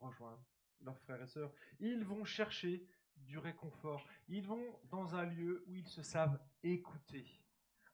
rejoindre 0.00 0.42
leurs 0.80 0.98
frères 0.98 1.22
et 1.22 1.26
sœurs. 1.26 1.52
Ils 1.80 2.04
vont 2.04 2.24
chercher 2.24 2.86
du 3.16 3.38
réconfort. 3.38 4.04
Ils 4.28 4.46
vont 4.46 4.80
dans 4.90 5.14
un 5.14 5.24
lieu 5.24 5.64
où 5.68 5.76
ils 5.76 5.88
se 5.88 6.02
savent 6.02 6.40
écouter. 6.62 7.26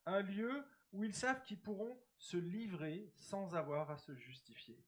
Un 0.07 0.21
lieu 0.21 0.65
où 0.93 1.05
ils 1.05 1.15
savent 1.15 1.43
qu'ils 1.43 1.61
pourront 1.61 2.01
se 2.17 2.37
livrer 2.37 3.11
sans 3.15 3.55
avoir 3.55 3.91
à 3.91 3.99
se 3.99 4.15
justifier. 4.15 4.83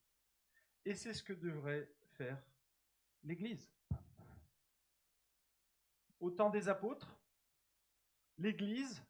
Et 0.84 0.94
c'est 0.94 1.14
ce 1.14 1.22
que 1.22 1.32
devrait 1.32 1.90
faire 2.12 2.42
l'Église. 3.22 3.70
Au 6.18 6.30
temps 6.30 6.50
des 6.50 6.68
apôtres, 6.68 7.18
l'Église 8.38 9.02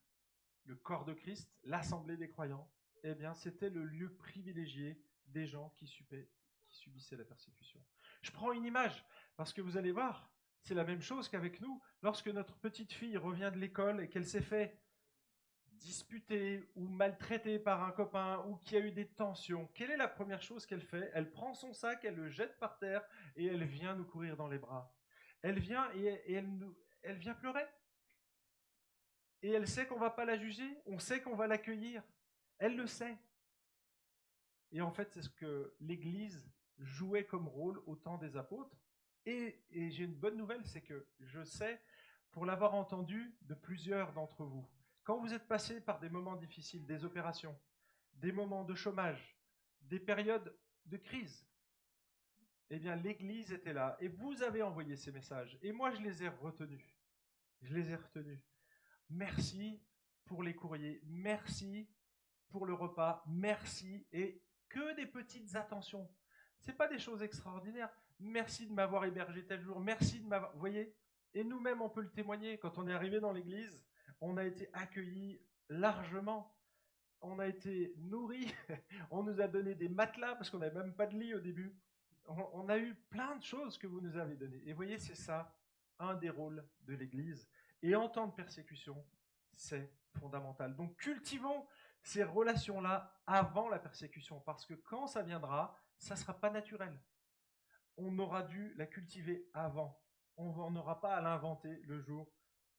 le 0.70 0.76
corps 0.76 1.04
de 1.04 1.14
Christ, 1.14 1.50
l'assemblée 1.64 2.16
des 2.16 2.28
croyants, 2.28 2.70
eh 3.02 3.14
bien, 3.14 3.34
c'était 3.34 3.70
le 3.70 3.84
lieu 3.84 4.14
privilégié 4.14 5.02
des 5.26 5.46
gens 5.46 5.70
qui, 5.76 5.86
subissaient 6.68 7.16
la 7.16 7.24
persécution. 7.24 7.82
Je 8.22 8.30
prends 8.30 8.52
une 8.52 8.64
image, 8.64 9.04
parce 9.36 9.52
que 9.52 9.62
vous 9.62 9.76
allez 9.76 9.90
voir, 9.90 10.32
c'est 10.62 10.74
la 10.74 10.84
même 10.84 11.00
chose 11.00 11.28
qu'avec 11.28 11.60
nous. 11.60 11.82
Lorsque 12.02 12.28
notre 12.28 12.56
petite 12.58 12.92
fille 12.92 13.16
revient 13.16 13.50
de 13.52 13.58
l'école 13.58 14.00
et 14.02 14.08
qu'elle 14.08 14.26
s'est 14.26 14.42
fait 14.42 14.78
disputer 15.80 16.62
ou 16.76 16.86
maltraiter 16.86 17.58
par 17.58 17.82
un 17.82 17.90
copain 17.90 18.44
ou 18.46 18.56
qu'il 18.56 18.78
y 18.78 18.80
a 18.80 18.84
eu 18.84 18.92
des 18.92 19.08
tensions, 19.08 19.68
quelle 19.74 19.90
est 19.90 19.96
la 19.96 20.08
première 20.08 20.42
chose 20.42 20.66
qu'elle 20.66 20.82
fait? 20.82 21.10
Elle 21.14 21.30
prend 21.30 21.54
son 21.54 21.72
sac, 21.72 22.04
elle 22.04 22.16
le 22.16 22.28
jette 22.28 22.58
par 22.58 22.78
terre 22.78 23.02
et 23.36 23.46
elle 23.46 23.64
vient 23.64 23.94
nous 23.94 24.04
courir 24.04 24.36
dans 24.36 24.48
les 24.48 24.58
bras. 24.58 24.94
Elle 25.42 25.58
vient 25.58 25.90
et, 25.94 26.32
elle, 26.32 26.50
elle 27.02 27.16
vient 27.16 27.34
pleurer 27.34 27.66
et 29.42 29.52
elle 29.52 29.66
sait 29.66 29.86
qu'on 29.86 29.98
va 29.98 30.10
pas 30.10 30.26
la 30.26 30.36
juger, 30.36 30.70
on 30.86 30.98
sait 30.98 31.22
qu'on 31.22 31.34
va 31.34 31.46
l'accueillir. 31.46 32.02
Elle 32.58 32.76
le 32.76 32.86
sait. 32.86 33.16
Et 34.72 34.82
en 34.82 34.92
fait, 34.92 35.10
c'est 35.12 35.22
ce 35.22 35.30
que 35.30 35.74
l'Église 35.80 36.46
jouait 36.78 37.24
comme 37.24 37.48
rôle 37.48 37.82
au 37.86 37.96
temps 37.96 38.18
des 38.18 38.36
apôtres. 38.36 38.76
Et, 39.24 39.62
et 39.70 39.90
j'ai 39.90 40.04
une 40.04 40.14
bonne 40.14 40.36
nouvelle, 40.36 40.64
c'est 40.66 40.82
que 40.82 41.06
je 41.20 41.42
sais, 41.42 41.80
pour 42.32 42.44
l'avoir 42.44 42.74
entendu 42.74 43.34
de 43.42 43.54
plusieurs 43.54 44.12
d'entre 44.12 44.44
vous, 44.44 44.68
quand 45.10 45.18
vous 45.18 45.34
êtes 45.34 45.48
passé 45.48 45.80
par 45.80 45.98
des 45.98 46.08
moments 46.08 46.36
difficiles, 46.36 46.86
des 46.86 47.04
opérations, 47.04 47.58
des 48.14 48.30
moments 48.30 48.62
de 48.62 48.76
chômage, 48.76 49.36
des 49.80 49.98
périodes 49.98 50.56
de 50.86 50.98
crise, 50.98 51.44
eh 52.68 52.78
bien 52.78 52.94
l'Église 52.94 53.50
était 53.50 53.72
là 53.72 53.96
et 53.98 54.06
vous 54.06 54.40
avez 54.44 54.62
envoyé 54.62 54.94
ces 54.94 55.10
messages. 55.10 55.58
Et 55.62 55.72
moi, 55.72 55.90
je 55.90 56.00
les 56.00 56.22
ai 56.22 56.28
retenus. 56.28 56.96
Je 57.62 57.74
les 57.74 57.90
ai 57.90 57.96
retenus. 57.96 58.38
Merci 59.08 59.82
pour 60.26 60.44
les 60.44 60.54
courriers, 60.54 61.00
merci 61.06 61.90
pour 62.48 62.64
le 62.64 62.74
repas, 62.74 63.24
merci 63.26 64.06
et 64.12 64.40
que 64.68 64.94
des 64.94 65.06
petites 65.06 65.56
attentions. 65.56 66.08
C'est 66.60 66.76
pas 66.76 66.86
des 66.86 67.00
choses 67.00 67.24
extraordinaires. 67.24 67.90
Merci 68.20 68.68
de 68.68 68.72
m'avoir 68.72 69.04
hébergé 69.06 69.44
tel 69.44 69.60
jour, 69.60 69.80
merci 69.80 70.20
de 70.20 70.28
m'avoir. 70.28 70.52
Vous 70.52 70.60
voyez? 70.60 70.94
Et 71.34 71.42
nous-mêmes, 71.42 71.82
on 71.82 71.90
peut 71.90 72.02
le 72.02 72.12
témoigner. 72.12 72.58
Quand 72.58 72.78
on 72.78 72.86
est 72.86 72.92
arrivé 72.92 73.18
dans 73.18 73.32
l'église, 73.32 73.84
on 74.20 74.36
a 74.36 74.44
été 74.44 74.68
accueillis 74.72 75.40
largement. 75.68 76.54
On 77.22 77.38
a 77.38 77.46
été 77.46 77.94
nourris. 77.98 78.52
On 79.10 79.22
nous 79.22 79.40
a 79.40 79.48
donné 79.48 79.74
des 79.74 79.88
matelas 79.88 80.34
parce 80.36 80.50
qu'on 80.50 80.58
n'avait 80.58 80.78
même 80.78 80.94
pas 80.94 81.06
de 81.06 81.18
lit 81.18 81.34
au 81.34 81.40
début. 81.40 81.76
On 82.26 82.68
a 82.68 82.78
eu 82.78 82.94
plein 83.10 83.36
de 83.36 83.42
choses 83.42 83.76
que 83.76 83.86
vous 83.86 84.00
nous 84.00 84.16
avez 84.16 84.36
données. 84.36 84.62
Et 84.64 84.72
voyez, 84.72 84.98
c'est 84.98 85.16
ça, 85.16 85.54
un 85.98 86.14
des 86.14 86.30
rôles 86.30 86.64
de 86.82 86.94
l'église. 86.94 87.48
Et 87.82 87.94
en 87.94 88.08
temps 88.08 88.28
de 88.28 88.34
persécution, 88.34 89.04
c'est 89.52 89.92
fondamental. 90.18 90.76
Donc 90.76 90.96
cultivons 90.96 91.66
ces 92.02 92.22
relations-là 92.22 93.12
avant 93.26 93.68
la 93.68 93.78
persécution, 93.78 94.40
parce 94.40 94.64
que 94.64 94.74
quand 94.74 95.06
ça 95.06 95.22
viendra, 95.22 95.76
ça 95.98 96.14
ne 96.14 96.20
sera 96.20 96.34
pas 96.34 96.50
naturel. 96.50 96.98
On 97.96 98.18
aura 98.18 98.42
dû 98.42 98.72
la 98.76 98.86
cultiver 98.86 99.48
avant. 99.52 100.00
On 100.36 100.70
n'aura 100.70 101.00
pas 101.00 101.16
à 101.16 101.20
l'inventer 101.20 101.80
le 101.82 102.00
jour 102.00 102.32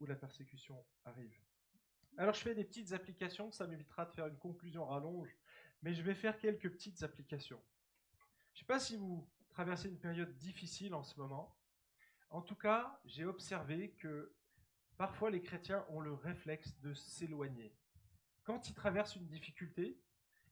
la 0.06 0.16
persécution 0.16 0.84
arrive. 1.06 1.38
Alors 2.18 2.34
je 2.34 2.42
fais 2.42 2.56
des 2.56 2.64
petites 2.64 2.94
applications, 2.94 3.52
ça 3.52 3.68
m'évitera 3.68 4.06
de 4.06 4.12
faire 4.12 4.28
une 4.28 4.38
conclusion 4.38 4.86
rallonge, 4.86 5.36
mais 5.82 5.94
je 5.94 6.02
vais 6.02 6.16
faire 6.16 6.38
quelques 6.38 6.70
petites 6.70 7.04
applications. 7.04 7.62
Je 8.54 8.58
ne 8.58 8.60
sais 8.60 8.66
pas 8.66 8.80
si 8.80 8.98
vous 8.98 9.28
traversez 9.50 9.88
une 9.88 10.00
période 10.00 10.38
difficile 10.38 10.94
en 10.94 11.04
ce 11.04 11.18
moment. 11.20 11.56
En 12.30 12.42
tout 12.42 12.56
cas, 12.56 13.00
j'ai 13.06 13.26
observé 13.26 13.92
que 13.92 14.34
Parfois, 15.02 15.32
les 15.32 15.42
chrétiens 15.42 15.84
ont 15.90 16.00
le 16.00 16.14
réflexe 16.14 16.80
de 16.82 16.94
s'éloigner. 16.94 17.76
Quand 18.44 18.70
ils 18.70 18.76
traversent 18.76 19.16
une 19.16 19.26
difficulté, 19.26 20.00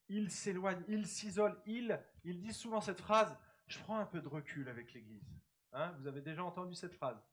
ils 0.07 0.31
s'éloignent, 0.31 0.83
ils 0.88 1.05
s'isolent, 1.05 1.62
ils, 1.67 1.99
ils 2.23 2.39
disent 2.39 2.57
souvent 2.57 2.81
cette 2.81 2.99
phrase 2.99 3.38
Je 3.67 3.77
prends 3.77 3.99
un 3.99 4.07
peu 4.07 4.19
de 4.19 4.27
recul 4.27 4.67
avec 4.67 4.91
l'Église. 4.93 5.29
Hein, 5.71 5.91
vous 5.99 6.07
avez 6.07 6.21
déjà 6.21 6.43
entendu 6.43 6.73
cette 6.73 6.95
phrase. 6.95 7.23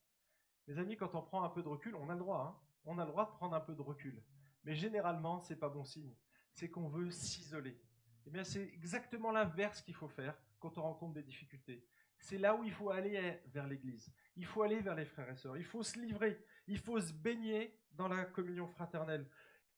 Mes 0.66 0.78
amis, 0.78 0.96
quand 0.96 1.14
on 1.14 1.22
prend 1.22 1.44
un 1.44 1.48
peu 1.48 1.62
de 1.62 1.68
recul, 1.68 1.94
on 1.94 2.08
a 2.08 2.14
le 2.14 2.18
droit. 2.18 2.44
Hein, 2.44 2.66
on 2.84 2.98
a 2.98 3.04
le 3.04 3.10
droit 3.10 3.26
de 3.26 3.36
prendre 3.36 3.54
un 3.54 3.60
peu 3.60 3.74
de 3.74 3.82
recul. 3.82 4.22
Mais 4.64 4.74
généralement, 4.74 5.40
ce 5.40 5.52
n'est 5.52 5.58
pas 5.58 5.68
bon 5.68 5.84
signe. 5.84 6.14
C'est 6.52 6.70
qu'on 6.70 6.88
veut 6.88 7.10
s'isoler. 7.10 7.80
Eh 8.26 8.30
bien, 8.30 8.44
c'est 8.44 8.62
exactement 8.74 9.30
l'inverse 9.30 9.82
qu'il 9.82 9.94
faut 9.94 10.08
faire 10.08 10.36
quand 10.58 10.78
on 10.78 10.82
rencontre 10.82 11.14
des 11.14 11.22
difficultés. 11.22 11.86
C'est 12.18 12.38
là 12.38 12.54
où 12.56 12.64
il 12.64 12.72
faut 12.72 12.90
aller 12.90 13.40
vers 13.46 13.66
l'Église. 13.66 14.12
Il 14.36 14.46
faut 14.46 14.62
aller 14.62 14.80
vers 14.80 14.94
les 14.94 15.04
frères 15.04 15.28
et 15.28 15.36
sœurs. 15.36 15.56
Il 15.56 15.64
faut 15.64 15.82
se 15.82 15.98
livrer. 15.98 16.44
Il 16.66 16.78
faut 16.78 16.98
se 16.98 17.12
baigner 17.12 17.78
dans 17.92 18.08
la 18.08 18.24
communion 18.24 18.66
fraternelle. 18.66 19.28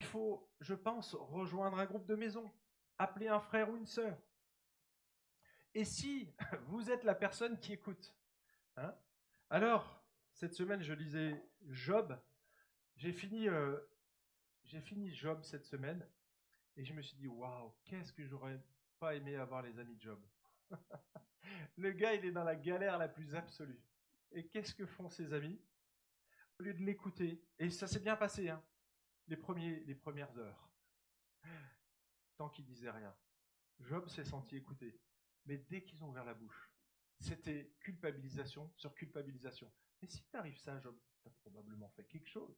Il 0.00 0.06
faut, 0.06 0.48
je 0.60 0.74
pense, 0.74 1.14
rejoindre 1.14 1.78
un 1.78 1.86
groupe 1.86 2.06
de 2.06 2.14
maison, 2.14 2.50
appeler 2.96 3.28
un 3.28 3.40
frère 3.40 3.68
ou 3.68 3.76
une 3.76 3.86
sœur. 3.86 4.16
Et 5.74 5.84
si 5.84 6.32
vous 6.66 6.90
êtes 6.90 7.04
la 7.04 7.14
personne 7.14 7.58
qui 7.58 7.72
écoute, 7.72 8.14
hein, 8.76 8.94
alors, 9.50 9.97
cette 10.38 10.54
semaine, 10.54 10.80
je 10.82 10.92
lisais 10.92 11.44
Job. 11.70 12.16
J'ai 12.94 13.12
fini, 13.12 13.48
euh, 13.48 13.76
j'ai 14.62 14.80
fini 14.80 15.12
Job 15.12 15.42
cette 15.42 15.64
semaine 15.64 16.08
et 16.76 16.84
je 16.84 16.94
me 16.94 17.02
suis 17.02 17.16
dit, 17.16 17.26
waouh, 17.26 17.74
qu'est-ce 17.84 18.12
que 18.12 18.24
j'aurais 18.24 18.62
pas 19.00 19.16
aimé 19.16 19.34
avoir 19.34 19.62
les 19.62 19.76
amis 19.80 19.96
de 19.96 20.00
Job? 20.00 20.24
Le 21.76 21.90
gars, 21.90 22.14
il 22.14 22.24
est 22.24 22.30
dans 22.30 22.44
la 22.44 22.54
galère 22.54 22.98
la 22.98 23.08
plus 23.08 23.34
absolue. 23.34 23.82
Et 24.30 24.46
qu'est-ce 24.46 24.76
que 24.76 24.86
font 24.86 25.08
ses 25.08 25.32
amis? 25.32 25.60
Au 26.60 26.62
lieu 26.62 26.74
de 26.74 26.84
l'écouter, 26.84 27.44
et 27.58 27.70
ça 27.70 27.88
s'est 27.88 28.00
bien 28.00 28.14
passé, 28.14 28.48
hein, 28.48 28.64
les 29.26 29.36
premières 29.36 30.38
heures, 30.38 30.70
tant 32.36 32.48
qu'il 32.48 32.64
disait 32.64 32.90
rien. 32.90 33.16
Job 33.80 34.08
s'est 34.08 34.24
senti 34.24 34.56
écouté. 34.56 35.00
Mais 35.46 35.58
dès 35.58 35.82
qu'ils 35.82 36.04
ont 36.04 36.10
ouvert 36.10 36.24
la 36.24 36.34
bouche, 36.34 36.70
c'était 37.18 37.74
culpabilisation 37.80 38.72
sur 38.76 38.94
culpabilisation. 38.94 39.72
Mais 40.00 40.08
si 40.08 40.22
t'arrives 40.24 40.58
ça, 40.58 40.78
Job, 40.80 40.96
t'as 41.22 41.30
probablement 41.42 41.88
fait 41.90 42.04
quelque 42.04 42.28
chose. 42.28 42.56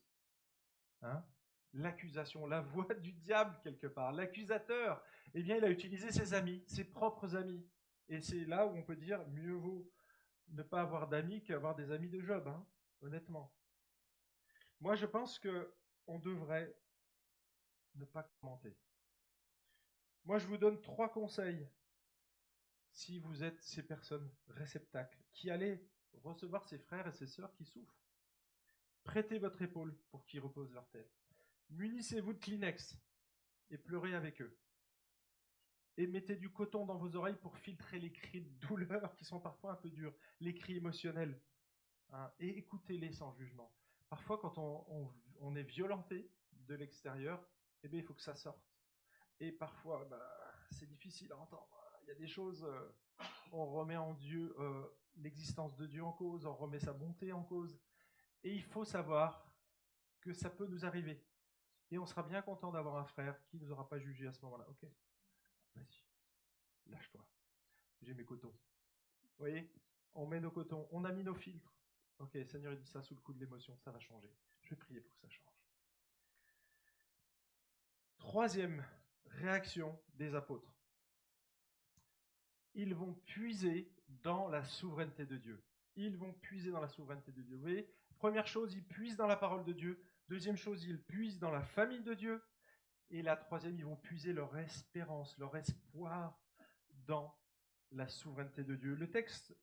Hein? 1.03 1.25
L'accusation, 1.73 2.47
la 2.47 2.61
voix 2.61 2.93
du 2.95 3.13
diable 3.13 3.59
quelque 3.63 3.87
part, 3.87 4.13
l'accusateur, 4.13 5.03
eh 5.35 5.43
bien, 5.43 5.57
il 5.57 5.65
a 5.65 5.71
utilisé 5.71 6.11
ses 6.11 6.35
amis, 6.35 6.63
ses 6.67 6.85
propres 6.85 7.37
amis. 7.37 7.67
Et 8.09 8.21
c'est 8.21 8.45
là 8.45 8.67
où 8.67 8.77
on 8.77 8.83
peut 8.83 8.97
dire 8.97 9.27
mieux 9.29 9.55
vaut 9.55 9.91
ne 10.49 10.63
pas 10.63 10.81
avoir 10.81 11.09
d'amis 11.09 11.43
qu'avoir 11.43 11.77
des 11.77 11.93
amis 11.93 12.09
de 12.09 12.21
Job, 12.21 12.49
hein, 12.49 12.67
honnêtement. 13.03 13.55
Moi, 14.81 14.97
je 14.97 15.07
pense 15.07 15.39
que 15.39 15.73
on 16.07 16.19
devrait 16.19 16.77
ne 17.95 18.05
pas 18.05 18.25
commenter. 18.41 18.77
Moi, 20.25 20.39
je 20.39 20.47
vous 20.47 20.59
donne 20.59 20.81
trois 20.81 21.13
conseils 21.13 21.69
si 22.91 23.19
vous 23.19 23.45
êtes 23.45 23.63
ces 23.63 23.85
personnes 23.85 24.29
réceptacles 24.49 25.23
qui 25.33 25.51
allaient 25.51 25.85
recevoir 26.15 26.67
ces 26.69 26.79
frères 26.79 27.07
et 27.07 27.13
ces 27.13 27.27
sœurs 27.27 27.53
qui 27.55 27.65
souffrent. 27.65 28.01
Prêtez 29.05 29.39
votre 29.39 29.63
épaule 29.63 29.97
pour 30.11 30.25
qu'ils 30.27 30.41
reposent 30.41 30.73
leur 30.73 30.89
tête. 30.91 31.11
munissez-vous 31.71 32.33
de 32.33 32.39
Kleenex 32.39 32.97
et 33.71 33.79
pleurez 33.79 34.15
avec 34.15 34.41
eux. 34.43 34.57
Et 35.97 36.07
mettez 36.07 36.37
du 36.37 36.51
coton 36.51 36.87
dans 36.87 36.97
vos 36.97 37.15
oreilles 37.17 37.37
pour 37.37 37.57
filtrer 37.59 37.99
les 37.99 38.13
cris 38.13 38.41
de 38.41 38.67
douleur 38.67 39.15
qui 39.17 39.25
sont 39.25 39.41
parfois 39.41 39.73
un 39.73 39.77
peu 39.77 39.91
durs, 39.91 40.15
les 40.41 40.55
cris 40.55 40.77
émotionnels. 40.77 41.41
Hein, 42.13 42.31
et 42.39 42.59
écoutez-les 42.59 43.13
sans 43.13 43.33
jugement. 43.35 43.73
Parfois, 44.09 44.39
quand 44.39 44.59
on, 44.59 45.55
est 45.55 45.63
violenté 45.63 46.31
de 46.53 46.75
l'extérieur, 46.75 47.45
eh 47.83 47.89
bien, 47.89 48.01
il 48.01 48.05
faut 48.05 48.15
que 48.15 48.23
ça 48.23 48.35
sorte. 48.35 48.65
Et 49.39 49.53
parfois, 49.53 50.05
bah, 50.07 50.53
c'est 50.71 50.87
difficile 50.87 51.33
à 51.33 51.39
entendre. 51.39 51.80
Y 52.11 52.13
a 52.13 52.17
des 52.17 52.27
choses, 52.27 52.65
euh, 52.65 52.93
on 53.53 53.67
remet 53.67 53.97
en 53.97 54.15
Dieu 54.15 54.53
euh, 54.59 54.85
l'existence 55.19 55.77
de 55.77 55.87
Dieu 55.87 56.03
en 56.03 56.11
cause, 56.11 56.45
on 56.45 56.57
remet 56.57 56.81
sa 56.81 56.93
bonté 56.93 57.33
en 57.33 57.45
cause. 57.45 57.79
Et 58.43 58.53
il 58.53 58.65
faut 58.65 58.85
savoir 58.85 59.49
que 60.21 60.33
ça 60.33 60.51
peut 60.51 60.67
nous 60.67 60.85
arriver. 60.85 61.25
Et 61.93 61.99
on 61.99 62.07
sera 62.07 62.25
bien 62.25 62.43
content 62.43 62.73
d'avoir 62.73 62.97
un 62.97 63.05
frère 63.05 63.41
qui 63.45 63.59
ne 63.59 63.65
nous 63.65 63.71
aura 63.71 63.89
pas 63.89 64.01
jugé 64.01 64.27
à 64.27 64.33
ce 64.33 64.45
moment-là. 64.45 64.69
Ok 64.71 64.85
Vas-y, 65.77 66.91
lâche-toi. 66.91 67.25
J'ai 68.03 68.15
mes 68.15 68.25
cotons. 68.25 68.57
Vous 69.23 69.39
voyez? 69.39 69.73
On 70.15 70.27
met 70.27 70.41
nos 70.41 70.51
cotons, 70.51 70.89
on 70.91 71.05
a 71.05 71.13
mis 71.13 71.23
nos 71.23 71.37
filtres. 71.37 71.73
Ok, 72.19 72.37
Seigneur, 72.45 72.73
il 72.73 72.81
dit 72.81 72.91
ça 72.91 73.03
sous 73.03 73.15
le 73.15 73.21
coup 73.21 73.33
de 73.33 73.39
l'émotion, 73.39 73.79
ça 73.79 73.93
va 73.93 74.01
changer. 74.01 74.35
Je 74.63 74.71
vais 74.71 74.77
prier 74.77 75.01
pour 75.01 75.15
que 75.15 75.21
ça 75.21 75.29
change. 75.29 75.47
Troisième 78.19 78.85
réaction 79.27 79.97
des 80.15 80.35
apôtres. 80.35 80.80
Ils 82.75 82.95
vont 82.95 83.15
puiser 83.27 83.93
dans 84.23 84.49
la 84.49 84.65
souveraineté 84.65 85.27
de 85.27 85.37
Dieu. 85.37 85.63
Ils 85.97 86.17
vont 86.17 86.33
puiser 86.33 86.71
dans 86.71 86.81
la 86.81 86.89
souveraineté 86.89 87.33
de 87.33 87.43
Dieu. 87.43 87.57
Vous 87.57 87.63
voyez 87.63 87.89
Première 88.19 88.47
chose, 88.47 88.75
ils 88.75 88.85
puisent 88.85 89.17
dans 89.17 89.27
la 89.27 89.37
parole 89.37 89.65
de 89.65 89.73
Dieu. 89.73 90.03
Deuxième 90.29 90.57
chose, 90.57 90.85
ils 90.85 91.03
puisent 91.03 91.39
dans 91.39 91.51
la 91.51 91.63
famille 91.63 92.03
de 92.03 92.15
Dieu. 92.15 92.43
Et 93.11 93.23
la 93.23 93.37
troisième, 93.37 93.77
ils 93.77 93.85
vont 93.85 93.97
puiser 93.97 94.33
leur 94.33 94.57
espérance, 94.57 95.37
leur 95.39 95.57
espoir 95.57 96.39
dans 97.07 97.35
la 97.93 98.07
souveraineté 98.09 98.63
de 98.63 98.77
Dieu. 98.77 98.95
Le 98.95 99.11
texte 99.11 99.57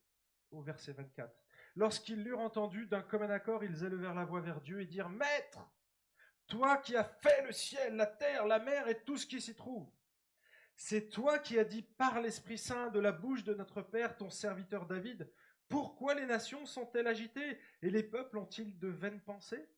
au 0.50 0.60
verset 0.60 0.92
24. 0.92 1.34
Lorsqu'ils 1.76 2.22
l'eurent 2.22 2.40
entendu, 2.40 2.86
d'un 2.86 3.02
commun 3.02 3.30
accord, 3.30 3.64
ils 3.64 3.84
élevèrent 3.84 4.14
la 4.14 4.24
voix 4.24 4.40
vers 4.40 4.60
Dieu 4.60 4.80
et 4.80 4.86
dirent 4.86 5.08
Maître, 5.08 5.60
toi 6.46 6.78
qui 6.78 6.96
as 6.96 7.04
fait 7.04 7.42
le 7.46 7.52
ciel, 7.52 7.96
la 7.96 8.06
terre, 8.06 8.46
la 8.46 8.58
mer 8.58 8.88
et 8.88 9.04
tout 9.04 9.16
ce 9.16 9.26
qui 9.26 9.40
s'y 9.40 9.54
trouve, 9.54 9.88
c'est 10.80 11.08
toi 11.08 11.40
qui 11.40 11.58
as 11.58 11.64
dit 11.64 11.82
par 11.82 12.20
l'Esprit 12.20 12.56
Saint 12.56 12.88
de 12.90 13.00
la 13.00 13.10
bouche 13.10 13.42
de 13.42 13.52
notre 13.52 13.82
Père, 13.82 14.16
ton 14.16 14.30
serviteur 14.30 14.86
David, 14.86 15.28
pourquoi 15.68 16.14
les 16.14 16.24
nations 16.24 16.64
sont-elles 16.66 17.08
agitées 17.08 17.58
et 17.82 17.90
les 17.90 18.04
peuples 18.04 18.38
ont-ils 18.38 18.78
de 18.78 18.86
vaines 18.86 19.20
pensées? 19.20 19.68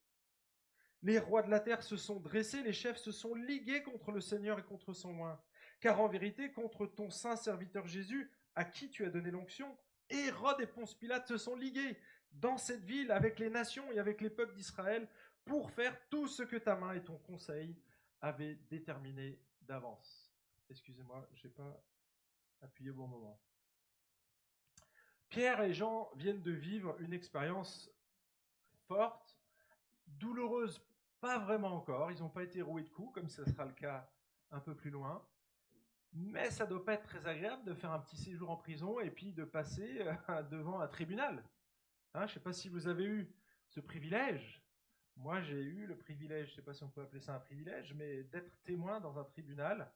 Les 1.03 1.19
rois 1.19 1.43
de 1.43 1.51
la 1.51 1.59
terre 1.59 1.83
se 1.83 1.97
sont 1.97 2.21
dressés, 2.21 2.63
les 2.63 2.75
chefs 2.75 2.99
se 2.99 3.13
sont 3.13 3.35
ligués 3.35 3.83
contre 3.83 4.13
le 4.13 4.21
Seigneur 4.21 4.59
et 4.59 4.63
contre 4.63 4.93
son 4.93 5.15
loin. 5.15 5.43
Car 5.81 5.99
en 6.03 6.07
vérité, 6.07 6.53
contre 6.53 6.85
ton 6.85 7.09
saint 7.09 7.37
serviteur 7.37 7.87
Jésus, 7.87 8.31
à 8.55 8.67
qui 8.67 8.91
tu 8.91 9.07
as 9.07 9.11
donné 9.11 9.31
l'onction, 9.31 9.75
Hérode 10.11 10.61
et 10.61 10.67
Ponce 10.67 10.93
Pilate 10.93 11.29
se 11.29 11.39
sont 11.39 11.57
ligués 11.57 11.97
dans 12.31 12.59
cette 12.59 12.85
ville 12.85 13.11
avec 13.11 13.39
les 13.39 13.49
nations 13.49 13.91
et 13.91 13.99
avec 13.99 14.21
les 14.21 14.29
peuples 14.29 14.55
d'Israël 14.55 15.09
pour 15.47 15.71
faire 15.71 15.97
tout 16.11 16.29
ce 16.29 16.43
que 16.43 16.57
ta 16.57 16.77
main 16.77 16.93
et 16.93 17.03
ton 17.03 17.17
conseil 17.17 17.75
avaient 18.21 18.57
déterminé 18.69 19.41
d'avance. 19.63 20.20
Excusez-moi, 20.71 21.29
je 21.35 21.47
n'ai 21.47 21.53
pas 21.53 21.85
appuyé 22.63 22.91
au 22.91 22.95
bon 22.95 23.09
moment. 23.09 23.41
Pierre 25.29 25.61
et 25.63 25.73
Jean 25.73 26.11
viennent 26.17 26.43
de 26.43 26.53
vivre 26.53 26.97
une 27.01 27.13
expérience 27.13 27.91
forte, 28.87 29.39
douloureuse, 30.07 30.85
pas 31.21 31.39
vraiment 31.39 31.75
encore. 31.75 32.11
Ils 32.11 32.21
n'ont 32.21 32.31
pas 32.31 32.43
été 32.43 32.63
roués 32.63 32.83
de 32.83 32.89
coups, 32.89 33.15
comme 33.15 33.29
ce 33.29 33.45
sera 33.45 33.65
le 33.65 33.73
cas 33.73 34.11
un 34.51 34.61
peu 34.61 34.75
plus 34.75 34.91
loin. 34.91 35.25
Mais 36.13 36.51
ça 36.51 36.67
doit 36.67 36.85
pas 36.85 36.95
être 36.95 37.07
très 37.07 37.25
agréable 37.27 37.65
de 37.65 37.75
faire 37.75 37.93
un 37.93 38.01
petit 38.01 38.17
séjour 38.17 38.51
en 38.51 38.57
prison 38.57 38.99
et 38.99 39.11
puis 39.11 39.33
de 39.33 39.45
passer 39.45 40.01
euh, 40.01 40.43
devant 40.51 40.81
un 40.81 40.89
tribunal. 40.89 41.45
Hein, 42.15 42.27
je 42.27 42.33
ne 42.33 42.35
sais 42.35 42.41
pas 42.41 42.53
si 42.53 42.69
vous 42.69 42.89
avez 42.89 43.05
eu 43.05 43.33
ce 43.69 43.79
privilège. 43.79 44.61
Moi, 45.17 45.41
j'ai 45.43 45.61
eu 45.61 45.87
le 45.87 45.97
privilège, 45.97 46.47
je 46.49 46.53
ne 46.53 46.57
sais 46.57 46.63
pas 46.63 46.75
si 46.75 46.83
on 46.83 46.89
peut 46.89 47.03
appeler 47.03 47.21
ça 47.21 47.35
un 47.35 47.41
privilège, 47.41 47.95
mais 47.95 48.25
d'être 48.25 48.61
témoin 48.63 49.01
dans 49.01 49.19
un 49.19 49.25
tribunal. 49.25 49.93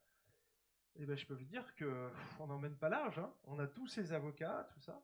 Et 0.96 1.02
eh 1.02 1.06
ben, 1.06 1.16
je 1.16 1.26
peux 1.26 1.34
vous 1.34 1.44
dire 1.44 1.74
que 1.74 2.08
on 2.38 2.46
n'emmène 2.46 2.76
pas 2.76 2.88
large. 2.88 3.18
Hein. 3.18 3.32
On 3.44 3.58
a 3.58 3.66
tous 3.66 3.88
ces 3.88 4.12
avocats, 4.12 4.68
tout 4.72 4.80
ça. 4.80 5.02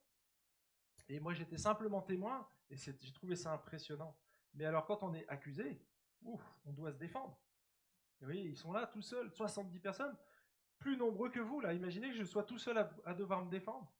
Et 1.09 1.18
moi, 1.18 1.35
j'étais 1.35 1.59
simplement 1.59 2.00
témoin, 2.00 2.48
et 2.70 2.76
j'ai 2.76 3.12
trouvé 3.12 3.35
ça 3.35 3.53
impressionnant. 3.53 4.16
Mais 4.55 4.64
alors, 4.64 4.87
quand 4.87 5.03
on 5.03 5.12
est 5.14 5.26
accusé, 5.29 5.85
ouf, 6.22 6.40
on 6.64 6.72
doit 6.72 6.92
se 6.92 6.98
défendre. 6.98 7.37
vous 8.20 8.26
voyez, 8.26 8.44
ils 8.44 8.57
sont 8.57 8.72
là 8.72 8.87
tout 8.87 9.03
seuls, 9.03 9.33
70 9.33 9.81
personnes, 9.81 10.16
plus 10.79 10.96
nombreux 10.96 11.31
que 11.31 11.40
vous, 11.40 11.61
là. 11.61 11.72
Imaginez 11.72 12.11
que 12.11 12.16
je 12.16 12.24
sois 12.24 12.44
tout 12.44 12.59
seul 12.59 12.79
à, 13.05 13.14
devoir 13.14 13.44
me 13.44 13.50
défendre. 13.50 13.92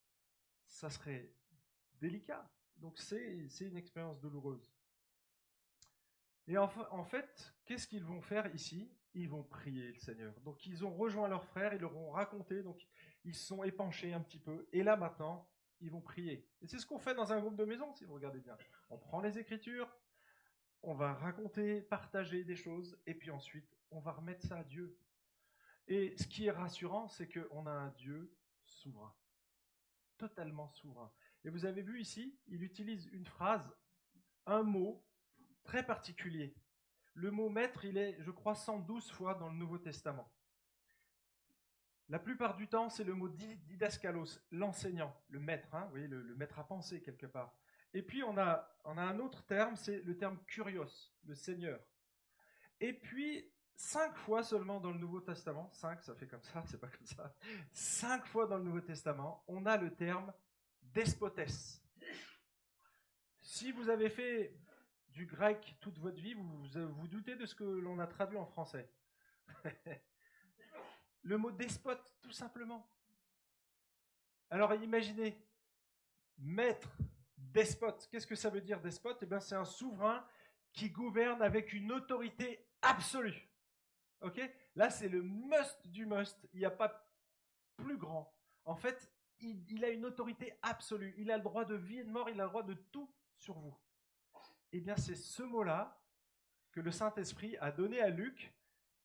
Ça 0.65 0.89
serait 0.89 1.33
délicat. 1.99 2.49
Donc, 2.77 2.97
c'est 2.99 3.49
une 3.59 3.75
expérience 3.75 4.17
douloureuse. 4.21 4.73
Et 6.47 6.57
en 6.57 7.03
fait, 7.03 7.53
qu'est-ce 7.65 7.85
qu'ils 7.85 8.05
vont 8.05 8.21
faire 8.21 8.53
ici? 8.55 8.89
Ils 9.13 9.29
vont 9.29 9.43
prier 9.43 9.91
le 9.91 9.99
Seigneur. 9.99 10.33
Donc, 10.41 10.65
ils 10.65 10.85
ont 10.85 10.93
rejoint 10.93 11.27
leurs 11.27 11.45
frères, 11.45 11.73
ils 11.73 11.81
leur 11.81 11.95
ont 11.97 12.11
raconté, 12.11 12.63
donc 12.63 12.87
ils 13.25 13.35
sont 13.35 13.63
épanchés 13.63 14.13
un 14.13 14.21
petit 14.21 14.39
peu. 14.39 14.67
Et 14.71 14.83
là, 14.83 14.95
maintenant, 14.95 15.47
ils 15.81 15.91
vont 15.91 16.01
prier. 16.01 16.47
Et 16.61 16.67
c'est 16.67 16.79
ce 16.79 16.85
qu'on 16.85 16.99
fait 16.99 17.13
dans 17.13 17.33
un 17.33 17.39
groupe 17.39 17.57
de 17.57 17.65
maison, 17.65 17.93
si 17.93 18.05
vous 18.05 18.13
regardez 18.13 18.39
bien. 18.39 18.57
On 18.89 18.97
prend 18.97 19.19
les 19.19 19.37
Écritures, 19.37 19.89
on 20.83 20.93
va 20.93 21.13
raconter, 21.13 21.81
partager 21.81 22.43
des 22.43 22.55
choses, 22.55 22.97
et 23.05 23.13
puis 23.13 23.31
ensuite, 23.31 23.77
on 23.91 23.99
va 23.99 24.11
remettre 24.11 24.47
ça 24.47 24.59
à 24.59 24.63
Dieu. 24.63 24.97
Et 25.87 26.15
ce 26.17 26.27
qui 26.27 26.45
est 26.45 26.51
rassurant, 26.51 27.07
c'est 27.07 27.27
qu'on 27.27 27.65
a 27.65 27.71
un 27.71 27.89
Dieu 27.89 28.33
souverain, 28.65 29.13
totalement 30.17 30.69
souverain. 30.69 31.11
Et 31.43 31.49
vous 31.49 31.65
avez 31.65 31.81
vu 31.81 31.99
ici, 31.99 32.39
il 32.47 32.63
utilise 32.63 33.07
une 33.07 33.25
phrase, 33.25 33.69
un 34.45 34.63
mot 34.63 35.03
très 35.63 35.85
particulier. 35.85 36.55
Le 37.13 37.31
mot 37.31 37.49
maître, 37.49 37.85
il 37.85 37.97
est, 37.97 38.17
je 38.19 38.31
crois, 38.31 38.55
112 38.55 39.11
fois 39.11 39.35
dans 39.35 39.49
le 39.49 39.55
Nouveau 39.55 39.77
Testament. 39.77 40.31
La 42.11 42.19
plupart 42.19 42.57
du 42.57 42.67
temps, 42.67 42.89
c'est 42.89 43.05
le 43.05 43.13
mot 43.13 43.29
didaskalos, 43.29 44.39
l'enseignant, 44.51 45.15
le 45.29 45.39
maître, 45.39 45.73
hein, 45.73 45.85
vous 45.85 45.91
voyez, 45.91 46.07
le, 46.07 46.35
maître 46.35 46.59
à 46.59 46.67
penser 46.67 47.01
quelque 47.01 47.25
part. 47.25 47.55
Et 47.93 48.01
puis 48.01 48.21
on 48.21 48.37
a, 48.37 48.69
on 48.83 48.97
a 48.97 49.01
un 49.01 49.19
autre 49.19 49.45
terme, 49.45 49.77
c'est 49.77 50.01
le 50.01 50.17
terme 50.17 50.37
kurios, 50.45 51.11
le 51.25 51.35
seigneur. 51.35 51.79
Et 52.81 52.91
puis, 52.91 53.49
cinq 53.75 54.15
fois 54.17 54.43
seulement 54.43 54.81
dans 54.81 54.91
le 54.91 54.99
Nouveau 54.99 55.21
Testament, 55.21 55.69
cinq, 55.71 56.03
ça 56.03 56.13
fait 56.15 56.27
comme 56.27 56.43
ça, 56.43 56.61
c'est 56.67 56.79
pas 56.79 56.89
comme 56.89 57.05
ça, 57.05 57.33
cinq 57.71 58.25
fois 58.25 58.45
dans 58.45 58.57
le 58.57 58.63
Nouveau 58.63 58.81
Testament, 58.81 59.43
on 59.47 59.65
a 59.65 59.77
le 59.77 59.93
terme 59.93 60.33
despotes. 60.81 61.39
Si 63.39 63.71
vous 63.71 63.89
avez 63.89 64.09
fait 64.09 64.53
du 65.11 65.25
grec 65.25 65.75
toute 65.79 65.97
votre 65.99 66.21
vie, 66.21 66.33
vous 66.33 66.67
vous 66.73 67.07
doutez 67.07 67.35
de 67.35 67.45
ce 67.45 67.55
que 67.55 67.63
l'on 67.63 67.99
a 67.99 68.07
traduit 68.07 68.37
en 68.37 68.45
français. 68.45 68.89
Le 71.23 71.37
mot 71.37 71.51
despote, 71.51 72.15
tout 72.21 72.31
simplement. 72.31 72.87
Alors 74.49 74.73
imaginez, 74.73 75.37
maître, 76.37 76.89
despote. 77.37 78.07
Qu'est-ce 78.11 78.27
que 78.27 78.35
ça 78.35 78.49
veut 78.49 78.61
dire 78.61 78.81
despote? 78.81 79.19
Eh 79.21 79.25
bien, 79.25 79.39
c'est 79.39 79.55
un 79.55 79.65
souverain 79.65 80.25
qui 80.73 80.89
gouverne 80.89 81.41
avec 81.41 81.73
une 81.73 81.91
autorité 81.91 82.65
absolue. 82.81 83.49
Ok? 84.21 84.41
Là, 84.75 84.89
c'est 84.89 85.09
le 85.09 85.21
must 85.21 85.87
du 85.87 86.05
must. 86.05 86.47
Il 86.53 86.59
n'y 86.59 86.65
a 86.65 86.71
pas 86.71 87.07
plus 87.75 87.97
grand. 87.97 88.33
En 88.65 88.75
fait, 88.75 89.11
il, 89.39 89.83
a 89.83 89.89
une 89.89 90.05
autorité 90.05 90.53
absolue. 90.61 91.13
Il 91.17 91.31
a 91.31 91.37
le 91.37 91.43
droit 91.43 91.65
de 91.65 91.75
vie 91.75 91.99
et 91.99 92.03
de 92.03 92.09
mort. 92.11 92.29
Il 92.29 92.39
a 92.39 92.43
le 92.43 92.49
droit 92.49 92.63
de 92.63 92.73
tout 92.73 93.11
sur 93.37 93.57
vous. 93.57 93.75
Eh 94.71 94.79
bien, 94.79 94.95
c'est 94.95 95.15
ce 95.15 95.43
mot-là 95.43 96.01
que 96.71 96.79
le 96.79 96.91
Saint-Esprit 96.91 97.57
a 97.57 97.71
donné 97.71 97.99
à 98.01 98.09
Luc 98.09 98.53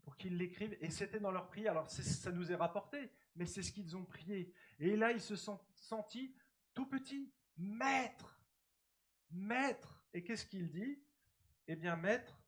pour 0.05 0.17
qu'ils 0.17 0.37
l'écrivent. 0.37 0.77
Et 0.81 0.91
c'était 0.91 1.21
dans 1.21 1.33
leur 1.33 1.49
prière. 1.49 1.73
Alors 1.73 1.91
ça 1.91 2.31
nous 2.31 2.53
est 2.53 2.57
rapporté, 2.57 3.11
mais 3.35 3.47
c'est 3.47 3.63
ce 3.63 3.73
qu'ils 3.73 3.97
ont 3.97 4.05
prié. 4.05 4.53
Et 4.79 4.97
là, 4.97 5.11
ils 5.11 5.21
se 5.21 5.37
sont 5.37 5.61
sentis 5.75 6.35
tout 6.75 6.87
petits, 6.87 7.33
maître, 7.57 8.41
maître. 9.31 10.01
Et 10.13 10.23
qu'est-ce 10.23 10.47
qu'il 10.47 10.71
dit? 10.71 11.03
Eh 11.67 11.75
bien, 11.75 11.97
maître, 11.97 12.41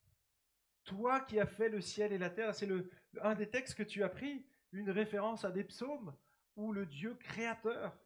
toi 0.84 1.20
qui 1.20 1.40
as 1.40 1.46
fait 1.46 1.68
le 1.68 1.80
ciel 1.80 2.12
et 2.12 2.18
la 2.18 2.30
terre, 2.30 2.54
c'est 2.54 2.68
un 3.22 3.34
des 3.34 3.50
textes 3.50 3.74
que 3.74 3.82
tu 3.82 4.04
as 4.04 4.08
pris, 4.08 4.46
une 4.70 4.90
référence 4.90 5.44
à 5.44 5.50
des 5.50 5.64
psaumes, 5.64 6.14
ou 6.54 6.72
le 6.72 6.86
Dieu 6.86 7.14
créateur. 7.14 7.98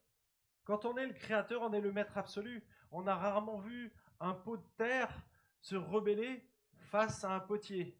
Quand 0.65 0.85
on 0.85 0.97
est 0.97 1.07
le 1.07 1.13
créateur, 1.13 1.63
on 1.63 1.73
est 1.73 1.81
le 1.81 1.93
maître 1.93 2.17
absolu. 2.17 2.65
On 2.91 3.07
a 3.07 3.15
rarement 3.15 3.59
vu 3.59 3.93
un 4.23 4.35
pot 4.35 4.57
de 4.57 4.67
terre 4.77 5.27
se 5.61 5.77
rebeller 5.77 6.49
face 6.91 7.25
à 7.25 7.35
un 7.35 7.41
potier. 7.41 7.99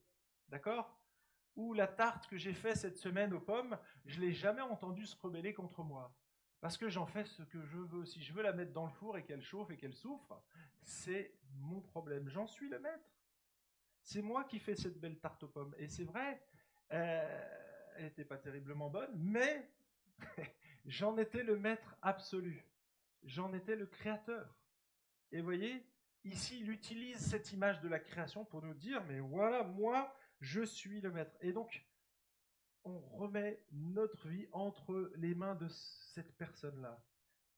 D'accord? 0.49 0.99
Ou 1.57 1.75
la 1.75 1.87
tarte 1.87 2.27
que 2.29 2.37
j'ai 2.37 2.55
faite 2.55 2.77
cette 2.77 2.97
semaine 2.97 3.35
aux 3.35 3.41
pommes, 3.41 3.79
je 4.07 4.21
l'ai 4.21 4.33
jamais 4.33 4.63
entendu 4.63 5.07
se 5.07 5.17
rebeller 5.17 5.53
contre 5.53 5.83
moi. 5.83 6.15
Parce 6.61 6.79
que 6.79 6.89
j'en 6.89 7.07
fais 7.07 7.25
ce 7.25 7.43
que 7.43 7.61
je 7.63 7.79
veux. 7.79 8.05
Si 8.05 8.23
je 8.23 8.33
veux 8.33 8.43
la 8.43 8.53
mettre 8.53 8.73
dans 8.73 8.87
le 8.87 8.93
four 8.93 9.19
et 9.19 9.25
qu'elle 9.25 9.43
chauffe 9.43 9.71
et 9.71 9.77
qu'elle 9.77 9.95
souffre, 9.95 10.41
c'est 10.81 11.35
mon 11.59 11.81
problème. 11.81 12.29
J'en 12.29 12.47
suis 12.47 12.69
le 12.69 12.79
maître. 12.79 13.11
C'est 14.03 14.23
moi 14.23 14.45
qui 14.45 14.59
fais 14.59 14.77
cette 14.77 14.99
belle 14.99 15.19
tarte 15.19 15.43
aux 15.43 15.49
pommes. 15.49 15.75
Et 15.79 15.89
c'est 15.89 16.05
vrai, 16.05 16.41
euh, 16.93 17.93
elle 17.97 18.05
n'était 18.05 18.25
pas 18.25 18.39
terriblement 18.39 18.91
bonne, 18.91 19.13
mais 19.15 19.69
j'en 20.87 21.17
étais 21.19 21.43
le 21.43 21.59
maître 21.59 21.97
absolu. 22.01 22.65
J'en 23.25 23.53
étais 23.53 23.77
le 23.77 23.87
créateur. 23.87 24.57
Et 25.33 25.41
voyez, 25.41 25.85
ici, 26.25 26.61
il 26.61 26.71
utilise 26.71 27.19
cette 27.19 27.53
image 27.53 27.81
de 27.81 27.89
la 27.89 27.99
création 27.99 28.45
pour 28.45 28.63
nous 28.63 28.75
dire, 28.75 29.03
mais 29.05 29.21
voilà, 29.21 29.65
moi, 29.65 30.15
je 30.41 30.63
suis 30.63 31.01
le 31.01 31.11
maître. 31.11 31.37
Et 31.41 31.53
donc, 31.53 31.87
on 32.85 32.99
remet 33.17 33.65
notre 33.73 34.29
vie 34.29 34.49
entre 34.53 35.13
les 35.17 35.35
mains 35.35 35.55
de 35.55 35.69
cette 35.69 36.37
personne-là, 36.37 37.05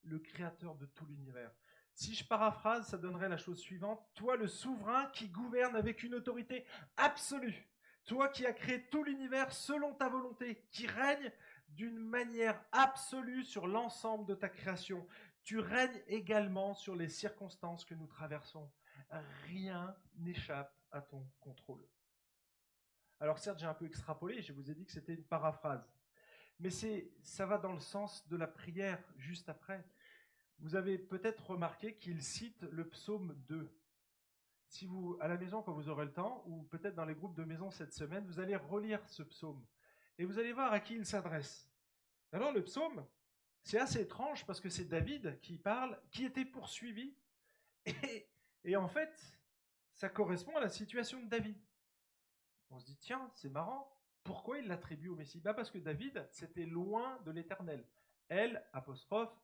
le 0.02 0.18
créateur 0.18 0.74
de 0.76 0.86
tout 0.86 1.06
l'univers. 1.06 1.50
Si 1.94 2.14
je 2.14 2.26
paraphrase, 2.26 2.88
ça 2.88 2.98
donnerait 2.98 3.28
la 3.28 3.36
chose 3.36 3.58
suivante. 3.58 4.04
Toi, 4.14 4.36
le 4.36 4.48
souverain 4.48 5.06
qui 5.06 5.28
gouverne 5.28 5.76
avec 5.76 6.02
une 6.02 6.14
autorité 6.14 6.66
absolue. 6.96 7.68
Toi 8.04 8.28
qui 8.28 8.44
as 8.44 8.52
créé 8.52 8.86
tout 8.88 9.04
l'univers 9.04 9.52
selon 9.52 9.94
ta 9.94 10.08
volonté, 10.08 10.66
qui 10.70 10.86
règne 10.86 11.32
d'une 11.68 11.98
manière 11.98 12.62
absolue 12.72 13.44
sur 13.44 13.66
l'ensemble 13.66 14.26
de 14.26 14.34
ta 14.34 14.48
création. 14.48 15.06
Tu 15.44 15.58
règnes 15.58 16.02
également 16.06 16.74
sur 16.74 16.96
les 16.96 17.08
circonstances 17.08 17.84
que 17.84 17.94
nous 17.94 18.06
traversons. 18.06 18.70
Rien 19.46 19.94
n'échappe 20.16 20.74
à 20.90 21.00
ton 21.02 21.26
contrôle. 21.40 21.86
Alors 23.20 23.38
certes, 23.38 23.58
j'ai 23.58 23.66
un 23.66 23.74
peu 23.74 23.86
extrapolé, 23.86 24.42
je 24.42 24.52
vous 24.52 24.70
ai 24.70 24.74
dit 24.74 24.84
que 24.84 24.92
c'était 24.92 25.14
une 25.14 25.24
paraphrase. 25.24 25.88
Mais 26.58 26.70
c'est, 26.70 27.12
ça 27.22 27.46
va 27.46 27.58
dans 27.58 27.72
le 27.72 27.80
sens 27.80 28.26
de 28.28 28.36
la 28.36 28.46
prière 28.46 29.02
juste 29.16 29.48
après. 29.48 29.84
Vous 30.58 30.76
avez 30.76 30.98
peut-être 30.98 31.50
remarqué 31.50 31.96
qu'il 31.96 32.22
cite 32.22 32.62
le 32.62 32.88
psaume 32.88 33.34
2. 33.48 33.70
Si 34.68 34.86
vous, 34.86 35.16
à 35.20 35.28
la 35.28 35.36
maison, 35.36 35.62
quand 35.62 35.72
vous 35.72 35.88
aurez 35.88 36.06
le 36.06 36.12
temps, 36.12 36.42
ou 36.46 36.62
peut-être 36.64 36.94
dans 36.94 37.04
les 37.04 37.14
groupes 37.14 37.36
de 37.36 37.44
maison 37.44 37.70
cette 37.70 37.92
semaine, 37.92 38.24
vous 38.26 38.40
allez 38.40 38.56
relire 38.56 39.06
ce 39.08 39.22
psaume. 39.22 39.64
Et 40.18 40.24
vous 40.24 40.38
allez 40.38 40.52
voir 40.52 40.72
à 40.72 40.80
qui 40.80 40.94
il 40.94 41.04
s'adresse. 41.04 41.70
Alors 42.32 42.52
le 42.52 42.64
psaume, 42.64 43.06
c'est 43.64 43.78
assez 43.78 44.00
étrange 44.02 44.44
parce 44.44 44.60
que 44.60 44.68
c'est 44.68 44.84
David 44.84 45.40
qui 45.40 45.56
parle, 45.56 45.98
qui 46.10 46.24
était 46.24 46.44
poursuivi. 46.44 47.16
Et, 48.64 48.76
en 48.76 48.88
fait, 48.88 49.12
ça 49.92 50.08
correspond 50.08 50.56
à 50.56 50.60
la 50.60 50.68
situation 50.68 51.22
de 51.22 51.28
David. 51.28 51.58
On 52.70 52.78
se 52.78 52.86
dit, 52.86 52.96
tiens, 52.98 53.30
c'est 53.34 53.50
marrant. 53.50 53.90
Pourquoi 54.22 54.58
il 54.58 54.68
l'attribue 54.68 55.08
au 55.08 55.16
Messie? 55.16 55.40
Bah 55.40 55.54
Parce 55.54 55.70
que 55.70 55.78
David, 55.78 56.26
c'était 56.30 56.66
loin 56.66 57.18
de 57.24 57.30
l'éternel. 57.30 57.86
L, 58.28 58.64
apostrophe, 58.72 59.34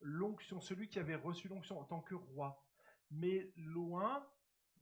l'onction, 0.00 0.60
celui 0.60 0.88
qui 0.88 0.98
avait 0.98 1.16
reçu 1.16 1.48
l'onction 1.48 1.80
en 1.80 1.84
tant 1.84 2.00
que 2.00 2.14
roi. 2.14 2.64
Mais 3.10 3.52
loin, 3.56 4.28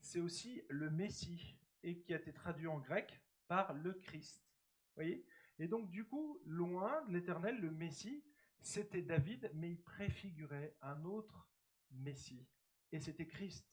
c'est 0.00 0.20
aussi 0.20 0.62
le 0.68 0.90
Messie, 0.90 1.58
et 1.82 1.98
qui 1.98 2.12
a 2.12 2.18
été 2.18 2.32
traduit 2.32 2.66
en 2.66 2.78
grec 2.78 3.20
par 3.48 3.72
le 3.74 3.94
Christ. 3.94 4.46
voyez? 4.94 5.26
Et 5.58 5.68
donc, 5.68 5.90
du 5.90 6.06
coup, 6.06 6.40
loin 6.46 7.02
de 7.06 7.12
l'éternel, 7.12 7.58
le 7.58 7.70
Messie, 7.70 8.22
c'était 8.60 9.02
David, 9.02 9.50
mais 9.54 9.70
il 9.70 9.82
préfigurait 9.82 10.76
un 10.82 11.04
autre 11.04 11.50
Messie. 11.90 12.46
Et 12.92 13.00
c'était 13.00 13.26
Christ. 13.26 13.66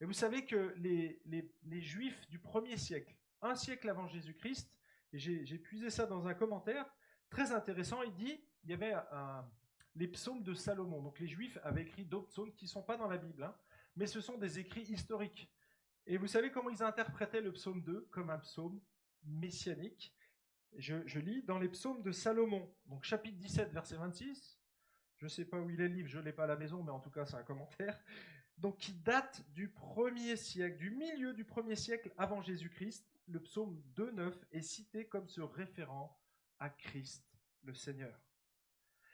Et 0.00 0.04
vous 0.04 0.12
savez 0.12 0.44
que 0.44 0.74
les, 0.76 1.80
Juifs 1.80 2.28
du 2.28 2.38
premier 2.38 2.76
siècle, 2.76 3.16
un 3.42 3.54
siècle 3.54 3.88
avant 3.88 4.06
Jésus-Christ, 4.06 4.70
et 5.12 5.18
j'ai 5.18 5.58
puisé 5.58 5.90
ça 5.90 6.06
dans 6.06 6.26
un 6.26 6.34
commentaire 6.34 6.86
très 7.30 7.52
intéressant, 7.52 8.02
il 8.02 8.14
dit, 8.14 8.40
il 8.64 8.70
y 8.70 8.74
avait 8.74 8.94
les 9.94 10.08
psaumes 10.08 10.42
de 10.42 10.54
Salomon. 10.54 11.02
Donc 11.02 11.18
les 11.18 11.28
Juifs 11.28 11.58
avaient 11.62 11.82
écrit 11.82 12.04
d'autres 12.04 12.28
psaumes 12.28 12.54
qui 12.54 12.66
ne 12.66 12.70
sont 12.70 12.82
pas 12.82 12.96
dans 12.96 13.08
la 13.08 13.18
Bible, 13.18 13.42
hein, 13.42 13.56
mais 13.96 14.06
ce 14.06 14.20
sont 14.20 14.38
des 14.38 14.58
écrits 14.58 14.82
historiques. 14.82 15.50
Et 16.06 16.16
vous 16.16 16.26
savez 16.26 16.50
comment 16.50 16.70
ils 16.70 16.82
interprétaient 16.82 17.40
le 17.40 17.52
psaume 17.52 17.82
2 17.82 18.08
comme 18.10 18.30
un 18.30 18.38
psaume 18.38 18.80
messianique? 19.24 20.14
Je, 20.76 21.18
lis 21.18 21.42
dans 21.42 21.58
les 21.58 21.68
psaumes 21.68 22.02
de 22.02 22.12
Salomon, 22.12 22.72
donc 22.86 23.04
chapitre 23.04 23.36
17, 23.38 23.72
verset 23.72 23.96
26. 23.96 24.58
Je 25.18 25.24
ne 25.24 25.28
sais 25.28 25.44
pas 25.44 25.58
où 25.58 25.68
il 25.70 25.80
est 25.80 25.88
le 25.88 25.94
livre, 25.94 26.08
je 26.08 26.18
ne 26.18 26.24
l'ai 26.24 26.32
pas 26.32 26.44
à 26.44 26.48
la 26.48 26.56
maison, 26.56 26.82
mais 26.82 26.92
en 26.92 27.00
tout 27.00 27.10
cas 27.10 27.26
c'est 27.26 27.36
un 27.36 27.42
commentaire. 27.42 27.98
Donc 28.58 28.78
qui 28.78 28.92
date 28.92 29.44
du 29.52 29.68
premier 29.68 30.34
siècle, 30.36 30.78
du 30.78 30.90
milieu 30.90 31.32
du 31.32 31.44
premier 31.44 31.76
siècle 31.76 32.12
avant 32.16 32.42
Jésus-Christ. 32.42 33.08
Le 33.28 33.40
psaume 33.40 33.80
2.9 33.94 34.34
est 34.50 34.62
cité 34.62 35.06
comme 35.06 35.28
se 35.28 35.40
référant 35.40 36.20
à 36.58 36.68
Christ, 36.68 37.24
le 37.62 37.72
Seigneur. 37.74 38.20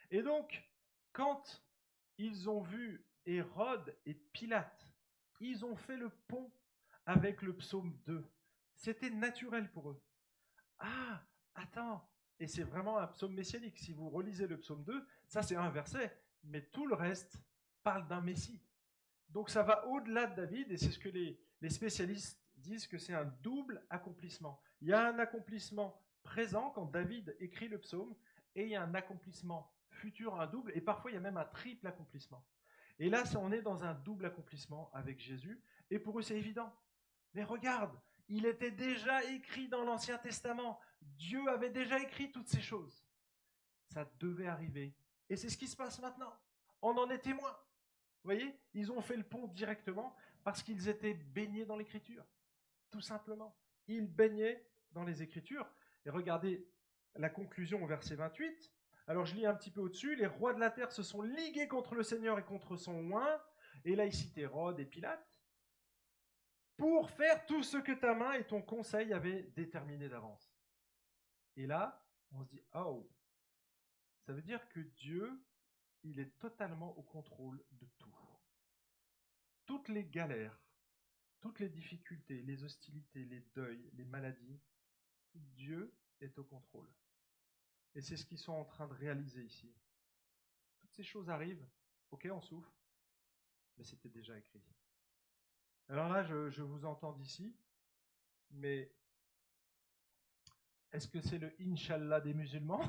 Et 0.09 0.23
donc, 0.23 0.67
quand 1.11 1.63
ils 2.17 2.49
ont 2.49 2.61
vu 2.61 3.05
Hérode 3.25 3.95
et 4.05 4.15
Pilate, 4.15 4.95
ils 5.39 5.63
ont 5.63 5.75
fait 5.75 5.97
le 5.97 6.09
pont 6.27 6.51
avec 7.05 7.41
le 7.41 7.55
psaume 7.55 7.95
2. 8.05 8.25
C'était 8.75 9.09
naturel 9.09 9.71
pour 9.71 9.91
eux. 9.91 10.03
Ah, 10.79 11.23
attends, 11.55 12.07
et 12.39 12.47
c'est 12.47 12.63
vraiment 12.63 12.97
un 12.97 13.07
psaume 13.07 13.33
messianique. 13.33 13.79
Si 13.79 13.93
vous 13.93 14.09
relisez 14.09 14.47
le 14.47 14.59
psaume 14.59 14.83
2, 14.83 15.07
ça 15.27 15.41
c'est 15.41 15.55
un 15.55 15.69
verset, 15.69 16.15
mais 16.43 16.61
tout 16.61 16.85
le 16.85 16.95
reste 16.95 17.37
parle 17.83 18.07
d'un 18.07 18.21
Messie. 18.21 18.61
Donc 19.29 19.49
ça 19.49 19.63
va 19.63 19.87
au-delà 19.87 20.27
de 20.27 20.35
David, 20.35 20.71
et 20.71 20.77
c'est 20.77 20.91
ce 20.91 20.99
que 20.99 21.09
les, 21.09 21.39
spécialistes 21.69 22.39
disent 22.57 22.87
que 22.87 22.97
c'est 22.97 23.13
un 23.13 23.25
double 23.41 23.83
accomplissement. 23.89 24.61
Il 24.81 24.89
y 24.89 24.93
a 24.93 25.07
un 25.07 25.17
accomplissement 25.19 25.99
présent 26.23 26.69
quand 26.71 26.85
David 26.85 27.35
écrit 27.39 27.67
le 27.67 27.79
psaume, 27.79 28.15
et 28.55 28.63
il 28.63 28.69
y 28.69 28.75
a 28.75 28.83
un 28.83 28.93
accomplissement 28.93 29.71
futur, 29.89 30.39
un 30.39 30.47
double, 30.47 30.71
et 30.75 30.81
parfois 30.81 31.11
il 31.11 31.15
y 31.15 31.17
a 31.17 31.21
même 31.21 31.37
un 31.37 31.45
triple 31.45 31.87
accomplissement. 31.87 32.45
Et 32.97 33.09
là, 33.09 33.23
on 33.37 33.51
est 33.51 33.61
dans 33.61 33.83
un 33.83 33.93
double 33.93 34.25
accomplissement 34.25 34.89
avec 34.93 35.19
Jésus, 35.19 35.61
et 35.89 35.99
pour 35.99 36.19
eux 36.19 36.21
c'est 36.21 36.37
évident. 36.37 36.73
Mais 37.33 37.43
regarde, 37.43 37.99
il 38.29 38.45
était 38.45 38.71
déjà 38.71 39.23
écrit 39.25 39.67
dans 39.67 39.83
l'Ancien 39.83 40.17
Testament. 40.17 40.79
Dieu 41.01 41.47
avait 41.49 41.69
déjà 41.69 41.99
écrit 41.99 42.31
toutes 42.31 42.47
ces 42.47 42.61
choses. 42.61 43.05
Ça 43.89 44.09
devait 44.19 44.47
arriver. 44.47 44.95
Et 45.29 45.35
c'est 45.35 45.49
ce 45.49 45.57
qui 45.57 45.67
se 45.67 45.75
passe 45.75 45.99
maintenant. 45.99 46.33
On 46.81 46.97
en 46.97 47.09
est 47.09 47.19
témoin. 47.19 47.51
Vous 47.51 48.31
voyez, 48.31 48.59
ils 48.73 48.91
ont 48.91 49.01
fait 49.01 49.17
le 49.17 49.23
pont 49.23 49.47
directement 49.47 50.15
parce 50.43 50.63
qu'ils 50.63 50.89
étaient 50.89 51.13
baignés 51.13 51.65
dans 51.65 51.77
l'Écriture. 51.77 52.25
Tout 52.89 53.01
simplement. 53.01 53.57
Ils 53.87 54.07
baignaient 54.07 54.67
dans 54.91 55.03
les 55.03 55.21
Écritures. 55.21 55.69
Et 56.05 56.09
regardez 56.09 56.67
la 57.15 57.29
conclusion 57.29 57.83
au 57.83 57.87
verset 57.87 58.15
28. 58.15 58.71
Alors 59.07 59.25
je 59.25 59.35
lis 59.35 59.45
un 59.45 59.53
petit 59.53 59.69
peu 59.69 59.81
au-dessus, 59.81 60.15
les 60.15 60.25
rois 60.25 60.53
de 60.53 60.59
la 60.59 60.71
terre 60.71 60.91
se 60.91 61.03
sont 61.03 61.21
ligués 61.21 61.67
contre 61.67 61.93
le 61.93 62.01
Seigneur 62.01 62.39
et 62.39 62.43
contre 62.43 62.75
son 62.75 63.11
oint, 63.11 63.41
et 63.83 63.95
là 63.95 64.05
il 64.05 64.13
cite 64.13 64.37
Hérode 64.37 64.79
et 64.79 64.85
Pilate, 64.85 65.39
pour 66.75 67.09
faire 67.11 67.45
tout 67.45 67.61
ce 67.61 67.77
que 67.77 67.91
ta 67.91 68.15
main 68.15 68.33
et 68.33 68.45
ton 68.45 68.61
conseil 68.61 69.13
avaient 69.13 69.43
déterminé 69.55 70.09
d'avance. 70.09 70.44
Et 71.55 71.67
là, 71.67 72.05
on 72.31 72.43
se 72.43 72.49
dit, 72.49 72.61
oh, 72.73 73.09
ça 74.25 74.33
veut 74.33 74.41
dire 74.41 74.67
que 74.69 74.79
Dieu, 74.79 75.43
il 76.03 76.19
est 76.19 76.37
totalement 76.39 76.97
au 76.97 77.03
contrôle 77.03 77.63
de 77.71 77.87
tout. 77.97 78.15
Toutes 79.65 79.89
les 79.89 80.05
galères, 80.05 80.59
toutes 81.39 81.59
les 81.59 81.69
difficultés, 81.69 82.41
les 82.41 82.63
hostilités, 82.63 83.25
les 83.25 83.41
deuils, 83.53 83.89
les 83.93 84.05
maladies, 84.05 84.59
Dieu 85.33 85.93
est 86.21 86.37
au 86.37 86.43
contrôle. 86.43 86.89
Et 87.95 88.01
c'est 88.01 88.17
ce 88.17 88.25
qu'ils 88.25 88.39
sont 88.39 88.53
en 88.53 88.65
train 88.65 88.87
de 88.87 88.93
réaliser 88.93 89.43
ici. 89.43 89.73
Toutes 90.79 90.93
ces 90.93 91.03
choses 91.03 91.29
arrivent, 91.29 91.65
ok, 92.11 92.27
on 92.31 92.41
souffre, 92.41 92.73
mais 93.77 93.83
c'était 93.83 94.09
déjà 94.09 94.37
écrit. 94.37 94.63
Alors 95.87 96.09
là, 96.09 96.23
je, 96.23 96.61
vous 96.61 96.85
entends 96.85 97.13
d'ici, 97.13 97.55
mais 98.49 98.91
est-ce 100.95 101.09
que 101.09 101.19
c'est 101.19 101.37
le 101.37 101.53
Inch'Allah 101.59 102.21
des 102.21 102.33
musulmans? 102.33 102.81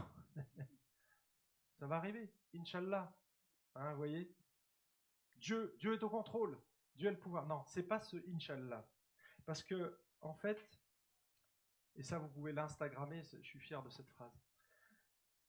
Ça 1.79 1.87
va 1.87 1.97
arriver, 1.97 2.33
Inch'Allah. 2.55 3.12
Hein, 3.75 3.95
voyez? 3.95 4.33
Dieu, 5.35 5.75
Dieu 5.79 5.95
est 5.95 6.03
au 6.03 6.09
contrôle, 6.09 6.57
Dieu 6.95 7.09
a 7.09 7.11
le 7.11 7.19
pouvoir. 7.19 7.47
Non, 7.47 7.64
c'est 7.66 7.83
pas 7.83 8.01
ce 8.01 8.17
Inch'Allah. 8.33 8.88
Parce 9.44 9.63
que, 9.63 9.98
en 10.21 10.35
fait, 10.35 10.81
et 11.96 12.02
ça 12.02 12.19
vous 12.19 12.29
pouvez 12.29 12.52
l'Instagrammer, 12.52 13.23
je 13.23 13.42
suis 13.42 13.59
fier 13.59 13.83
de 13.83 13.90
cette 13.90 14.09
phrase. 14.11 14.40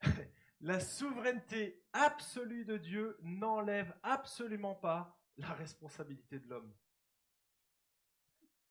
la 0.62 0.80
souveraineté 0.80 1.86
absolue 1.93 2.66
de 2.66 2.78
Dieu 2.78 3.18
n'enlève 3.22 3.95
absolument 4.01 4.76
pas 4.76 5.16
la 5.38 5.53
responsabilité 5.53 6.39
de 6.39 6.49
l'homme. 6.49 6.74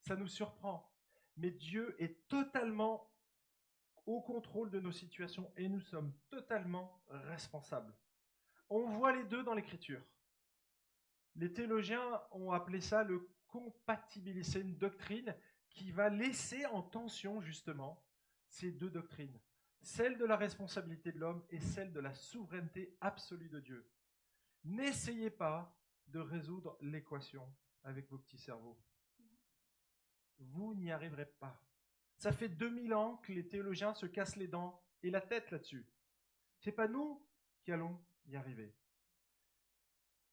Ça 0.01 0.17
nous 0.17 0.29
surprend. 0.29 0.93
Mais 1.37 1.53
Dieu 1.53 1.95
est 2.03 2.27
totalement 2.29 3.13
au 4.07 4.21
contrôle 4.21 4.71
de 4.71 4.81
nos 4.81 4.93
situations 4.93 5.53
et 5.57 5.69
nous 5.69 5.81
sommes 5.81 6.13
totalement 6.31 7.03
responsables. 7.09 7.95
On 8.69 8.87
voit 8.87 9.13
les 9.13 9.25
deux 9.25 9.43
dans 9.43 9.55
l'écriture. 9.55 10.03
Les 11.35 11.53
théologiens 11.53 12.23
ont 12.31 12.53
appelé 12.53 12.81
ça 12.81 13.05
le 13.05 13.29
compatibilisme. 13.49 14.53
C'est 14.53 14.61
une 14.61 14.79
doctrine 14.79 15.35
qui 15.69 15.93
va 15.93 16.09
laisser 16.09 16.65
en 16.67 16.83
tension 16.83 17.41
justement 17.41 18.03
ces 18.49 18.73
deux 18.73 18.91
doctrines 18.91 19.39
celle 19.87 20.19
de 20.19 20.25
la 20.25 20.37
responsabilité 20.37 21.13
de 21.13 21.21
l'homme 21.21 21.45
et 21.49 21.61
celle 21.61 21.93
de 21.93 22.01
la 22.01 22.13
souveraineté 22.13 22.97
absolue 23.01 23.49
de 23.49 23.61
Dieu. 23.61 23.89
N'essayez 24.65 25.31
pas 25.31 25.79
de 26.09 26.19
résoudre 26.19 26.77
l'équation 26.81 27.49
avec 27.85 28.11
vos 28.11 28.19
petits 28.19 28.39
cerveaux. 28.39 28.77
vous 30.39 30.75
n'y 30.75 30.91
arriverez 30.91 31.27
pas. 31.39 31.63
Ça 32.17 32.33
fait 32.33 32.49
2000 32.49 32.95
ans 32.95 33.17
que 33.19 33.33
les 33.33 33.47
théologiens 33.47 33.95
se 33.95 34.07
cassent 34.07 34.37
les 34.37 34.49
dents 34.49 34.83
et 35.03 35.11
la 35.11 35.21
tête 35.21 35.51
là-dessus. 35.51 35.87
C'est 36.61 36.73
pas 36.73 36.89
nous 36.89 37.23
qui 37.63 37.73
allons 37.73 37.99
y 38.27 38.37
arriver. 38.37 38.75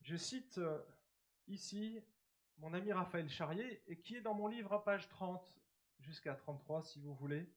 Je 0.01 0.15
cite 0.15 0.57
euh, 0.57 0.81
ici 1.47 2.01
mon 2.57 2.73
ami 2.73 2.91
Raphaël 2.91 3.29
Charrier, 3.29 3.83
et 3.87 3.99
qui 3.99 4.15
est 4.15 4.21
dans 4.21 4.33
mon 4.33 4.47
livre 4.47 4.73
à 4.73 4.83
page 4.83 5.07
30 5.09 5.53
jusqu'à 5.99 6.35
33 6.35 6.83
si 6.83 6.99
vous 6.99 7.13
voulez. 7.15 7.51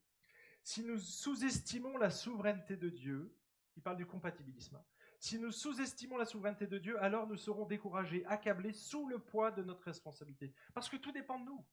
Si 0.63 0.83
nous 0.85 0.99
sous-estimons 0.99 1.97
la 1.97 2.11
souveraineté 2.11 2.77
de 2.77 2.89
Dieu, 2.89 3.37
il 3.77 3.83
parle 3.83 3.99
du 3.99 4.07
compatibilisme, 4.07 4.77
hein. 4.77 4.85
si 5.21 5.39
nous 5.39 5.53
sous-estimons 5.53 6.17
la 6.17 6.25
souveraineté 6.25 6.67
de 6.67 6.79
Dieu, 6.79 7.01
alors 7.03 7.27
nous 7.27 7.37
serons 7.37 7.67
découragés, 7.67 8.25
accablés 8.27 8.73
sous 8.73 9.07
le 9.07 9.19
poids 9.19 9.51
de 9.51 9.63
notre 9.63 9.85
responsabilité. 9.85 10.53
Parce 10.75 10.89
que 10.89 10.97
tout 10.97 11.13
dépend 11.13 11.39
de 11.39 11.45
nous. 11.45 11.65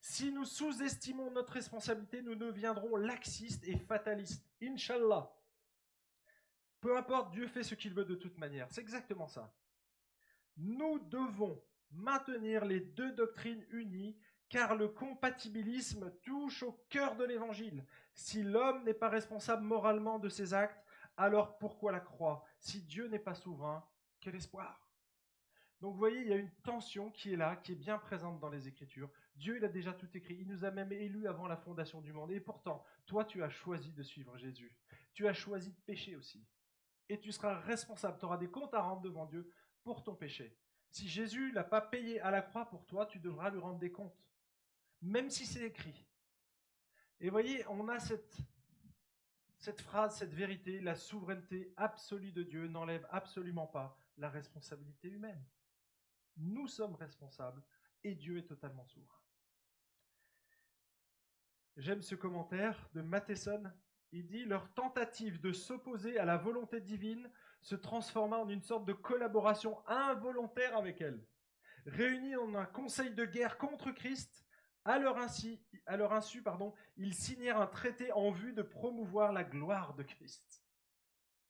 Si 0.00 0.32
nous 0.32 0.44
sous-estimons 0.44 1.30
notre 1.30 1.54
responsabilité, 1.54 2.22
nous 2.22 2.34
deviendrons 2.34 2.96
laxistes 2.96 3.66
et 3.66 3.76
fatalistes. 3.76 4.44
Inch'Allah. 4.62 5.32
Peu 6.80 6.96
importe, 6.96 7.32
Dieu 7.32 7.48
fait 7.48 7.62
ce 7.62 7.74
qu'il 7.74 7.94
veut 7.94 8.04
de 8.04 8.14
toute 8.14 8.38
manière. 8.38 8.68
C'est 8.70 8.80
exactement 8.80 9.26
ça. 9.26 9.52
Nous 10.56 10.98
devons 11.00 11.60
maintenir 11.90 12.64
les 12.64 12.80
deux 12.80 13.12
doctrines 13.12 13.64
unies, 13.70 14.16
car 14.48 14.76
le 14.76 14.88
compatibilisme 14.88 16.12
touche 16.22 16.62
au 16.62 16.72
cœur 16.88 17.16
de 17.16 17.24
l'Évangile. 17.24 17.84
Si 18.14 18.42
l'homme 18.42 18.84
n'est 18.84 18.94
pas 18.94 19.08
responsable 19.08 19.62
moralement 19.62 20.18
de 20.18 20.28
ses 20.28 20.54
actes, 20.54 20.84
alors 21.16 21.58
pourquoi 21.58 21.92
la 21.92 22.00
croix 22.00 22.44
Si 22.58 22.82
Dieu 22.82 23.08
n'est 23.08 23.18
pas 23.18 23.34
souverain, 23.34 23.84
quel 24.20 24.36
espoir? 24.36 24.86
Donc 25.80 25.92
vous 25.92 25.98
voyez, 25.98 26.20
il 26.20 26.28
y 26.28 26.32
a 26.32 26.36
une 26.36 26.54
tension 26.62 27.10
qui 27.10 27.32
est 27.32 27.36
là, 27.36 27.56
qui 27.56 27.72
est 27.72 27.76
bien 27.76 27.98
présente 27.98 28.38
dans 28.38 28.48
les 28.48 28.68
Écritures. 28.68 29.10
Dieu, 29.36 29.56
il 29.58 29.64
a 29.64 29.68
déjà 29.68 29.92
tout 29.92 30.08
écrit. 30.14 30.36
Il 30.40 30.48
nous 30.48 30.64
a 30.64 30.70
même 30.70 30.92
élus 30.92 31.28
avant 31.28 31.46
la 31.46 31.56
fondation 31.56 32.00
du 32.00 32.12
monde. 32.12 32.32
Et 32.32 32.40
pourtant, 32.40 32.84
toi, 33.04 33.24
tu 33.24 33.42
as 33.42 33.50
choisi 33.50 33.92
de 33.92 34.02
suivre 34.02 34.36
Jésus. 34.38 34.74
Tu 35.12 35.28
as 35.28 35.34
choisi 35.34 35.72
de 35.72 35.80
pécher 35.80 36.16
aussi. 36.16 36.46
Et 37.08 37.20
tu 37.20 37.32
seras 37.32 37.60
responsable. 37.60 38.18
Tu 38.18 38.24
auras 38.24 38.38
des 38.38 38.50
comptes 38.50 38.74
à 38.74 38.80
rendre 38.80 39.02
devant 39.02 39.26
Dieu 39.26 39.50
pour 39.82 40.02
ton 40.02 40.14
péché. 40.14 40.56
Si 40.90 41.08
Jésus 41.08 41.52
l'a 41.52 41.64
pas 41.64 41.80
payé 41.82 42.20
à 42.20 42.30
la 42.30 42.40
croix 42.40 42.66
pour 42.66 42.86
toi, 42.86 43.06
tu 43.06 43.18
devras 43.18 43.50
lui 43.50 43.58
rendre 43.58 43.78
des 43.78 43.92
comptes. 43.92 44.18
Même 45.02 45.28
si 45.28 45.44
c'est 45.44 45.64
écrit. 45.64 46.06
Et 47.20 47.30
voyez, 47.30 47.66
on 47.68 47.88
a 47.88 47.98
cette, 47.98 48.36
cette 49.58 49.80
phrase, 49.82 50.16
cette 50.16 50.34
vérité, 50.34 50.80
la 50.80 50.94
souveraineté 50.94 51.72
absolue 51.76 52.32
de 52.32 52.42
Dieu 52.42 52.68
n'enlève 52.68 53.06
absolument 53.10 53.66
pas 53.66 54.00
la 54.16 54.30
responsabilité 54.30 55.08
humaine. 55.08 55.44
Nous 56.38 56.68
sommes 56.68 56.94
responsables 56.94 57.62
et 58.02 58.14
Dieu 58.14 58.38
est 58.38 58.46
totalement 58.46 58.86
souverain. 58.86 59.15
J'aime 61.76 62.00
ce 62.00 62.14
commentaire 62.14 62.88
de 62.94 63.02
Matheson. 63.02 63.62
Il 64.12 64.26
dit 64.26 64.46
Leur 64.46 64.72
tentative 64.72 65.40
de 65.42 65.52
s'opposer 65.52 66.18
à 66.18 66.24
la 66.24 66.38
volonté 66.38 66.80
divine 66.80 67.30
se 67.60 67.74
transforma 67.74 68.38
en 68.38 68.48
une 68.48 68.62
sorte 68.62 68.86
de 68.86 68.94
collaboration 68.94 69.86
involontaire 69.86 70.74
avec 70.74 71.02
elle. 71.02 71.22
Réunis 71.84 72.34
en 72.36 72.54
un 72.54 72.64
conseil 72.64 73.10
de 73.14 73.26
guerre 73.26 73.58
contre 73.58 73.90
Christ, 73.90 74.46
à 74.86 74.98
leur, 74.98 75.18
insu, 75.18 76.42
pardon, 76.42 76.72
ils 76.96 77.12
signèrent 77.12 77.60
un 77.60 77.66
traité 77.66 78.10
en 78.12 78.30
vue 78.30 78.54
de 78.54 78.62
promouvoir 78.62 79.32
la 79.32 79.44
gloire 79.44 79.94
de 79.94 80.02
Christ. 80.02 80.64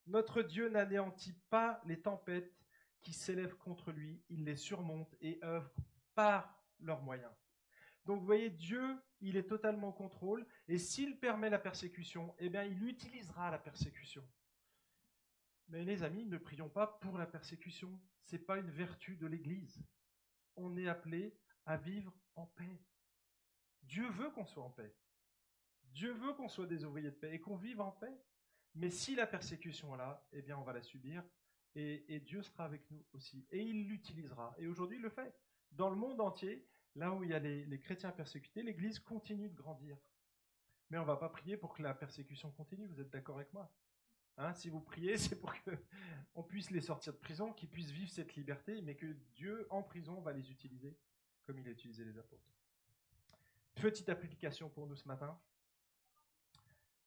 Notre 0.07 0.41
Dieu 0.41 0.67
n'anéantit 0.69 1.39
pas 1.49 1.79
les 1.85 2.01
tempêtes 2.01 2.53
qui 2.99 3.13
s'élèvent 3.13 3.57
contre 3.57 3.91
lui, 3.91 4.21
il 4.29 4.43
les 4.43 4.55
surmonte 4.57 5.15
et 5.21 5.39
œuvre 5.43 5.71
par 6.15 6.59
leurs 6.79 7.01
moyens. 7.01 7.31
Donc 8.07 8.21
vous 8.21 8.25
voyez, 8.25 8.49
Dieu, 8.49 8.97
il 9.19 9.35
est 9.35 9.47
totalement 9.47 9.89
au 9.89 9.93
contrôle, 9.93 10.47
et 10.69 10.77
s'il 10.77 11.19
permet 11.19 11.49
la 11.49 11.59
persécution, 11.59 12.33
eh 12.39 12.49
bien 12.49 12.63
il 12.63 12.81
utilisera 12.87 13.51
la 13.51 13.59
persécution. 13.59 14.25
Mais 15.67 15.83
les 15.83 16.03
amis, 16.03 16.25
ne 16.25 16.37
prions 16.37 16.69
pas 16.69 16.87
pour 16.87 17.17
la 17.17 17.27
persécution. 17.27 17.99
C'est 18.23 18.45
pas 18.45 18.57
une 18.57 18.71
vertu 18.71 19.17
de 19.17 19.27
l'Église. 19.27 19.83
On 20.55 20.77
est 20.77 20.87
appelé 20.87 21.37
à 21.65 21.75
vivre 21.75 22.17
en 22.35 22.45
paix. 22.45 22.81
Dieu 23.83 24.09
veut 24.11 24.29
qu'on 24.31 24.45
soit 24.45 24.63
en 24.63 24.69
paix. 24.69 24.95
Dieu 25.83 26.13
veut 26.13 26.33
qu'on 26.33 26.47
soit 26.47 26.65
des 26.65 26.85
ouvriers 26.85 27.11
de 27.11 27.15
paix 27.15 27.33
et 27.33 27.41
qu'on 27.41 27.57
vive 27.57 27.81
en 27.81 27.91
paix. 27.91 28.17
Mais 28.75 28.89
si 28.89 29.15
la 29.15 29.27
persécution 29.27 29.93
est 29.95 29.97
là, 29.97 30.25
eh 30.31 30.41
bien 30.41 30.57
on 30.57 30.63
va 30.63 30.71
la 30.71 30.81
subir 30.81 31.23
et, 31.75 32.19
Dieu 32.21 32.41
sera 32.41 32.63
avec 32.65 32.89
nous 32.89 33.05
aussi. 33.13 33.45
Et 33.51 33.61
il 33.61 33.87
l'utilisera. 33.87 34.55
Et 34.57 34.67
aujourd'hui, 34.67 34.97
il 34.97 35.03
le 35.03 35.09
fait. 35.09 35.35
Dans 35.71 35.89
le 35.89 35.95
monde 35.95 36.21
entier, 36.21 36.65
là 36.95 37.11
où 37.13 37.23
il 37.23 37.29
y 37.29 37.33
a 37.33 37.39
les, 37.39 37.79
chrétiens 37.79 38.11
persécutés, 38.11 38.63
l'Église 38.63 38.99
continue 38.99 39.49
de 39.49 39.55
grandir. 39.55 39.97
Mais 40.89 40.97
on 40.97 41.01
ne 41.01 41.07
va 41.07 41.17
pas 41.17 41.29
prier 41.29 41.57
pour 41.57 41.73
que 41.73 41.83
la 41.83 41.93
persécution 41.93 42.51
continue. 42.51 42.87
Vous 42.87 43.01
êtes 43.01 43.09
d'accord 43.09 43.35
avec 43.35 43.51
moi? 43.53 43.71
Hein, 44.37 44.53
si 44.53 44.69
vous 44.69 44.79
priez, 44.79 45.17
c'est 45.17 45.39
pour 45.39 45.53
qu'on 46.33 46.43
puisse 46.43 46.71
les 46.71 46.81
sortir 46.81 47.13
de 47.13 47.17
prison, 47.17 47.53
qu'ils 47.53 47.69
puissent 47.69 47.91
vivre 47.91 48.09
cette 48.09 48.35
liberté, 48.35 48.81
mais 48.81 48.95
que 48.95 49.17
Dieu, 49.35 49.67
en 49.69 49.83
prison, 49.83 50.19
va 50.21 50.31
les 50.31 50.51
utiliser 50.51 50.97
comme 51.43 51.59
il 51.59 51.67
a 51.67 51.71
utilisé 51.71 52.03
les 52.03 52.17
apôtres. 52.17 52.51
Petite 53.75 54.09
application 54.09 54.69
pour 54.69 54.87
nous 54.87 54.95
ce 54.95 55.07
matin. 55.07 55.39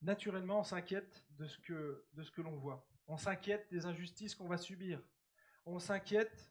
Naturellement, 0.03 0.61
on 0.61 0.65
s'inquiète 0.65 1.25
de 1.33 1.47
ce 1.47 1.59
que, 1.59 2.05
de 2.15 2.23
ce 2.23 2.31
que 2.31 2.41
l'on 2.41 2.57
voit. 2.57 2.87
On 3.07 3.19
s'inquiète 3.19 3.69
des 3.71 3.85
injustices 3.85 4.35
qu'on 4.35 4.49
va 4.49 4.57
subir. 4.57 5.03
On 5.67 5.79
s'inquiète 5.79 6.49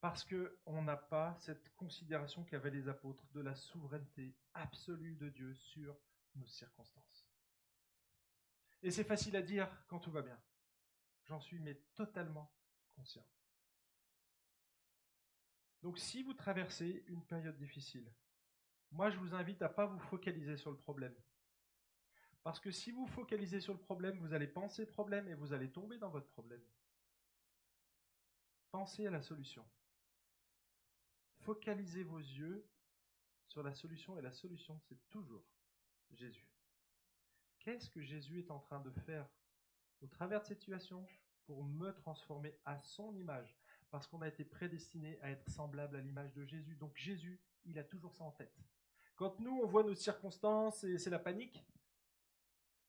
parce 0.00 0.24
qu'on 0.24 0.82
n'a 0.82 0.96
pas 0.96 1.36
cette 1.38 1.74
considération 1.76 2.44
qu'avaient 2.44 2.70
les 2.70 2.88
apôtres 2.88 3.26
de 3.32 3.40
la 3.40 3.54
souveraineté 3.54 4.34
absolue 4.54 5.14
de 5.16 5.28
Dieu 5.28 5.54
sur 5.54 5.96
nos 6.36 6.46
circonstances. 6.46 7.28
Et 8.82 8.90
c'est 8.90 9.04
facile 9.04 9.36
à 9.36 9.42
dire 9.42 9.70
quand 9.88 9.98
tout 9.98 10.10
va 10.10 10.22
bien. 10.22 10.40
J'en 11.24 11.40
suis 11.40 11.60
mais 11.60 11.74
totalement 11.94 12.50
conscient. 12.96 13.26
Donc 15.82 15.98
si 15.98 16.22
vous 16.22 16.34
traversez 16.34 17.04
une 17.08 17.24
période 17.24 17.58
difficile, 17.58 18.10
moi 18.90 19.10
je 19.10 19.18
vous 19.18 19.34
invite 19.34 19.60
à 19.62 19.68
ne 19.68 19.74
pas 19.74 19.86
vous 19.86 19.98
focaliser 19.98 20.56
sur 20.56 20.70
le 20.70 20.78
problème. 20.78 21.14
Parce 22.42 22.58
que 22.58 22.70
si 22.70 22.90
vous 22.90 23.06
focalisez 23.06 23.60
sur 23.60 23.74
le 23.74 23.80
problème, 23.80 24.18
vous 24.18 24.32
allez 24.32 24.46
penser 24.46 24.86
problème 24.86 25.28
et 25.28 25.34
vous 25.34 25.52
allez 25.52 25.70
tomber 25.70 25.98
dans 25.98 26.08
votre 26.08 26.28
problème. 26.28 26.64
Pensez 28.70 29.06
à 29.06 29.10
la 29.10 29.20
solution. 29.20 29.66
Focalisez 31.50 32.04
vos 32.04 32.20
yeux 32.20 32.64
sur 33.48 33.64
la 33.64 33.74
solution 33.74 34.16
et 34.16 34.22
la 34.22 34.30
solution, 34.30 34.78
c'est 34.78 35.08
toujours 35.08 35.42
Jésus. 36.12 36.48
Qu'est-ce 37.58 37.90
que 37.90 38.00
Jésus 38.00 38.38
est 38.38 38.52
en 38.52 38.60
train 38.60 38.78
de 38.78 38.92
faire 38.92 39.28
au 40.00 40.06
travers 40.06 40.42
de 40.42 40.46
cette 40.46 40.60
situation 40.60 41.04
pour 41.46 41.64
me 41.64 41.90
transformer 41.90 42.56
à 42.64 42.80
son 42.82 43.16
image? 43.16 43.58
Parce 43.90 44.06
qu'on 44.06 44.22
a 44.22 44.28
été 44.28 44.44
prédestiné 44.44 45.18
à 45.22 45.30
être 45.30 45.50
semblable 45.50 45.96
à 45.96 46.00
l'image 46.00 46.32
de 46.34 46.44
Jésus. 46.44 46.76
Donc 46.76 46.96
Jésus, 46.96 47.40
il 47.64 47.80
a 47.80 47.82
toujours 47.82 48.14
ça 48.14 48.22
en 48.22 48.30
tête. 48.30 48.56
Quand 49.16 49.40
nous, 49.40 49.58
on 49.60 49.66
voit 49.66 49.82
nos 49.82 49.96
circonstances 49.96 50.84
et 50.84 50.98
c'est 50.98 51.10
la 51.10 51.18
panique, 51.18 51.66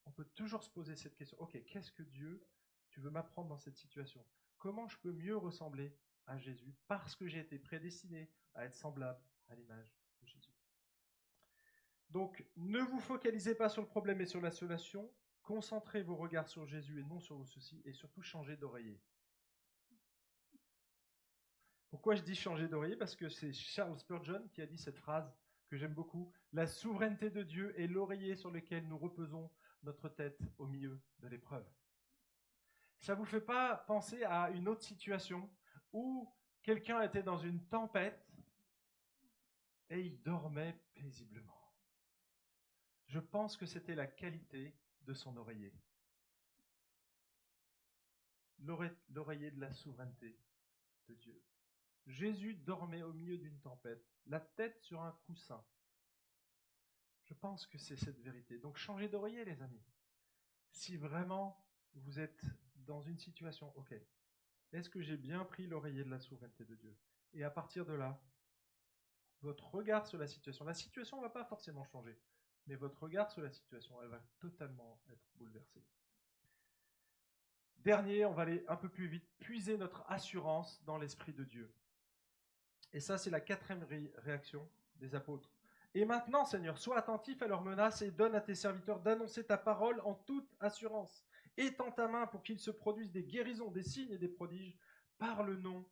on 0.05 0.11
peut 0.11 0.29
toujours 0.35 0.61
se 0.61 0.69
poser 0.69 0.95
cette 0.95 1.15
question. 1.15 1.41
Ok, 1.41 1.59
qu'est-ce 1.65 1.91
que 1.91 2.03
Dieu, 2.03 2.45
tu 2.91 2.99
veux 2.99 3.09
m'apprendre 3.09 3.49
dans 3.49 3.57
cette 3.57 3.77
situation? 3.77 4.23
Comment 4.59 4.87
je 4.87 4.99
peux 4.99 5.13
mieux 5.13 5.35
ressembler 5.35 5.97
à 6.27 6.37
Jésus? 6.37 6.75
Parce 6.87 7.15
que 7.15 7.27
j'ai 7.27 7.39
été 7.39 7.57
prédestiné 7.57 8.29
à 8.53 8.65
être 8.65 8.75
semblable 8.75 9.21
à 9.49 9.55
l'image 9.55 9.93
de 10.21 10.27
Jésus 10.27 10.53
donc, 12.11 12.45
ne 12.57 12.81
vous 12.81 12.99
focalisez 12.99 13.55
pas 13.55 13.69
sur 13.69 13.81
le 13.81 13.87
problème 13.87 14.19
et 14.19 14.25
sur 14.25 14.41
la 14.41 14.51
solution. 14.51 15.09
Concentrez 15.43 16.03
vos 16.03 16.17
regards 16.17 16.47
sur 16.47 16.67
Jésus 16.67 16.99
et 16.99 17.03
non 17.03 17.19
sur 17.19 17.37
vos 17.37 17.45
soucis. 17.45 17.81
Et 17.85 17.93
surtout, 17.93 18.21
changez 18.21 18.57
d'oreiller. 18.57 19.01
Pourquoi 21.89 22.15
je 22.15 22.21
dis 22.21 22.35
changer 22.35 22.67
d'oreiller? 22.67 22.97
Parce 22.97 23.15
que 23.15 23.29
c'est 23.29 23.53
Charles 23.53 23.97
Spurgeon 23.97 24.45
qui 24.53 24.61
a 24.61 24.65
dit 24.65 24.77
cette 24.77 24.97
phrase 24.97 25.33
que 25.67 25.77
j'aime 25.77 25.93
beaucoup. 25.93 26.31
La 26.51 26.67
souveraineté 26.67 27.29
de 27.29 27.43
Dieu 27.43 27.73
est 27.79 27.87
l'oreiller 27.87 28.35
sur 28.35 28.51
lequel 28.51 28.87
nous 28.87 28.97
reposons 28.97 29.49
notre 29.83 30.09
tête 30.09 30.39
au 30.57 30.67
milieu 30.67 31.01
de 31.19 31.27
l'épreuve. 31.27 31.65
Ça 32.99 33.13
ne 33.13 33.19
vous 33.19 33.25
fait 33.25 33.41
pas 33.41 33.77
penser 33.87 34.23
à 34.25 34.49
une 34.51 34.67
autre 34.67 34.83
situation 34.83 35.49
où 35.93 36.29
quelqu'un 36.61 37.01
était 37.01 37.23
dans 37.23 37.37
une 37.37 37.65
tempête 37.67 38.30
et 39.91 40.01
il 40.01 40.21
dormait 40.23 40.81
paisiblement 40.95 41.61
je 43.11 43.19
pense 43.19 43.57
que 43.57 43.65
c'était 43.65 43.95
la 43.95 44.07
qualité 44.07 44.73
de 45.01 45.13
son 45.13 45.35
oreiller. 45.35 45.73
L'oreiller 48.59 49.51
de 49.51 49.59
la 49.59 49.73
souveraineté 49.73 50.39
de 51.09 51.15
Dieu. 51.15 51.43
Jésus 52.05 52.55
dormait 52.55 53.01
au 53.01 53.11
milieu 53.11 53.37
d'une 53.37 53.59
tempête, 53.59 54.07
la 54.27 54.39
tête 54.39 54.79
sur 54.79 55.01
un 55.01 55.11
coussin. 55.25 55.61
Je 57.25 57.33
pense 57.33 57.67
que 57.67 57.77
c'est 57.77 57.97
cette 57.97 58.19
vérité. 58.21 58.59
Donc 58.59 58.77
changez 58.77 59.09
d'oreiller, 59.09 59.43
les 59.43 59.61
amis. 59.61 59.83
Si 60.71 60.95
vraiment 60.95 61.67
vous 61.95 62.17
êtes 62.17 62.45
dans 62.75 63.01
une 63.01 63.17
situation, 63.17 63.77
ok, 63.77 63.93
est-ce 64.71 64.89
que 64.89 65.01
j'ai 65.01 65.17
bien 65.17 65.43
pris 65.43 65.67
l'oreiller 65.67 66.05
de 66.05 66.09
la 66.09 66.21
souveraineté 66.21 66.63
de 66.63 66.75
Dieu? 66.75 66.97
Et 67.33 67.43
à 67.43 67.49
partir 67.49 67.85
de 67.85 67.93
là, 67.93 68.23
votre 69.41 69.69
regard 69.73 70.07
sur 70.07 70.17
la 70.17 70.27
situation. 70.27 70.65
La 70.65 70.73
situation 70.73 71.17
ne 71.17 71.23
va 71.23 71.29
pas 71.29 71.45
forcément 71.45 71.83
changer, 71.85 72.17
mais 72.67 72.75
votre 72.75 73.01
regard 73.01 73.31
sur 73.31 73.41
la 73.41 73.51
situation, 73.51 74.01
elle 74.01 74.09
va 74.09 74.21
totalement 74.39 75.01
être 75.09 75.23
bouleversée. 75.35 75.83
Dernier, 77.77 78.25
on 78.25 78.33
va 78.33 78.43
aller 78.43 78.63
un 78.67 78.75
peu 78.75 78.89
plus 78.89 79.07
vite, 79.07 79.27
puiser 79.39 79.77
notre 79.77 80.03
assurance 80.07 80.83
dans 80.85 80.97
l'Esprit 80.97 81.33
de 81.33 81.43
Dieu. 81.43 81.73
Et 82.93 82.99
ça, 82.99 83.17
c'est 83.17 83.31
la 83.31 83.41
quatrième 83.41 83.85
réaction 84.17 84.69
des 84.97 85.15
apôtres. 85.15 85.51
Et 85.93 86.05
maintenant, 86.05 86.45
Seigneur, 86.45 86.77
sois 86.77 86.97
attentif 86.97 87.41
à 87.41 87.47
leurs 87.47 87.63
menaces 87.63 88.01
et 88.01 88.11
donne 88.11 88.35
à 88.35 88.41
tes 88.41 88.55
serviteurs 88.55 88.99
d'annoncer 88.99 89.43
ta 89.43 89.57
parole 89.57 89.99
en 90.01 90.13
toute 90.13 90.49
assurance. 90.59 91.25
Étends 91.57 91.91
ta 91.91 92.07
main 92.07 92.27
pour 92.27 92.43
qu'il 92.43 92.59
se 92.59 92.71
produise 92.71 93.11
des 93.11 93.23
guérisons, 93.23 93.71
des 93.71 93.83
signes 93.83 94.11
et 94.11 94.17
des 94.17 94.29
prodiges 94.29 94.77
par 95.17 95.43
le 95.43 95.57
nom 95.57 95.85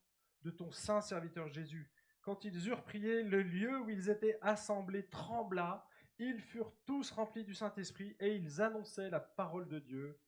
de 0.43 0.51
ton 0.51 0.71
saint 0.71 1.01
serviteur 1.01 1.49
Jésus. 1.49 1.91
Quand 2.21 2.43
ils 2.43 2.67
eurent 2.67 2.83
prié, 2.83 3.23
le 3.23 3.41
lieu 3.41 3.79
où 3.81 3.89
ils 3.89 4.09
étaient 4.09 4.37
assemblés 4.41 5.07
trembla. 5.07 5.85
Ils 6.17 6.41
furent 6.41 6.73
tous 6.85 7.11
remplis 7.11 7.45
du 7.45 7.55
Saint-Esprit 7.55 8.15
et 8.19 8.35
ils 8.35 8.61
annonçaient 8.61 9.09
la 9.09 9.21
parole 9.21 9.69
de 9.69 9.79
Dieu 9.79 10.19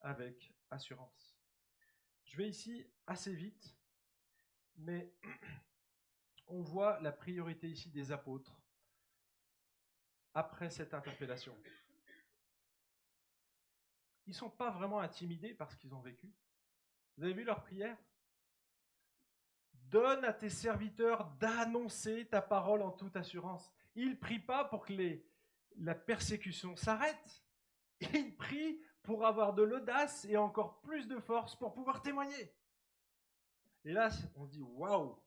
avec 0.00 0.54
assurance. 0.70 1.36
Je 2.24 2.36
vais 2.36 2.48
ici 2.48 2.86
assez 3.08 3.34
vite, 3.34 3.76
mais 4.76 5.12
on 6.46 6.62
voit 6.62 7.00
la 7.00 7.10
priorité 7.10 7.68
ici 7.68 7.90
des 7.90 8.12
apôtres 8.12 8.60
après 10.34 10.70
cette 10.70 10.94
interpellation. 10.94 11.56
Ils 14.26 14.30
ne 14.30 14.36
sont 14.36 14.50
pas 14.50 14.70
vraiment 14.70 15.00
intimidés 15.00 15.54
par 15.54 15.72
ce 15.72 15.76
qu'ils 15.76 15.92
ont 15.92 16.00
vécu. 16.00 16.32
Vous 17.16 17.24
avez 17.24 17.32
vu 17.32 17.42
leur 17.42 17.62
prière? 17.62 17.98
Donne 19.90 20.24
à 20.24 20.32
tes 20.32 20.50
serviteurs 20.50 21.30
d'annoncer 21.40 22.26
ta 22.26 22.40
parole 22.40 22.82
en 22.82 22.92
toute 22.92 23.16
assurance. 23.16 23.70
Ils 23.96 24.10
ne 24.10 24.14
prient 24.14 24.38
pas 24.38 24.64
pour 24.64 24.86
que 24.86 24.92
la 25.78 25.94
persécution 25.94 26.76
s'arrête. 26.76 27.42
Ils 28.00 28.36
prient 28.36 28.80
pour 29.02 29.26
avoir 29.26 29.52
de 29.52 29.62
l'audace 29.62 30.24
et 30.26 30.36
encore 30.36 30.80
plus 30.80 31.08
de 31.08 31.18
force 31.18 31.56
pour 31.56 31.72
pouvoir 31.72 32.02
témoigner. 32.02 32.54
Et 33.84 33.92
là, 33.92 34.10
on 34.36 34.46
dit 34.46 34.62
waouh, 34.62 35.18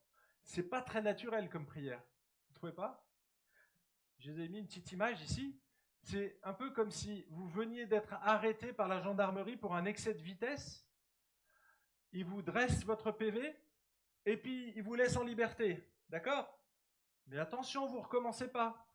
c'est 0.43 0.69
pas 0.69 0.81
très 0.81 1.01
naturel 1.01 1.49
comme 1.49 1.65
prière. 1.65 2.01
Vous 2.47 2.53
trouvez 2.53 2.73
pas? 2.73 3.05
Je 4.19 4.31
vous 4.31 4.39
ai 4.39 4.47
mis 4.47 4.59
une 4.59 4.67
petite 4.67 4.91
image 4.93 5.21
ici. 5.21 5.59
C'est 6.03 6.39
un 6.43 6.53
peu 6.53 6.71
comme 6.71 6.91
si 6.91 7.25
vous 7.29 7.47
veniez 7.47 7.85
d'être 7.85 8.13
arrêté 8.21 8.71
par 8.71 8.87
la 8.87 9.01
gendarmerie 9.01 9.57
pour 9.57 9.75
un 9.75 9.85
excès 9.85 10.13
de 10.13 10.21
vitesse. 10.21 10.87
Ils 12.11 12.25
vous 12.25 12.41
dressent 12.41 12.85
votre 12.85 13.11
PV 13.11 13.55
et 14.25 14.37
puis 14.37 14.73
ils 14.75 14.83
vous 14.83 14.95
laissent 14.95 15.17
en 15.17 15.23
liberté. 15.23 15.89
D'accord? 16.09 16.59
Mais 17.27 17.39
attention, 17.39 17.87
vous 17.87 18.01
recommencez 18.01 18.47
pas. 18.49 18.85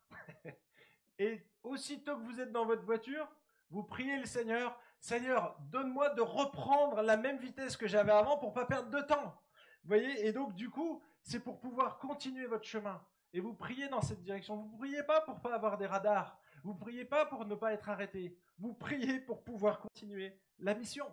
et 1.19 1.45
aussitôt 1.63 2.17
que 2.17 2.23
vous 2.23 2.39
êtes 2.39 2.51
dans 2.51 2.65
votre 2.65 2.83
voiture, 2.83 3.27
vous 3.69 3.83
priez 3.83 4.17
le 4.17 4.25
Seigneur, 4.25 4.79
Seigneur, 4.99 5.57
donne-moi 5.71 6.09
de 6.09 6.21
reprendre 6.21 7.01
la 7.01 7.17
même 7.17 7.37
vitesse 7.37 7.77
que 7.77 7.87
j'avais 7.87 8.11
avant 8.11 8.37
pour 8.37 8.53
pas 8.53 8.65
perdre 8.65 8.89
de 8.89 9.01
temps. 9.01 9.41
Vous 9.83 9.87
voyez? 9.87 10.25
Et 10.25 10.33
donc 10.33 10.55
du 10.55 10.69
coup, 10.69 11.01
c'est 11.21 11.39
pour 11.39 11.59
pouvoir 11.59 11.99
continuer 11.99 12.45
votre 12.45 12.65
chemin. 12.65 13.03
Et 13.33 13.39
vous 13.39 13.53
priez 13.53 13.87
dans 13.89 14.01
cette 14.01 14.21
direction. 14.21 14.57
Vous 14.57 14.71
ne 14.71 14.77
priez 14.77 15.03
pas 15.03 15.21
pour 15.21 15.39
pas 15.39 15.53
avoir 15.53 15.77
des 15.77 15.85
radars. 15.85 16.39
Vous 16.63 16.73
ne 16.73 16.79
priez 16.79 17.05
pas 17.05 17.25
pour 17.25 17.45
ne 17.45 17.55
pas 17.55 17.73
être 17.73 17.89
arrêté. 17.89 18.37
Vous 18.57 18.73
priez 18.73 19.19
pour 19.19 19.43
pouvoir 19.43 19.79
continuer 19.79 20.37
la 20.57 20.73
mission. 20.73 21.05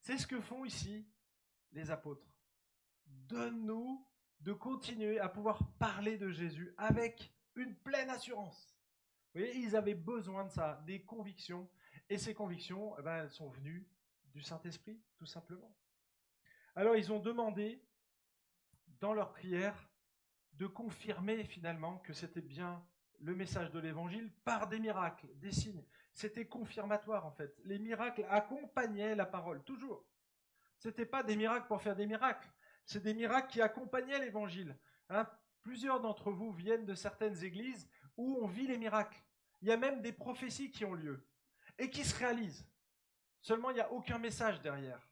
C'est 0.00 0.16
ce 0.16 0.26
que 0.26 0.40
font 0.40 0.64
ici 0.64 1.06
les 1.72 1.90
apôtres. 1.90 2.26
Donne-nous 3.08 4.06
de 4.40 4.52
continuer 4.52 5.18
à 5.18 5.28
pouvoir 5.28 5.58
parler 5.78 6.16
de 6.16 6.30
Jésus 6.30 6.72
avec 6.76 7.32
une 7.54 7.74
pleine 7.76 8.10
assurance. 8.10 8.74
Vous 9.34 9.40
voyez, 9.40 9.56
ils 9.56 9.76
avaient 9.76 9.94
besoin 9.94 10.44
de 10.44 10.50
ça, 10.50 10.82
des 10.86 11.02
convictions. 11.02 11.68
Et 12.08 12.18
ces 12.18 12.34
convictions, 12.34 12.96
eh 12.98 13.02
ben, 13.02 13.24
elles 13.24 13.30
sont 13.30 13.50
venues 13.50 13.86
du 14.32 14.40
Saint-Esprit, 14.40 15.00
tout 15.16 15.26
simplement. 15.26 15.74
Alors, 16.74 16.96
ils 16.96 17.12
ont 17.12 17.18
demandé 17.18 17.84
dans 19.00 19.12
leur 19.12 19.32
prière 19.32 19.90
de 20.54 20.66
confirmer 20.66 21.44
finalement 21.44 21.98
que 21.98 22.12
c'était 22.12 22.40
bien 22.40 22.84
le 23.20 23.34
message 23.34 23.70
de 23.70 23.78
l'évangile 23.78 24.32
par 24.44 24.68
des 24.68 24.78
miracles, 24.78 25.28
des 25.36 25.52
signes. 25.52 25.84
C'était 26.12 26.46
confirmatoire 26.46 27.26
en 27.26 27.32
fait. 27.32 27.54
Les 27.64 27.78
miracles 27.78 28.26
accompagnaient 28.28 29.14
la 29.14 29.26
parole, 29.26 29.62
toujours. 29.64 30.04
Ce 30.78 30.88
n'était 30.88 31.06
pas 31.06 31.22
des 31.22 31.36
miracles 31.36 31.66
pour 31.66 31.82
faire 31.82 31.96
des 31.96 32.06
miracles, 32.06 32.48
c'est 32.88 33.02
des 33.02 33.12
miracles 33.12 33.52
qui 33.52 33.60
accompagnaient 33.60 34.18
l'évangile. 34.18 34.74
Hein. 35.10 35.28
Plusieurs 35.62 36.00
d'entre 36.00 36.30
vous 36.30 36.52
viennent 36.52 36.86
de 36.86 36.94
certaines 36.94 37.44
églises 37.44 37.86
où 38.16 38.38
on 38.42 38.46
vit 38.46 38.66
les 38.66 38.78
miracles. 38.78 39.22
Il 39.60 39.68
y 39.68 39.72
a 39.72 39.76
même 39.76 40.00
des 40.00 40.12
prophéties 40.12 40.70
qui 40.70 40.86
ont 40.86 40.94
lieu 40.94 41.22
et 41.78 41.90
qui 41.90 42.02
se 42.02 42.16
réalisent. 42.16 42.66
Seulement, 43.42 43.70
il 43.70 43.74
n'y 43.74 43.82
a 43.82 43.92
aucun 43.92 44.18
message 44.18 44.62
derrière. 44.62 45.06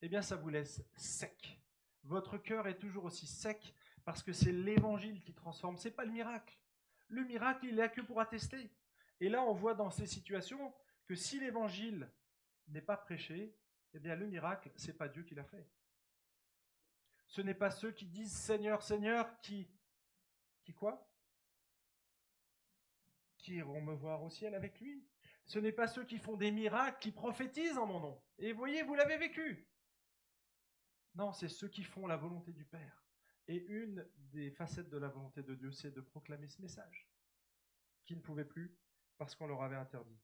Eh 0.00 0.08
bien, 0.08 0.22
ça 0.22 0.36
vous 0.36 0.48
laisse 0.48 0.80
sec. 0.94 1.60
Votre 2.04 2.38
cœur 2.38 2.68
est 2.68 2.78
toujours 2.78 3.06
aussi 3.06 3.26
sec 3.26 3.74
parce 4.04 4.22
que 4.22 4.32
c'est 4.32 4.52
l'évangile 4.52 5.20
qui 5.22 5.34
transforme, 5.34 5.76
c'est 5.78 5.90
pas 5.90 6.04
le 6.04 6.12
miracle. 6.12 6.56
Le 7.08 7.24
miracle, 7.24 7.66
il 7.66 7.70
est 7.70 7.82
là 7.82 7.88
que 7.88 8.00
pour 8.00 8.20
attester. 8.20 8.70
Et 9.18 9.28
là, 9.28 9.42
on 9.42 9.54
voit 9.54 9.74
dans 9.74 9.90
ces 9.90 10.06
situations 10.06 10.72
que 11.06 11.16
si 11.16 11.40
l'évangile 11.40 12.08
n'est 12.68 12.80
pas 12.80 12.96
prêché, 12.96 13.56
eh 13.92 13.98
bien 13.98 14.14
le 14.14 14.26
miracle, 14.26 14.70
c'est 14.76 14.96
pas 14.96 15.08
Dieu 15.08 15.24
qui 15.24 15.34
l'a 15.34 15.44
fait. 15.44 15.66
Ce 17.32 17.40
n'est 17.40 17.54
pas 17.54 17.70
ceux 17.70 17.92
qui 17.92 18.06
disent 18.06 18.36
Seigneur, 18.36 18.82
Seigneur, 18.82 19.40
qui 19.40 19.66
qui 20.64 20.74
quoi? 20.74 21.10
Qui 23.38 23.54
iront 23.54 23.80
me 23.80 23.94
voir 23.94 24.22
au 24.22 24.28
ciel 24.28 24.54
avec 24.54 24.78
lui? 24.80 25.08
Ce 25.46 25.58
n'est 25.58 25.72
pas 25.72 25.88
ceux 25.88 26.04
qui 26.04 26.18
font 26.18 26.36
des 26.36 26.50
miracles, 26.50 26.98
qui 27.00 27.10
prophétisent 27.10 27.78
en 27.78 27.86
mon 27.86 28.00
nom. 28.00 28.22
Et 28.38 28.52
voyez, 28.52 28.82
vous 28.82 28.94
l'avez 28.94 29.16
vécu. 29.16 29.66
Non, 31.14 31.32
c'est 31.32 31.48
ceux 31.48 31.68
qui 31.68 31.82
font 31.82 32.06
la 32.06 32.18
volonté 32.18 32.52
du 32.52 32.66
Père. 32.66 33.02
Et 33.48 33.56
une 33.56 34.06
des 34.14 34.50
facettes 34.50 34.90
de 34.90 34.98
la 34.98 35.08
volonté 35.08 35.42
de 35.42 35.54
Dieu, 35.54 35.72
c'est 35.72 35.90
de 35.90 36.02
proclamer 36.02 36.48
ce 36.48 36.60
message, 36.60 37.10
qui 38.04 38.14
ne 38.14 38.20
pouvait 38.20 38.44
plus 38.44 38.78
parce 39.16 39.34
qu'on 39.34 39.46
leur 39.46 39.62
avait 39.62 39.76
interdit. 39.76 40.20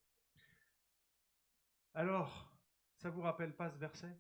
Alors, 1.95 2.55
ça 2.97 3.09
vous 3.09 3.23
rappelle 3.23 3.57
pas 3.57 3.71
ce 3.71 3.79
verset? 3.79 4.15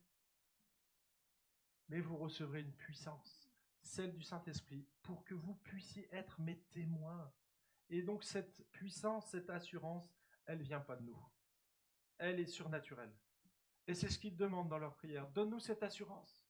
Mais 1.88 2.00
vous 2.00 2.16
recevrez 2.16 2.60
une 2.60 2.72
puissance, 2.72 3.50
celle 3.82 4.12
du 4.12 4.22
Saint-Esprit, 4.22 4.86
pour 5.02 5.24
que 5.24 5.34
vous 5.34 5.54
puissiez 5.54 6.08
être 6.12 6.40
mes 6.40 6.58
témoins. 6.70 7.32
Et 7.88 8.02
donc 8.02 8.24
cette 8.24 8.66
puissance, 8.72 9.30
cette 9.30 9.50
assurance, 9.50 10.14
elle 10.44 10.62
vient 10.62 10.80
pas 10.80 10.96
de 10.96 11.04
nous. 11.04 11.18
Elle 12.18 12.40
est 12.40 12.46
surnaturelle. 12.46 13.14
Et 13.86 13.94
c'est 13.94 14.08
ce 14.08 14.18
qu'ils 14.18 14.36
demandent 14.36 14.68
dans 14.68 14.78
leur 14.78 14.94
prière. 14.96 15.28
Donne-nous 15.30 15.60
cette 15.60 15.82
assurance. 15.82 16.44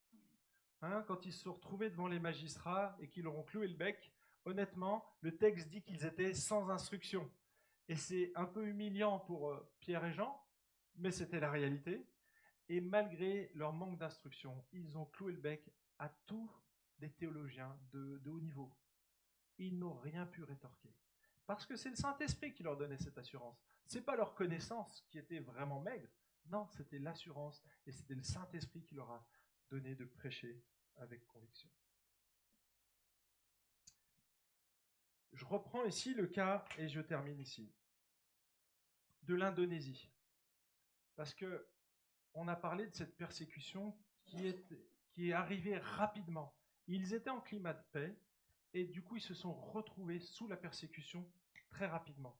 Hein, 0.81 1.03
quand 1.07 1.25
ils 1.25 1.33
se 1.33 1.43
sont 1.43 1.53
retrouvés 1.53 1.89
devant 1.89 2.07
les 2.07 2.19
magistrats 2.19 2.95
et 2.99 3.09
qu'ils 3.09 3.23
leur 3.23 3.37
ont 3.37 3.43
cloué 3.43 3.67
le 3.67 3.75
bec, 3.75 4.13
honnêtement, 4.45 5.05
le 5.21 5.37
texte 5.37 5.69
dit 5.69 5.81
qu'ils 5.81 6.05
étaient 6.05 6.33
sans 6.33 6.69
instruction. 6.69 7.29
Et 7.87 7.95
c'est 7.95 8.31
un 8.35 8.45
peu 8.45 8.67
humiliant 8.67 9.19
pour 9.19 9.51
euh, 9.51 9.71
Pierre 9.79 10.05
et 10.05 10.13
Jean, 10.13 10.41
mais 10.95 11.11
c'était 11.11 11.39
la 11.39 11.49
réalité. 11.49 12.05
Et 12.69 12.81
malgré 12.81 13.51
leur 13.55 13.73
manque 13.73 13.97
d'instruction, 13.97 14.63
ils 14.71 14.97
ont 14.97 15.05
cloué 15.05 15.33
le 15.33 15.39
bec 15.39 15.73
à 15.97 16.07
tous 16.27 16.49
des 16.99 17.11
théologiens 17.11 17.75
de, 17.91 18.21
haut 18.27 18.39
niveau. 18.39 18.71
Ils 19.57 19.77
n'ont 19.77 19.97
rien 19.97 20.27
pu 20.27 20.43
rétorquer. 20.43 20.95
Parce 21.47 21.65
que 21.65 21.75
c'est 21.75 21.89
le 21.89 21.95
Saint-Esprit 21.95 22.53
qui 22.53 22.61
leur 22.61 22.77
donnait 22.77 22.99
cette 22.99 23.17
assurance. 23.17 23.59
Ce 23.87 23.97
n'est 23.97 24.03
pas 24.03 24.15
leur 24.15 24.35
connaissance 24.35 25.03
qui 25.09 25.17
était 25.17 25.39
vraiment 25.39 25.81
maigre. 25.81 26.09
Non, 26.45 26.67
c'était 26.67 26.99
l'assurance 26.99 27.63
et 27.87 27.91
c'était 27.91 28.13
le 28.13 28.23
Saint-Esprit 28.23 28.83
qui 28.83 28.93
leur 28.93 29.09
a 29.09 29.25
donné 29.71 29.95
de 29.95 30.05
prêcher 30.05 30.63
avec 30.97 31.25
conviction. 31.25 31.69
Je 35.33 35.45
reprends 35.45 35.85
ici 35.85 36.13
le 36.13 36.27
cas, 36.27 36.65
et 36.77 36.89
je 36.89 36.99
termine 37.01 37.39
ici, 37.39 37.71
de 39.23 39.35
l'Indonésie. 39.35 40.11
Parce 41.15 41.33
que 41.33 41.67
on 42.39 42.47
a 42.47 42.55
parlé 42.55 42.87
de 42.87 42.95
cette 42.95 43.17
persécution 43.17 43.97
qui 44.25 44.47
est, 44.47 45.33
arrivée 45.33 45.77
rapidement. 45.77 46.55
Ils 46.87 47.13
étaient 47.13 47.29
en 47.29 47.41
climat 47.41 47.73
de 47.73 47.83
paix, 47.91 48.17
et 48.73 48.85
du 48.85 49.01
coup 49.01 49.17
ils 49.17 49.21
se 49.21 49.33
sont 49.33 49.53
retrouvés 49.53 50.19
sous 50.19 50.47
la 50.47 50.55
persécution 50.55 51.29
très 51.69 51.85
rapidement. 51.85 52.39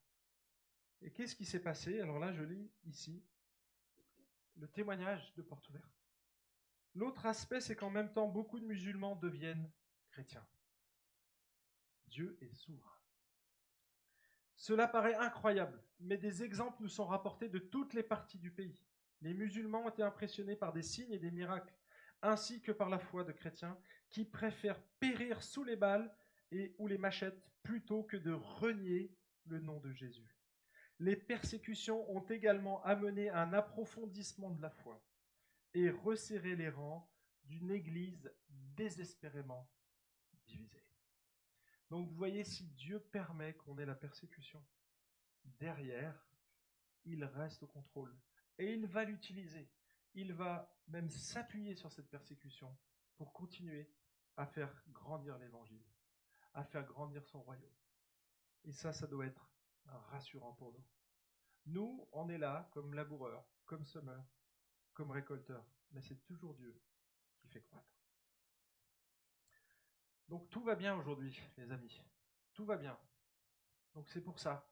Et 1.02 1.12
qu'est-ce 1.12 1.36
qui 1.36 1.45
s'est 1.45 1.62
passé? 1.62 2.00
Alors 2.00 2.20
là, 2.20 2.32
je 2.32 2.43
lis 2.43 2.72
ici 2.86 3.24
le 4.56 4.68
témoignage 4.68 5.34
de 5.36 5.41
Porte 5.41 5.68
Ouverte. 5.70 6.06
L'autre 6.95 7.26
aspect, 7.26 7.62
c'est 7.62 7.76
qu'en 7.76 7.89
même 7.89 8.12
temps, 8.12 8.28
beaucoup 8.28 8.60
de 8.60 8.66
musulmans 8.66 9.16
deviennent 9.16 9.70
chrétiens. 10.12 10.45
Dieu 12.08 12.38
est 12.41 12.54
souverain. 12.54 12.97
Cela 14.56 14.88
paraît 14.88 15.16
incroyable, 15.16 15.82
mais 16.00 16.18
des 16.18 16.43
exemples 16.43 16.82
nous 16.82 16.89
sont 16.89 17.06
rapportés 17.06 17.50
de 17.50 17.60
toutes 17.60 17.93
les 17.93 18.04
parties 18.04 18.39
du 18.39 18.52
pays. 18.52 18.82
Les 19.22 19.34
musulmans 19.34 19.86
ont 19.86 19.90
été 19.90 20.04
impressionnés 20.04 20.56
par 20.56 20.74
des 20.74 20.82
signes 20.82 21.12
et 21.12 21.20
des 21.20 21.32
miracles, 21.32 21.74
ainsi 22.22 22.62
que 22.62 22.72
par 22.72 22.90
la 22.90 23.00
foi 23.00 23.24
de 23.24 23.32
chrétiens 23.32 23.78
qui 24.10 24.26
préfèrent 24.26 24.82
périr 25.00 25.44
sous 25.44 25.64
les 25.64 25.76
balles 25.76 26.14
et 26.52 26.76
ou 26.78 26.88
les 26.88 26.98
machettes 26.98 27.42
plutôt 27.64 28.04
que 28.04 28.18
de 28.18 28.32
renier 28.32 29.16
le 29.46 29.60
nom 29.60 29.80
de 29.80 29.92
Jésus. 29.92 30.36
Les 31.00 31.16
persécutions 31.16 32.10
ont 32.12 32.26
également 32.26 32.84
amené 32.84 33.30
un 33.30 33.54
approfondissement 33.54 34.52
de 34.52 34.62
la 34.62 34.70
foi 34.70 35.02
et 35.74 35.90
resserré 35.90 36.56
les 36.56 36.70
rangs 36.70 37.10
d'une 37.46 37.72
Église 37.72 38.32
désespérément 38.50 39.70
divisée. 40.46 40.84
Donc 41.90 42.08
vous 42.08 42.16
voyez, 42.16 42.44
si 42.44 42.66
Dieu 42.68 43.00
permet 43.00 43.54
qu'on 43.54 43.78
ait 43.78 43.86
la 43.86 43.96
persécution, 43.96 44.64
derrière, 45.60 46.28
il 47.06 47.24
reste 47.24 47.64
au 47.64 47.68
contrôle. 47.68 48.16
Et 48.60 48.74
il 48.74 48.86
va 48.86 49.05
l'utiliser. 49.05 49.68
Il 50.14 50.34
va 50.34 50.72
même 50.88 51.10
s'appuyer 51.10 51.76
sur 51.76 51.91
cette 51.91 52.10
persécution 52.10 52.78
pour 53.16 53.34
continuer 53.34 53.89
à 54.38 54.45
faire 54.45 54.74
grandir 54.89 55.38
l'Évangile, 55.38 55.84
à 56.53 56.64
faire 56.64 56.86
grandir 56.86 57.26
son 57.26 57.41
royaume. 57.41 57.74
Et 58.66 58.72
ça, 58.72 58.93
ça 58.93 59.07
doit 59.07 59.26
être 59.26 59.49
rassurant 59.86 60.53
pour 60.53 60.74
nous. 60.74 60.84
Nous, 61.66 62.07
on 62.12 62.30
est 62.30 62.38
là 62.38 62.70
comme 62.72 62.93
laboureurs, 62.93 63.45
comme 63.66 63.86
semeurs, 63.86 64.26
comme 64.93 65.12
récolteurs, 65.12 65.66
mais 65.91 66.01
c'est 66.01 66.24
toujours 66.26 66.53
Dieu 66.55 66.80
qui 67.38 67.47
fait 67.47 67.62
croître. 67.62 67.88
Donc 70.28 70.49
tout 70.49 70.62
va 70.62 70.76
bien 70.76 70.95
aujourd'hui, 70.95 71.39
les 71.57 71.72
amis. 71.72 72.01
Tout 72.53 72.66
va 72.66 72.78
bien. 72.78 72.97
Donc 73.93 74.07
c'est 74.10 74.22
pour 74.22 74.39
ça 74.39 74.70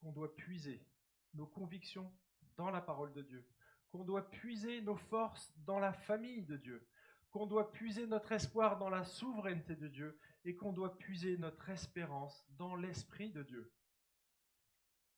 qu'on 0.00 0.12
doit 0.12 0.34
puiser 0.34 0.86
nos 1.34 1.46
convictions 1.46 2.12
dans 2.56 2.70
la 2.70 2.80
parole 2.80 3.12
de 3.12 3.22
Dieu, 3.22 3.46
qu'on 3.90 4.04
doit 4.04 4.30
puiser 4.30 4.80
nos 4.80 4.96
forces 4.96 5.52
dans 5.64 5.78
la 5.78 5.92
famille 5.92 6.42
de 6.42 6.56
Dieu, 6.56 6.86
qu'on 7.30 7.46
doit 7.46 7.72
puiser 7.72 8.06
notre 8.06 8.32
espoir 8.32 8.78
dans 8.78 8.90
la 8.90 9.04
souveraineté 9.04 9.76
de 9.76 9.88
Dieu 9.88 10.18
et 10.44 10.54
qu'on 10.54 10.72
doit 10.72 10.98
puiser 10.98 11.36
notre 11.38 11.68
espérance 11.70 12.46
dans 12.50 12.74
l'Esprit 12.74 13.30
de 13.30 13.42
Dieu. 13.42 13.72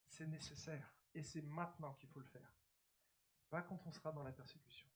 C'est 0.08 0.26
nécessaire 0.26 0.94
et 1.14 1.22
c'est 1.22 1.42
maintenant 1.42 1.94
qu'il 1.94 2.08
faut 2.08 2.20
le 2.20 2.26
faire. 2.26 2.54
Pas 3.50 3.62
quand 3.62 3.80
on 3.86 3.90
sera 3.90 4.12
dans 4.12 4.22
la 4.22 4.32
persécution. 4.32 4.88